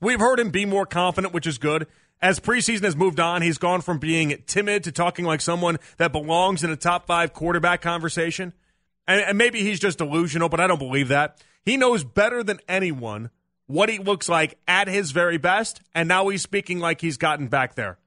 We've 0.00 0.20
heard 0.20 0.40
him 0.40 0.50
be 0.50 0.64
more 0.64 0.86
confident, 0.86 1.34
which 1.34 1.46
is 1.46 1.58
good. 1.58 1.86
As 2.20 2.40
preseason 2.40 2.82
has 2.82 2.96
moved 2.96 3.20
on, 3.20 3.42
he's 3.42 3.58
gone 3.58 3.80
from 3.80 3.98
being 3.98 4.42
timid 4.46 4.84
to 4.84 4.92
talking 4.92 5.24
like 5.24 5.40
someone 5.40 5.78
that 5.98 6.12
belongs 6.12 6.64
in 6.64 6.70
a 6.70 6.76
top 6.76 7.06
five 7.06 7.32
quarterback 7.32 7.80
conversation. 7.80 8.52
And, 9.06 9.20
and 9.22 9.38
maybe 9.38 9.62
he's 9.62 9.80
just 9.80 9.98
delusional, 9.98 10.48
but 10.48 10.60
I 10.60 10.66
don't 10.66 10.78
believe 10.78 11.08
that. 11.08 11.42
He 11.64 11.76
knows 11.76 12.04
better 12.04 12.42
than 12.42 12.58
anyone 12.68 13.30
what 13.66 13.88
he 13.88 13.98
looks 13.98 14.28
like 14.28 14.58
at 14.66 14.88
his 14.88 15.10
very 15.12 15.36
best, 15.36 15.82
and 15.94 16.08
now 16.08 16.28
he's 16.28 16.42
speaking 16.42 16.78
like 16.80 17.00
he's 17.00 17.18
gotten 17.18 17.48
back 17.48 17.74
there. 17.74 17.98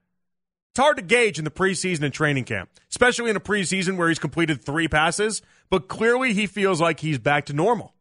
It's 0.72 0.80
hard 0.80 0.98
to 0.98 1.04
gauge 1.04 1.38
in 1.38 1.46
the 1.46 1.52
preseason 1.52 2.04
and 2.04 2.14
training 2.14 2.46
camp, 2.46 2.70
especially 2.90 3.30
in 3.30 3.36
a 3.36 3.42
preseason 3.42 3.98
where 3.98 4.08
he's 4.08 4.20
completed 4.20 4.62
three 4.62 4.88
passes, 4.88 5.42
but 5.70 5.88
clearly 5.88 6.34
he 6.34 6.48
feels 6.48 6.82
like 6.82 7.02
he's 7.02 7.20
back 7.20 7.46
to 7.48 7.54
normal. 7.54 7.94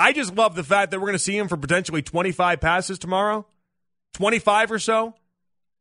I 0.00 0.12
just 0.12 0.34
love 0.34 0.54
the 0.54 0.64
fact 0.64 0.90
that 0.90 0.98
we're 0.98 1.08
going 1.08 1.12
to 1.12 1.18
see 1.18 1.36
him 1.36 1.46
for 1.46 1.58
potentially 1.58 2.00
25 2.00 2.58
passes 2.60 2.98
tomorrow, 2.98 3.46
25 4.14 4.72
or 4.72 4.78
so. 4.78 5.14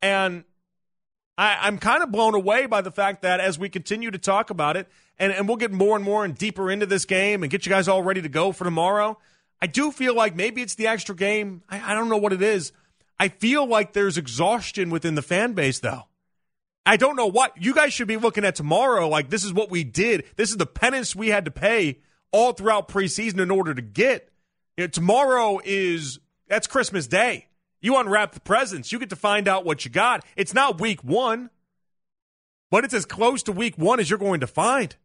And 0.01 0.43
I, 1.37 1.69
am 1.69 1.77
kind 1.77 2.03
of 2.03 2.11
blown 2.11 2.35
away 2.35 2.65
by 2.65 2.81
the 2.81 2.91
fact 2.91 3.21
that 3.21 3.39
as 3.39 3.57
we 3.57 3.69
continue 3.69 4.11
to 4.11 4.17
talk 4.17 4.49
about 4.49 4.75
it, 4.75 4.87
and, 5.17 5.31
and 5.31 5.47
we'll 5.47 5.55
get 5.55 5.71
more 5.71 5.95
and 5.95 6.03
more 6.03 6.25
and 6.25 6.37
deeper 6.37 6.69
into 6.69 6.85
this 6.85 7.05
game 7.05 7.43
and 7.43 7.49
get 7.49 7.65
you 7.65 7.69
guys 7.69 7.87
all 7.87 8.03
ready 8.03 8.21
to 8.21 8.27
go 8.27 8.51
for 8.51 8.65
tomorrow, 8.65 9.17
I 9.61 9.67
do 9.67 9.89
feel 9.89 10.13
like 10.13 10.35
maybe 10.35 10.61
it's 10.61 10.75
the 10.75 10.87
extra 10.87 11.15
game. 11.15 11.63
I, 11.69 11.91
I 11.91 11.93
don't 11.93 12.09
know 12.09 12.17
what 12.17 12.33
it 12.33 12.41
is. 12.41 12.73
I 13.17 13.29
feel 13.29 13.65
like 13.65 13.93
there's 13.93 14.17
exhaustion 14.17 14.89
within 14.89 15.15
the 15.15 15.21
fan 15.21 15.53
base, 15.53 15.79
though. 15.79 16.03
I 16.85 16.97
don't 16.97 17.15
know 17.15 17.27
what. 17.27 17.53
You 17.61 17.73
guys 17.73 17.93
should 17.93 18.07
be 18.09 18.17
looking 18.17 18.43
at 18.43 18.55
tomorrow 18.55 19.07
like 19.07 19.29
this 19.29 19.45
is 19.45 19.53
what 19.53 19.71
we 19.71 19.85
did. 19.85 20.25
This 20.35 20.49
is 20.49 20.57
the 20.57 20.65
penance 20.65 21.15
we 21.15 21.29
had 21.29 21.45
to 21.45 21.51
pay 21.51 21.99
all 22.31 22.53
throughout 22.53 22.87
preseason 22.87 23.39
in 23.39 23.51
order 23.51 23.73
to 23.73 23.81
get. 23.81 24.29
You 24.77 24.83
know, 24.83 24.87
tomorrow 24.87 25.59
is 25.63 26.19
that's 26.47 26.67
Christmas 26.67 27.07
Day. 27.07 27.47
You 27.81 27.97
unwrap 27.97 28.33
the 28.33 28.41
presents. 28.41 28.91
You 28.91 28.99
get 28.99 29.09
to 29.09 29.15
find 29.15 29.47
out 29.47 29.65
what 29.65 29.85
you 29.85 29.91
got. 29.91 30.25
It's 30.35 30.53
not 30.53 30.81
week 30.81 31.03
one, 31.03 31.49
but 32.69 32.83
it's 32.83 32.93
as 32.93 33.05
close 33.05 33.43
to 33.43 33.51
week 33.51 33.77
one 33.77 33.99
as 33.99 34.09
you're 34.09 34.19
going 34.19 34.41
to 34.41 34.47
find. 34.47 34.95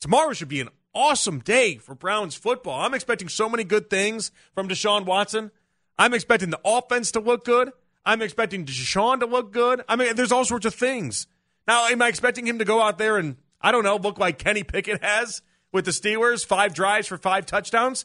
Tomorrow 0.00 0.32
should 0.32 0.48
be 0.48 0.60
an 0.60 0.68
awesome 0.94 1.38
day 1.40 1.76
for 1.76 1.94
Browns 1.94 2.34
football. 2.34 2.80
I'm 2.80 2.94
expecting 2.94 3.28
so 3.28 3.48
many 3.48 3.64
good 3.64 3.88
things 3.88 4.32
from 4.54 4.68
Deshaun 4.68 5.04
Watson. 5.04 5.50
I'm 5.98 6.14
expecting 6.14 6.50
the 6.50 6.60
offense 6.64 7.12
to 7.12 7.20
look 7.20 7.44
good. 7.44 7.72
I'm 8.04 8.22
expecting 8.22 8.64
Deshaun 8.64 9.20
to 9.20 9.26
look 9.26 9.52
good. 9.52 9.82
I 9.88 9.96
mean, 9.96 10.16
there's 10.16 10.32
all 10.32 10.44
sorts 10.44 10.66
of 10.66 10.74
things. 10.74 11.26
Now, 11.66 11.86
am 11.86 12.00
I 12.00 12.08
expecting 12.08 12.46
him 12.46 12.58
to 12.58 12.64
go 12.64 12.80
out 12.80 12.98
there 12.98 13.18
and, 13.18 13.36
I 13.60 13.72
don't 13.72 13.84
know, 13.84 13.96
look 13.96 14.18
like 14.18 14.38
Kenny 14.38 14.62
Pickett 14.64 15.02
has? 15.04 15.42
With 15.72 15.84
the 15.84 15.90
Steelers, 15.90 16.44
five 16.44 16.74
drives 16.74 17.06
for 17.06 17.18
five 17.18 17.46
touchdowns? 17.46 18.04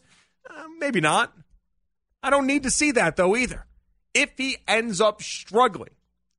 Uh, 0.49 0.63
maybe 0.79 1.01
not. 1.01 1.33
I 2.21 2.29
don't 2.29 2.47
need 2.47 2.63
to 2.63 2.71
see 2.71 2.91
that, 2.91 3.15
though, 3.15 3.35
either. 3.35 3.65
If 4.13 4.31
he 4.37 4.57
ends 4.67 5.01
up 5.01 5.21
struggling, 5.21 5.91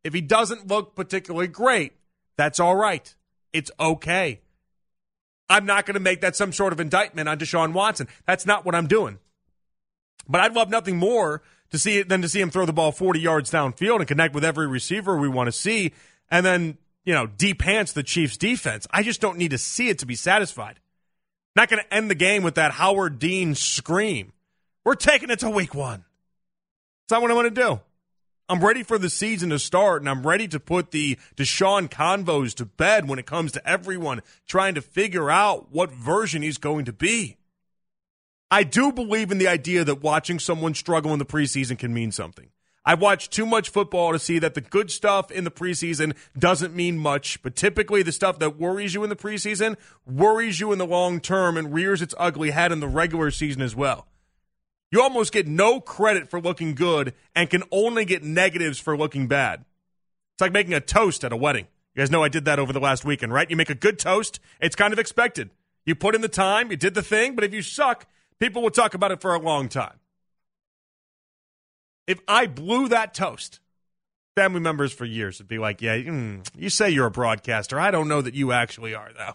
if 0.02 0.14
he 0.14 0.20
doesn't 0.20 0.68
look 0.68 0.94
particularly 0.94 1.48
great, 1.48 1.92
that's 2.37 2.60
all 2.60 2.76
right. 2.76 3.14
It's 3.52 3.70
okay. 3.78 4.40
I'm 5.48 5.66
not 5.66 5.87
going 5.87 5.94
to 5.94 6.00
make 6.00 6.22
that 6.22 6.37
some 6.37 6.52
sort 6.52 6.72
of 6.72 6.80
indictment 6.80 7.28
on 7.28 7.38
Deshaun 7.38 7.72
Watson. 7.72 8.08
That's 8.26 8.46
not 8.46 8.64
what 8.64 8.74
I'm 8.74 8.87
doing. 8.87 9.18
But 10.28 10.40
I'd 10.40 10.54
love 10.54 10.70
nothing 10.70 10.96
more 10.96 11.42
to 11.70 11.78
see 11.78 11.98
it 11.98 12.08
than 12.08 12.22
to 12.22 12.28
see 12.28 12.40
him 12.40 12.50
throw 12.50 12.66
the 12.66 12.72
ball 12.72 12.92
40 12.92 13.20
yards 13.20 13.50
downfield 13.50 13.98
and 13.98 14.08
connect 14.08 14.34
with 14.34 14.44
every 14.44 14.66
receiver 14.66 15.16
we 15.16 15.28
want 15.28 15.48
to 15.48 15.52
see, 15.52 15.92
and 16.30 16.46
then 16.46 16.78
you 17.04 17.12
know 17.12 17.26
deep 17.26 17.58
pants 17.58 17.92
the 17.92 18.02
Chiefs' 18.02 18.37
defense. 18.37 18.87
I 18.90 19.02
just 19.02 19.20
don't 19.20 19.38
need 19.38 19.50
to 19.50 19.58
see 19.58 19.88
it 19.88 19.98
to 19.98 20.06
be 20.06 20.14
satisfied. 20.14 20.80
Not 21.56 21.68
going 21.68 21.82
to 21.82 21.94
end 21.94 22.10
the 22.10 22.14
game 22.14 22.42
with 22.42 22.56
that 22.56 22.72
Howard 22.72 23.18
Dean 23.18 23.54
scream. 23.54 24.32
We're 24.84 24.94
taking 24.94 25.30
it 25.30 25.38
to 25.40 25.50
week 25.50 25.74
one. 25.74 26.04
That's 27.08 27.16
not 27.16 27.22
what 27.22 27.30
I 27.30 27.34
want 27.34 27.54
to 27.54 27.62
do. 27.62 27.80
I'm 28.48 28.62
ready 28.62 28.82
for 28.82 28.98
the 28.98 29.08
season 29.08 29.50
to 29.50 29.58
start, 29.58 30.02
and 30.02 30.08
I'm 30.08 30.26
ready 30.26 30.46
to 30.48 30.60
put 30.60 30.90
the 30.90 31.16
Deshaun 31.34 31.88
convos 31.88 32.54
to 32.56 32.66
bed 32.66 33.08
when 33.08 33.18
it 33.18 33.24
comes 33.24 33.52
to 33.52 33.66
everyone 33.66 34.20
trying 34.46 34.74
to 34.74 34.82
figure 34.82 35.30
out 35.30 35.68
what 35.70 35.90
version 35.90 36.42
he's 36.42 36.58
going 36.58 36.84
to 36.84 36.92
be. 36.92 37.38
I 38.50 38.62
do 38.62 38.92
believe 38.92 39.30
in 39.30 39.38
the 39.38 39.48
idea 39.48 39.82
that 39.84 40.02
watching 40.02 40.38
someone 40.38 40.74
struggle 40.74 41.12
in 41.12 41.18
the 41.18 41.24
preseason 41.24 41.78
can 41.78 41.94
mean 41.94 42.12
something. 42.12 42.50
I've 42.86 43.00
watched 43.00 43.30
too 43.30 43.46
much 43.46 43.70
football 43.70 44.12
to 44.12 44.18
see 44.18 44.38
that 44.40 44.52
the 44.52 44.60
good 44.60 44.90
stuff 44.90 45.30
in 45.30 45.44
the 45.44 45.50
preseason 45.50 46.14
doesn't 46.38 46.74
mean 46.74 46.98
much, 46.98 47.42
but 47.42 47.56
typically 47.56 48.02
the 48.02 48.12
stuff 48.12 48.38
that 48.40 48.58
worries 48.58 48.92
you 48.92 49.02
in 49.02 49.08
the 49.08 49.16
preseason 49.16 49.76
worries 50.06 50.60
you 50.60 50.70
in 50.70 50.78
the 50.78 50.87
long 50.87 51.18
term 51.18 51.56
and 51.56 51.72
rears 51.72 52.02
its 52.02 52.14
ugly 52.18 52.50
head 52.50 52.72
in 52.72 52.80
the 52.80 52.88
regular 52.88 53.30
season 53.30 53.62
as 53.62 53.74
well. 53.74 54.06
You 54.90 55.00
almost 55.00 55.32
get 55.32 55.48
no 55.48 55.80
credit 55.80 56.28
for 56.28 56.40
looking 56.40 56.74
good 56.74 57.14
and 57.35 57.48
can 57.48 57.62
only 57.72 58.04
get 58.04 58.22
negatives 58.22 58.78
for 58.78 58.96
looking 58.96 59.28
bad. 59.28 59.64
It's 60.35 60.42
like 60.42 60.52
making 60.52 60.74
a 60.74 60.80
toast 60.80 61.24
at 61.24 61.32
a 61.32 61.37
wedding. 61.37 61.66
You 61.94 62.02
guys 62.02 62.10
know 62.10 62.22
I 62.22 62.28
did 62.28 62.44
that 62.44 62.58
over 62.58 62.72
the 62.72 62.80
last 62.80 63.04
weekend, 63.04 63.32
right? 63.32 63.48
You 63.48 63.56
make 63.56 63.70
a 63.70 63.74
good 63.74 63.98
toast, 63.98 64.40
it's 64.60 64.76
kind 64.76 64.92
of 64.92 64.98
expected. 64.98 65.50
You 65.87 65.94
put 65.94 66.14
in 66.14 66.20
the 66.20 66.28
time, 66.28 66.70
you 66.70 66.76
did 66.76 66.94
the 66.94 67.02
thing, 67.02 67.35
but 67.35 67.44
if 67.44 67.54
you 67.54 67.62
suck, 67.62 68.06
people 68.38 68.62
will 68.62 68.70
talk 68.70 68.94
about 68.94 69.10
it 69.10 69.20
for 69.20 69.35
a 69.35 69.38
long 69.38 69.68
time. 69.68 69.94
If 72.07 72.21
I 72.29 72.46
blew 72.46 72.88
that 72.88 73.15
toast, 73.15 73.61
family 74.37 74.61
members 74.61 74.92
for 74.92 75.05
years 75.05 75.38
would 75.38 75.48
be 75.48 75.59
like, 75.59 75.81
"Yeah, 75.81 75.96
mm, 75.96 76.46
you 76.57 76.71
say 76.71 76.90
you're 76.90 77.07
a 77.07 77.11
broadcaster. 77.11 77.79
I 77.81 77.90
don't 77.90 78.09
know 78.09 78.21
that 78.21 78.35
you 78.35 78.52
actually 78.52 78.94
are, 78.94 79.11
though. 79.17 79.35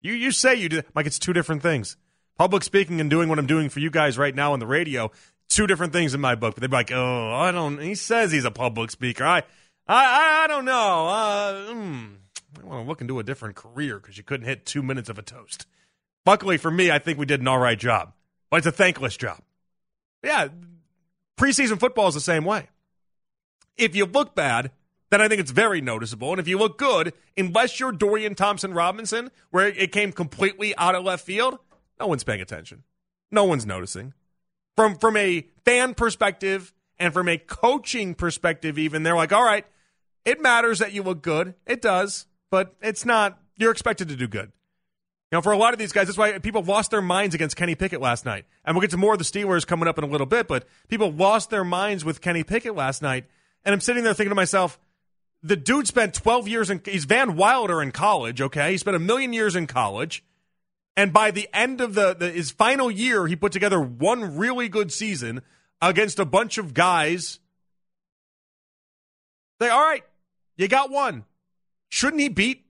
You 0.00 0.12
you 0.12 0.30
say 0.30 0.54
you 0.54 0.68
do. 0.68 0.82
Like 0.94 1.06
it's 1.06 1.18
two 1.18 1.32
different 1.32 1.62
things. 1.62 1.96
Public 2.36 2.62
speaking 2.62 3.00
and 3.00 3.10
doing 3.10 3.28
what 3.28 3.38
I'm 3.38 3.46
doing 3.46 3.68
for 3.68 3.80
you 3.80 3.90
guys 3.90 4.16
right 4.16 4.34
now 4.34 4.52
on 4.52 4.60
the 4.60 4.66
radio, 4.66 5.10
two 5.48 5.66
different 5.66 5.92
things 5.92 6.14
in 6.14 6.20
my 6.20 6.34
book. 6.34 6.54
But 6.54 6.62
they'd 6.62 6.70
be 6.70 6.76
like, 6.76 6.92
"Oh, 6.92 7.32
I 7.34 7.52
don't." 7.52 7.80
He 7.80 7.94
says 7.94 8.32
he's 8.32 8.44
a 8.44 8.50
public 8.50 8.90
speaker. 8.90 9.24
I 9.24 9.42
I 9.86 10.44
I 10.44 10.46
don't 10.46 10.64
know. 10.64 11.08
Uh, 11.08 11.52
mm, 11.72 12.14
I 12.62 12.66
want 12.66 12.84
to 12.84 12.88
look 12.88 13.00
into 13.00 13.18
a 13.18 13.24
different 13.24 13.56
career 13.56 13.98
because 13.98 14.16
you 14.16 14.24
couldn't 14.24 14.46
hit 14.46 14.66
two 14.66 14.82
minutes 14.82 15.08
of 15.08 15.18
a 15.18 15.22
toast. 15.22 15.66
Luckily 16.26 16.58
for 16.58 16.70
me, 16.70 16.90
I 16.90 16.98
think 16.98 17.18
we 17.18 17.26
did 17.26 17.40
an 17.40 17.48
all 17.48 17.58
right 17.58 17.78
job. 17.78 18.12
But 18.50 18.58
it's 18.58 18.66
a 18.66 18.72
thankless 18.72 19.16
job. 19.16 19.40
Yeah, 20.22 20.48
preseason 21.38 21.80
football 21.80 22.08
is 22.08 22.14
the 22.14 22.20
same 22.20 22.44
way. 22.44 22.68
If 23.76 23.94
you 23.94 24.04
look 24.06 24.34
bad, 24.34 24.72
then 25.10 25.20
I 25.22 25.28
think 25.28 25.40
it's 25.40 25.50
very 25.50 25.80
noticeable. 25.80 26.32
And 26.32 26.40
if 26.40 26.48
you 26.48 26.58
look 26.58 26.78
good, 26.78 27.14
unless 27.36 27.80
you're 27.80 27.92
Dorian 27.92 28.34
Thompson 28.34 28.74
Robinson, 28.74 29.30
where 29.50 29.68
it 29.68 29.92
came 29.92 30.12
completely 30.12 30.76
out 30.76 30.94
of 30.94 31.04
left 31.04 31.24
field, 31.24 31.58
no 31.98 32.06
one's 32.06 32.24
paying 32.24 32.40
attention. 32.40 32.84
No 33.30 33.44
one's 33.44 33.66
noticing. 33.66 34.14
From 34.76 34.96
from 34.96 35.16
a 35.16 35.46
fan 35.64 35.94
perspective 35.94 36.72
and 36.98 37.12
from 37.12 37.28
a 37.28 37.38
coaching 37.38 38.14
perspective, 38.14 38.78
even 38.78 39.02
they're 39.02 39.16
like, 39.16 39.32
all 39.32 39.44
right, 39.44 39.64
it 40.24 40.40
matters 40.40 40.78
that 40.78 40.92
you 40.92 41.02
look 41.02 41.22
good. 41.22 41.54
It 41.66 41.80
does, 41.82 42.26
but 42.50 42.74
it's 42.82 43.04
not. 43.04 43.40
You're 43.56 43.72
expected 43.72 44.08
to 44.08 44.16
do 44.16 44.28
good. 44.28 44.52
You 45.30 45.36
know, 45.36 45.42
for 45.42 45.52
a 45.52 45.58
lot 45.58 45.74
of 45.74 45.78
these 45.78 45.92
guys, 45.92 46.06
that's 46.06 46.16
why 46.16 46.38
people 46.38 46.62
lost 46.62 46.90
their 46.90 47.02
minds 47.02 47.34
against 47.34 47.54
Kenny 47.54 47.74
Pickett 47.74 48.00
last 48.00 48.24
night. 48.24 48.46
And 48.64 48.74
we'll 48.74 48.80
get 48.80 48.90
to 48.92 48.96
more 48.96 49.12
of 49.12 49.18
the 49.18 49.24
Steelers 49.24 49.66
coming 49.66 49.86
up 49.86 49.98
in 49.98 50.04
a 50.04 50.06
little 50.06 50.26
bit, 50.26 50.48
but 50.48 50.66
people 50.88 51.12
lost 51.12 51.50
their 51.50 51.64
minds 51.64 52.02
with 52.02 52.22
Kenny 52.22 52.44
Pickett 52.44 52.74
last 52.74 53.02
night. 53.02 53.26
And 53.62 53.74
I'm 53.74 53.80
sitting 53.80 54.04
there 54.04 54.14
thinking 54.14 54.30
to 54.30 54.34
myself, 54.34 54.78
the 55.42 55.56
dude 55.56 55.86
spent 55.86 56.14
12 56.14 56.48
years 56.48 56.70
in, 56.70 56.80
he's 56.84 57.04
Van 57.04 57.36
Wilder 57.36 57.82
in 57.82 57.92
college, 57.92 58.40
okay? 58.40 58.72
He 58.72 58.78
spent 58.78 58.96
a 58.96 59.00
million 59.00 59.34
years 59.34 59.54
in 59.54 59.66
college. 59.66 60.24
And 60.96 61.12
by 61.12 61.30
the 61.30 61.48
end 61.52 61.82
of 61.82 61.94
the, 61.94 62.14
the 62.14 62.30
his 62.30 62.50
final 62.50 62.90
year, 62.90 63.26
he 63.26 63.36
put 63.36 63.52
together 63.52 63.80
one 63.80 64.36
really 64.36 64.68
good 64.68 64.90
season 64.90 65.42
against 65.80 66.18
a 66.18 66.24
bunch 66.24 66.58
of 66.58 66.72
guys. 66.72 67.38
Say, 69.60 69.68
all 69.68 69.80
right, 69.80 70.02
you 70.56 70.68
got 70.68 70.90
one. 70.90 71.24
Shouldn't 71.90 72.20
he 72.20 72.28
beat 72.28 72.64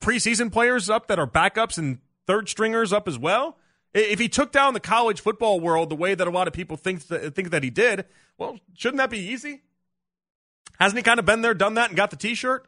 preseason 0.00 0.52
players 0.52 0.88
up 0.88 1.08
that 1.08 1.18
are 1.18 1.26
backups 1.26 1.78
and 1.78 1.98
third 2.26 2.48
stringers 2.48 2.92
up 2.92 3.08
as 3.08 3.18
well? 3.18 3.58
If 3.94 4.18
he 4.18 4.28
took 4.28 4.52
down 4.52 4.74
the 4.74 4.80
college 4.80 5.20
football 5.20 5.60
world 5.60 5.88
the 5.88 5.96
way 5.96 6.14
that 6.14 6.26
a 6.26 6.30
lot 6.30 6.46
of 6.46 6.52
people 6.52 6.76
think 6.76 7.06
that, 7.08 7.34
think 7.34 7.50
that 7.50 7.62
he 7.62 7.70
did, 7.70 8.04
well, 8.36 8.58
shouldn't 8.74 8.98
that 8.98 9.10
be 9.10 9.18
easy? 9.18 9.62
Hasn't 10.78 10.98
he 10.98 11.02
kind 11.02 11.18
of 11.18 11.26
been 11.26 11.40
there, 11.40 11.54
done 11.54 11.74
that, 11.74 11.88
and 11.88 11.96
got 11.96 12.10
the 12.10 12.16
T-shirt? 12.16 12.66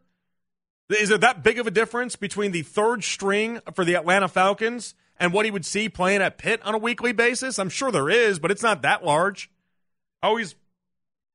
Is 0.89 1.11
there 1.11 1.19
that 1.19 1.45
big 1.45 1.59
of 1.59 1.67
a 1.67 1.71
difference 1.71 2.17
between 2.17 2.51
the 2.51 2.63
third 2.63 3.05
string 3.05 3.61
for 3.75 3.85
the 3.85 3.95
Atlanta 3.95 4.27
Falcons 4.27 4.95
and 5.19 5.33
what 5.33 5.45
he 5.45 5.51
would 5.51 5.65
see 5.65 5.89
playing 5.89 6.23
at 6.23 6.39
Pitt 6.39 6.61
on 6.65 6.75
a 6.75 6.79
weekly 6.79 7.13
basis? 7.13 7.59
I'm 7.59 7.69
sure 7.69 7.93
there 7.93 8.09
is, 8.09 8.41
but 8.41 8.51
it's 8.51 8.63
not 8.63 8.83
that 8.83 9.05
large. 9.05 9.51
I 10.23 10.27
always 10.27 10.57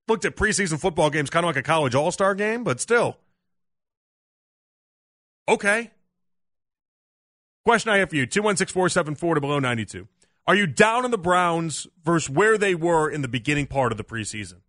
looked 0.08 0.26
at 0.26 0.36
preseason 0.36 0.80
football 0.80 1.10
games 1.10 1.30
kind 1.30 1.46
of 1.46 1.48
like 1.48 1.56
a 1.56 1.64
college 1.64 1.96
all-star 1.96 2.36
game, 2.36 2.64
but 2.64 2.82
still. 2.82 3.18
Okay. 5.48 5.92
Question 7.66 7.92
I 7.92 7.98
have 7.98 8.10
for 8.10 8.16
you 8.16 8.26
216 8.26 8.74
474 8.74 9.36
to 9.36 9.42
below 9.42 9.60
92. 9.60 10.08
Are 10.48 10.56
you 10.56 10.68
down 10.68 11.06
on 11.06 11.12
the 11.12 11.18
Browns 11.18 11.88
versus 12.04 12.30
where 12.30 12.58
they 12.58 12.76
were 12.76 13.10
in 13.10 13.22
the 13.22 13.28
beginning 13.28 13.66
part 13.66 13.92
of 13.92 13.98
the 13.98 14.04
preseason? 14.04 14.62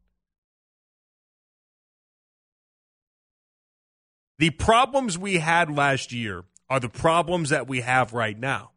The 4.39 4.51
problems 4.51 5.19
we 5.19 5.37
had 5.37 5.71
last 5.71 6.13
year 6.13 6.45
are 6.69 6.81
the 6.81 6.89
problems 6.89 7.51
that 7.51 7.69
we 7.69 7.81
have 7.81 8.13
right 8.13 8.39
now. 8.39 8.73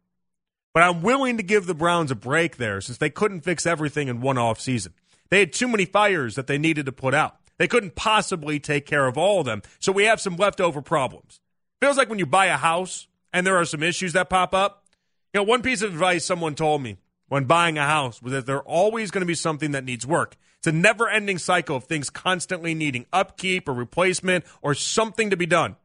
But 0.72 0.84
I'm 0.84 1.02
willing 1.02 1.36
to 1.36 1.42
give 1.42 1.66
the 1.66 1.74
Browns 1.74 2.10
a 2.10 2.14
break 2.14 2.56
there 2.56 2.80
since 2.80 2.98
they 2.98 3.10
couldn't 3.10 3.40
fix 3.40 3.66
everything 3.66 4.08
in 4.08 4.20
one 4.20 4.38
off 4.38 4.60
season. 4.60 4.94
They 5.28 5.40
had 5.40 5.52
too 5.52 5.68
many 5.68 5.84
fires 5.84 6.34
that 6.34 6.46
they 6.46 6.58
needed 6.58 6.86
to 6.86 6.92
put 6.92 7.14
out. 7.14 7.36
They 7.58 7.68
couldn't 7.68 7.94
possibly 7.94 8.60
take 8.60 8.86
care 8.86 9.06
of 9.06 9.18
all 9.18 9.40
of 9.40 9.46
them. 9.46 9.62
So 9.80 9.92
we 9.92 10.04
have 10.04 10.20
some 10.20 10.36
leftover 10.36 10.80
problems. 10.80 11.40
Feels 11.80 11.96
like 11.96 12.08
when 12.08 12.18
you 12.18 12.26
buy 12.26 12.46
a 12.46 12.56
house 12.56 13.08
and 13.32 13.46
there 13.46 13.56
are 13.56 13.64
some 13.64 13.82
issues 13.82 14.12
that 14.12 14.28
pop 14.28 14.54
up. 14.54 14.84
You 15.32 15.40
know, 15.40 15.44
one 15.44 15.62
piece 15.62 15.82
of 15.82 15.92
advice 15.92 16.24
someone 16.24 16.54
told 16.54 16.82
me 16.82 16.98
when 17.28 17.44
buying 17.44 17.78
a 17.78 17.86
house 17.86 18.20
was 18.20 18.32
that 18.32 18.46
there's 18.46 18.62
always 18.66 19.10
going 19.10 19.22
to 19.22 19.26
be 19.26 19.34
something 19.34 19.70
that 19.70 19.84
needs 19.84 20.06
work. 20.06 20.36
It's 20.58 20.66
a 20.66 20.72
never 20.72 21.08
ending 21.08 21.38
cycle 21.38 21.76
of 21.76 21.84
things 21.84 22.10
constantly 22.10 22.74
needing 22.74 23.06
upkeep 23.12 23.68
or 23.68 23.72
replacement 23.72 24.44
or 24.60 24.74
something 24.74 25.30
to 25.30 25.36
be 25.36 25.46
done. 25.46 25.76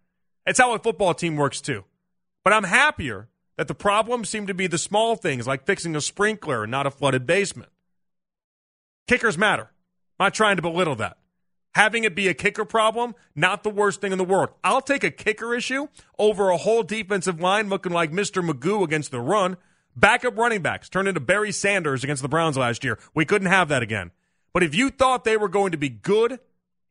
It's 0.45 0.59
how 0.59 0.73
a 0.73 0.79
football 0.79 1.13
team 1.13 1.37
works 1.37 1.61
too. 1.61 1.85
But 2.43 2.53
I'm 2.53 2.65
happier 2.65 3.29
that 3.57 3.69
the 3.69 3.75
problems 3.75 4.29
seem 4.29 4.47
to 4.47 4.53
be 4.53 4.67
the 4.67 4.77
small 4.77 5.15
things 5.15 5.47
like 5.47 5.65
fixing 5.65 5.95
a 5.95 6.01
sprinkler 6.01 6.63
and 6.63 6.71
not 6.71 6.87
a 6.87 6.91
flooded 6.91 7.25
basement. 7.25 7.71
Kickers 9.07 9.37
matter. 9.37 9.71
I'm 10.19 10.25
not 10.25 10.33
trying 10.33 10.57
to 10.57 10.61
belittle 10.61 10.95
that 10.97 11.17
having 11.75 12.05
it 12.05 12.15
be 12.15 12.29
a 12.29 12.33
kicker 12.33 12.65
problem, 12.65 13.13
not 13.35 13.63
the 13.63 13.69
worst 13.69 13.99
thing 13.99 14.13
in 14.13 14.17
the 14.17 14.23
world. 14.23 14.49
I'll 14.63 14.81
take 14.81 15.03
a 15.03 15.11
kicker 15.11 15.53
issue 15.53 15.87
over 16.17 16.49
a 16.49 16.57
whole 16.57 16.83
defensive 16.83 17.41
line 17.41 17.69
looking 17.69 17.91
like 17.91 18.11
Mr. 18.11 18.47
Magoo 18.47 18.83
against 18.83 19.11
the 19.11 19.19
run. 19.19 19.57
Backup 19.93 20.37
running 20.37 20.61
backs 20.61 20.89
turned 20.89 21.09
into 21.09 21.19
Barry 21.19 21.51
Sanders 21.51 22.03
against 22.03 22.21
the 22.21 22.29
Browns 22.29 22.57
last 22.57 22.83
year. 22.83 22.97
We 23.13 23.25
couldn't 23.25 23.49
have 23.49 23.67
that 23.69 23.83
again. 23.83 24.11
But 24.53 24.63
if 24.63 24.73
you 24.73 24.89
thought 24.89 25.25
they 25.25 25.37
were 25.37 25.49
going 25.49 25.73
to 25.73 25.77
be 25.77 25.89
good 25.89 26.39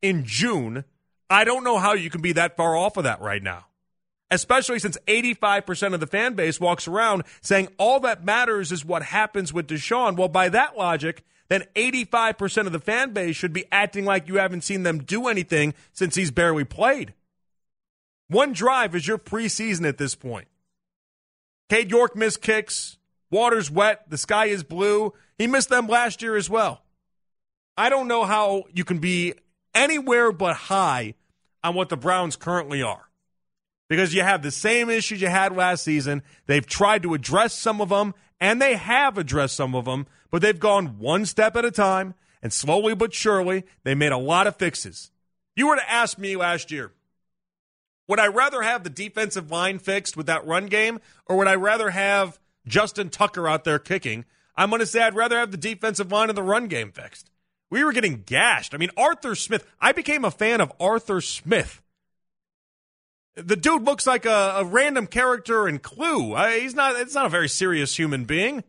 in 0.02 0.24
June, 0.24 0.84
I 1.30 1.44
don't 1.44 1.64
know 1.64 1.78
how 1.78 1.94
you 1.94 2.10
can 2.10 2.20
be 2.20 2.32
that 2.32 2.56
far 2.56 2.76
off 2.76 2.98
of 2.98 3.04
that 3.04 3.22
right 3.22 3.42
now. 3.42 3.66
Especially 4.30 4.78
since 4.78 4.98
85% 5.06 5.94
of 5.94 6.00
the 6.00 6.06
fan 6.06 6.34
base 6.34 6.60
walks 6.60 6.86
around 6.86 7.24
saying 7.40 7.68
all 7.78 8.00
that 8.00 8.24
matters 8.24 8.70
is 8.70 8.84
what 8.84 9.02
happens 9.02 9.52
with 9.52 9.66
Deshaun. 9.66 10.16
Well, 10.16 10.28
by 10.28 10.50
that 10.50 10.76
logic, 10.76 11.24
then 11.48 11.64
85% 11.74 12.66
of 12.66 12.72
the 12.72 12.78
fan 12.78 13.12
base 13.12 13.36
should 13.36 13.52
be 13.52 13.66
acting 13.70 14.04
like 14.04 14.28
you 14.28 14.36
haven't 14.36 14.64
seen 14.64 14.82
them 14.82 15.00
do 15.00 15.28
anything 15.28 15.74
since 15.92 16.14
he's 16.14 16.30
barely 16.30 16.64
played. 16.64 17.14
One 18.28 18.52
drive 18.52 18.94
is 18.94 19.06
your 19.06 19.18
preseason 19.18 19.86
at 19.86 19.98
this 19.98 20.14
point. 20.14 20.48
Cade 21.68 21.90
York 21.90 22.16
missed 22.16 22.40
kicks. 22.40 22.98
Water's 23.30 23.70
wet. 23.70 24.08
The 24.08 24.18
sky 24.18 24.46
is 24.46 24.62
blue. 24.62 25.12
He 25.38 25.46
missed 25.46 25.68
them 25.68 25.86
last 25.86 26.22
year 26.22 26.36
as 26.36 26.48
well. 26.48 26.82
I 27.76 27.88
don't 27.88 28.08
know 28.08 28.24
how 28.24 28.64
you 28.72 28.84
can 28.84 28.98
be 28.98 29.34
anywhere 29.74 30.32
but 30.32 30.54
high 30.54 31.14
on 31.62 31.74
what 31.74 31.88
the 31.88 31.96
Browns 31.96 32.36
currently 32.36 32.82
are. 32.82 33.08
Because 33.88 34.14
you 34.14 34.22
have 34.22 34.42
the 34.42 34.50
same 34.50 34.88
issues 34.88 35.20
you 35.20 35.28
had 35.28 35.54
last 35.54 35.84
season. 35.84 36.22
They've 36.46 36.66
tried 36.66 37.02
to 37.02 37.14
address 37.14 37.52
some 37.52 37.80
of 37.80 37.90
them, 37.90 38.14
and 38.44 38.60
they 38.60 38.74
have 38.76 39.16
addressed 39.16 39.56
some 39.56 39.74
of 39.74 39.86
them, 39.86 40.06
but 40.30 40.42
they've 40.42 40.60
gone 40.60 40.98
one 40.98 41.24
step 41.24 41.56
at 41.56 41.64
a 41.64 41.70
time, 41.70 42.12
and 42.42 42.52
slowly 42.52 42.94
but 42.94 43.14
surely, 43.14 43.64
they 43.84 43.94
made 43.94 44.12
a 44.12 44.18
lot 44.18 44.46
of 44.46 44.56
fixes. 44.56 45.10
You 45.56 45.68
were 45.68 45.76
to 45.76 45.90
ask 45.90 46.18
me 46.18 46.36
last 46.36 46.70
year, 46.70 46.92
would 48.06 48.20
I 48.20 48.26
rather 48.26 48.60
have 48.60 48.84
the 48.84 48.90
defensive 48.90 49.50
line 49.50 49.78
fixed 49.78 50.14
with 50.14 50.26
that 50.26 50.46
run 50.46 50.66
game, 50.66 51.00
or 51.24 51.38
would 51.38 51.48
I 51.48 51.54
rather 51.54 51.88
have 51.88 52.38
Justin 52.66 53.08
Tucker 53.08 53.48
out 53.48 53.64
there 53.64 53.78
kicking? 53.78 54.26
I'm 54.54 54.68
going 54.68 54.80
to 54.80 54.86
say 54.86 55.00
I'd 55.00 55.16
rather 55.16 55.38
have 55.38 55.50
the 55.50 55.56
defensive 55.56 56.12
line 56.12 56.28
and 56.28 56.36
the 56.36 56.42
run 56.42 56.68
game 56.68 56.92
fixed. 56.92 57.30
We 57.70 57.82
were 57.82 57.92
getting 57.92 58.24
gashed. 58.26 58.74
I 58.74 58.76
mean, 58.76 58.90
Arthur 58.94 59.34
Smith, 59.34 59.66
I 59.80 59.92
became 59.92 60.22
a 60.22 60.30
fan 60.30 60.60
of 60.60 60.70
Arthur 60.78 61.22
Smith. 61.22 61.80
The 63.36 63.56
dude 63.56 63.82
looks 63.82 64.06
like 64.06 64.26
a, 64.26 64.54
a 64.58 64.64
random 64.64 65.06
character 65.06 65.68
in 65.68 65.80
Clue. 65.80 66.34
I, 66.34 66.60
he's 66.60 66.74
not. 66.74 66.96
It's 66.96 67.14
not 67.14 67.26
a 67.26 67.30
very 67.30 67.48
serious 67.48 67.96
human 67.96 68.24
being. 68.24 68.62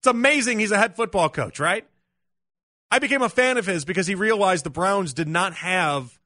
It's 0.00 0.06
amazing 0.06 0.58
he's 0.58 0.70
a 0.70 0.78
head 0.78 0.96
football 0.96 1.28
coach, 1.28 1.58
right? 1.58 1.86
I 2.90 2.98
became 2.98 3.22
a 3.22 3.28
fan 3.28 3.56
of 3.56 3.66
his 3.66 3.84
because 3.84 4.06
he 4.06 4.14
realized 4.14 4.64
the 4.64 4.70
Browns 4.70 5.12
did 5.12 5.28
not 5.28 5.54
have 5.54 6.18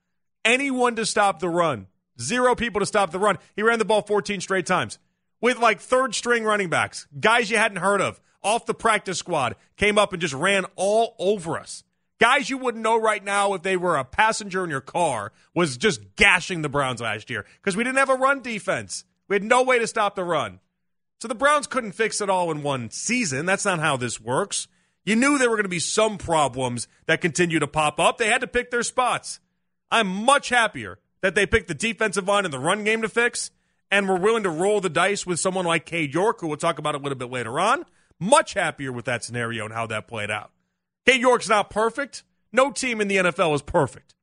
anyone 0.45 0.97
to 0.97 1.07
stop 1.07 1.39
the 1.39 1.49
run. 1.49 1.87
Zero 2.21 2.55
people 2.55 2.81
to 2.81 2.87
stop 2.87 3.13
the 3.13 3.19
run. 3.19 3.39
He 3.57 3.63
ran 3.63 3.79
the 3.79 3.85
ball 3.85 4.03
14 4.03 4.41
straight 4.41 4.67
times 4.67 4.99
with 5.41 5.59
like 5.59 5.81
third 5.81 6.15
string 6.15 6.45
running 6.45 6.69
backs, 6.69 7.07
guys 7.19 7.51
you 7.51 7.57
hadn't 7.57 7.79
heard 7.79 8.01
of, 8.01 8.21
off 8.43 8.67
the 8.67 8.75
practice 8.75 9.19
squad, 9.19 9.57
came 9.77 9.99
up 9.99 10.13
and 10.13 10.21
just 10.21 10.35
ran 10.35 10.67
all 10.77 11.15
over 11.19 11.59
us. 11.59 11.85
Guys 12.21 12.51
you 12.51 12.59
wouldn't 12.59 12.85
know 12.85 13.01
right 13.01 13.25
now 13.25 13.55
if 13.55 13.63
they 13.63 13.79
were 13.79 13.97
a 13.97 14.05
passenger 14.05 14.63
in 14.63 14.71
your 14.71 14.83
car 14.83 15.33
was 15.55 15.79
just 15.79 16.17
gashing 16.17 16.61
the 16.61 16.69
Browns 16.69 17.01
last 17.01 17.31
year 17.31 17.47
because 17.57 17.77
we 17.77 17.83
didn't 17.83 17.99
have 17.99 18.11
a 18.11 18.15
run 18.15 18.43
defense. 18.43 19.05
We 19.27 19.37
had 19.37 19.43
no 19.43 19.63
way 19.63 19.79
to 19.79 19.87
stop 19.87 20.17
the 20.17 20.25
run. 20.25 20.61
So 21.21 21.29
the 21.29 21.35
Browns 21.35 21.67
couldn't 21.67 21.93
fix 21.93 22.21
it 22.21 22.29
all 22.29 22.51
in 22.51 22.63
one 22.63 22.91
season. 22.91 23.47
That's 23.47 23.65
not 23.65 23.81
how 23.81 23.97
this 23.97 24.21
works. 24.21 24.69
You 25.05 25.17
knew 25.17 25.39
there 25.39 25.49
were 25.49 25.57
going 25.57 25.65
to 25.65 25.71
be 25.71 25.79
some 25.79 26.19
problems 26.19 26.89
that 27.07 27.23
continue 27.23 27.59
to 27.59 27.67
pop 27.67 27.99
up. 27.99 28.19
They 28.19 28.29
had 28.29 28.43
to 28.43 28.47
pick 28.47 28.71
their 28.71 28.83
spots. 28.83 29.41
I'm 29.91 30.07
much 30.07 30.51
happier 30.51 30.99
that 31.23 31.35
they 31.35 31.47
picked 31.47 31.69
the 31.69 31.75
defensive 31.75 32.29
line 32.29 32.45
and 32.45 32.53
the 32.53 32.59
run 32.59 32.85
game 32.85 33.03
to 33.03 33.09
fix, 33.09 33.51
and 33.91 34.09
were 34.09 34.19
willing 34.19 34.45
to 34.45 34.51
roll 34.51 34.81
the 34.81 34.89
dice 34.89 35.27
with 35.27 35.41
someone 35.41 35.65
like 35.65 35.85
Cade 35.85 36.15
York, 36.15 36.41
who 36.41 36.47
we'll 36.47 36.57
talk 36.57 36.79
about 36.79 36.95
a 36.95 36.99
little 36.99 37.19
bit 37.19 37.31
later 37.31 37.59
on. 37.59 37.85
Much 38.19 38.55
happier 38.55 38.93
with 38.93 39.05
that 39.07 39.25
scenario 39.25 39.65
and 39.65 39.75
how 39.75 39.87
that 39.87 40.07
played 40.07 40.31
out. 40.31 40.51
Cade 41.11 41.23
York's 41.23 41.49
not 41.49 41.71
perfect. 41.71 42.23
No 42.53 42.71
team 42.71 43.01
in 43.01 43.09
the 43.09 43.17
NFL 43.17 43.53
is 43.57 43.63
perfect. 43.63 44.15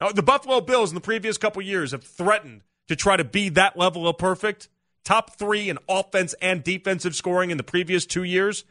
Now, 0.00 0.12
the 0.12 0.22
Buffalo 0.22 0.60
Bills 0.60 0.92
in 0.92 0.94
the 0.94 1.00
previous 1.00 1.36
couple 1.36 1.62
years 1.62 1.90
have 1.90 2.04
threatened 2.04 2.60
to 2.86 2.94
try 2.94 3.16
to 3.16 3.24
be 3.24 3.48
that 3.48 3.76
level 3.76 4.06
of 4.06 4.16
perfect. 4.16 4.68
Top 5.04 5.36
three 5.36 5.68
in 5.68 5.78
offense 5.88 6.32
and 6.40 6.62
defensive 6.62 7.16
scoring 7.16 7.50
in 7.50 7.56
the 7.56 7.64
previous 7.64 8.06
two 8.06 8.22
years. 8.22 8.64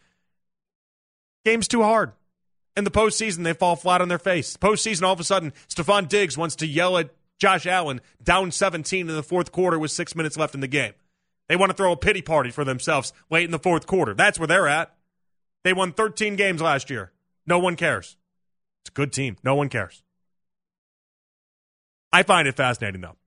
Game's 1.43 1.67
too 1.67 1.83
hard. 1.83 2.13
In 2.77 2.85
the 2.85 2.89
postseason, 2.89 3.43
they 3.43 3.51
fall 3.51 3.75
flat 3.75 3.99
on 3.99 4.07
their 4.07 4.17
face. 4.17 4.55
Postseason, 4.55 5.03
all 5.03 5.11
of 5.11 5.19
a 5.19 5.25
sudden, 5.25 5.51
Stefon 5.67 6.07
Diggs 6.07 6.37
wants 6.37 6.55
to 6.55 6.67
yell 6.67 6.97
at 6.97 7.09
Josh 7.37 7.67
Allen 7.67 7.99
down 8.23 8.51
17 8.51 9.09
in 9.09 9.13
the 9.13 9.23
fourth 9.23 9.51
quarter 9.51 9.77
with 9.77 9.91
six 9.91 10.15
minutes 10.15 10.37
left 10.37 10.55
in 10.55 10.61
the 10.61 10.67
game. 10.67 10.93
They 11.49 11.57
want 11.57 11.69
to 11.69 11.75
throw 11.75 11.91
a 11.91 11.97
pity 11.97 12.21
party 12.21 12.49
for 12.49 12.63
themselves 12.63 13.11
late 13.29 13.43
in 13.43 13.51
the 13.51 13.59
fourth 13.59 13.87
quarter. 13.87 14.13
That's 14.13 14.39
where 14.39 14.47
they're 14.47 14.69
at. 14.69 14.95
They 15.63 15.73
won 15.73 15.91
13 15.91 16.35
games 16.35 16.61
last 16.61 16.89
year. 16.89 17.11
No 17.45 17.59
one 17.59 17.75
cares. 17.75 18.17
It's 18.81 18.89
a 18.89 18.93
good 18.93 19.11
team. 19.11 19.37
No 19.43 19.55
one 19.55 19.69
cares. 19.69 20.03
I 22.11 22.23
find 22.23 22.47
it 22.47 22.55
fascinating, 22.55 23.01
though. 23.01 23.17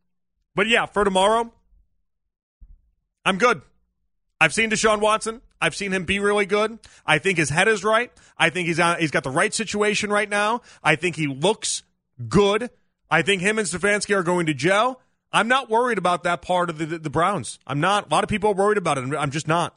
But 0.55 0.69
yeah, 0.69 0.87
for 0.87 1.05
tomorrow, 1.05 1.53
I'm 3.25 3.39
good. 3.39 3.63
I've 4.41 4.53
seen 4.53 4.71
Deshaun 4.71 5.01
Watson. 5.01 5.41
I've 5.61 5.77
seen 5.77 5.93
him 5.93 6.05
be 6.05 6.19
really 6.19 6.47
good. 6.47 6.79
I 7.07 7.19
think 7.19 7.39
his 7.39 7.49
head 7.49 7.69
is 7.69 7.85
right. 7.85 8.11
I 8.37 8.51
think 8.51 8.67
he's 8.67 8.81
on, 8.81 8.99
he's 8.99 9.13
got 9.13 9.23
the 9.23 9.31
right 9.31 9.55
situation 9.55 10.11
right 10.11 10.29
now. 10.29 10.63
I 10.83 10.97
think 10.97 11.15
he 11.15 11.29
looks 11.29 11.85
good. 12.29 12.71
I 13.09 13.23
think 13.23 13.43
him 13.43 13.59
and 13.59 13.69
Stefanski 13.69 14.17
are 14.17 14.25
going 14.25 14.47
to 14.47 14.55
gel. 14.55 15.01
I'm 15.33 15.47
not 15.47 15.71
worried 15.71 15.99
about 15.99 16.25
that 16.25 16.43
part 16.43 16.69
of 16.69 16.79
the, 16.79 16.87
the, 16.87 16.99
the 16.99 17.11
Browns. 17.11 17.61
I'm 17.67 17.81
not. 17.81 18.11
A 18.11 18.15
lot 18.15 18.25
of 18.25 18.29
people 18.29 18.51
are 18.51 18.55
worried 18.55 18.79
about 18.79 18.99
it. 18.99 19.15
I'm 19.17 19.31
just 19.31 19.47
not. 19.47 19.77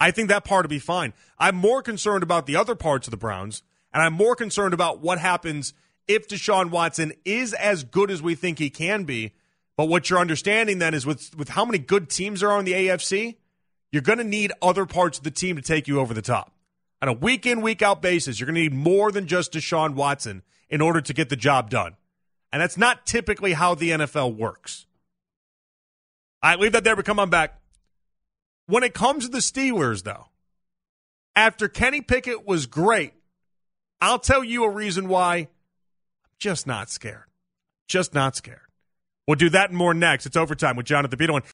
I 0.00 0.10
think 0.10 0.28
that 0.28 0.44
part 0.44 0.64
will 0.64 0.70
be 0.70 0.78
fine. 0.78 1.12
I'm 1.38 1.56
more 1.56 1.82
concerned 1.82 2.22
about 2.22 2.46
the 2.46 2.56
other 2.56 2.74
parts 2.74 3.06
of 3.06 3.10
the 3.10 3.16
Browns, 3.16 3.62
and 3.92 4.02
I'm 4.02 4.12
more 4.12 4.36
concerned 4.36 4.74
about 4.74 5.00
what 5.00 5.18
happens 5.18 5.72
if 6.08 6.28
Deshaun 6.28 6.70
Watson 6.70 7.12
is 7.24 7.52
as 7.54 7.84
good 7.84 8.10
as 8.10 8.22
we 8.22 8.34
think 8.34 8.58
he 8.58 8.70
can 8.70 9.04
be. 9.04 9.32
But 9.76 9.86
what 9.86 10.08
you're 10.08 10.18
understanding 10.18 10.78
then 10.78 10.94
is 10.94 11.06
with 11.06 11.36
with 11.36 11.50
how 11.50 11.64
many 11.64 11.78
good 11.78 12.08
teams 12.08 12.42
are 12.42 12.58
in 12.58 12.64
the 12.64 12.72
AFC, 12.72 13.36
you're 13.90 14.02
going 14.02 14.18
to 14.18 14.24
need 14.24 14.52
other 14.60 14.86
parts 14.86 15.18
of 15.18 15.24
the 15.24 15.30
team 15.30 15.56
to 15.56 15.62
take 15.62 15.88
you 15.88 16.00
over 16.00 16.14
the 16.14 16.22
top. 16.22 16.52
On 17.02 17.08
a 17.08 17.12
week 17.12 17.44
in, 17.44 17.60
week 17.60 17.82
out 17.82 18.00
basis, 18.00 18.38
you're 18.38 18.46
going 18.46 18.54
to 18.54 18.62
need 18.62 18.74
more 18.74 19.12
than 19.12 19.26
just 19.26 19.52
Deshaun 19.52 19.94
Watson 19.94 20.42
in 20.68 20.80
order 20.80 21.00
to 21.00 21.12
get 21.12 21.28
the 21.28 21.36
job 21.36 21.70
done. 21.70 21.96
And 22.52 22.62
that's 22.62 22.78
not 22.78 23.04
typically 23.04 23.52
how 23.52 23.74
the 23.74 23.90
NFL 23.90 24.36
works. 24.36 24.86
I 26.42 26.54
leave 26.56 26.72
that 26.72 26.84
there, 26.84 26.94
but 26.94 27.04
come 27.04 27.18
on 27.18 27.30
back. 27.30 27.60
When 28.66 28.82
it 28.82 28.94
comes 28.94 29.24
to 29.24 29.30
the 29.30 29.38
Steelers, 29.38 30.02
though, 30.04 30.28
after 31.36 31.68
Kenny 31.68 32.00
Pickett 32.00 32.46
was 32.46 32.66
great, 32.66 33.12
I'll 34.00 34.18
tell 34.18 34.42
you 34.42 34.64
a 34.64 34.70
reason 34.70 35.08
why 35.08 35.36
I'm 35.36 35.48
just 36.38 36.66
not 36.66 36.90
scared. 36.90 37.24
Just 37.86 38.14
not 38.14 38.36
scared. 38.36 38.60
We'll 39.26 39.36
do 39.36 39.50
that 39.50 39.70
and 39.70 39.78
more 39.78 39.94
next. 39.94 40.26
It's 40.26 40.36
overtime 40.36 40.76
with 40.76 40.86
Jonathan 40.86 41.18
Peterlin. 41.18 41.44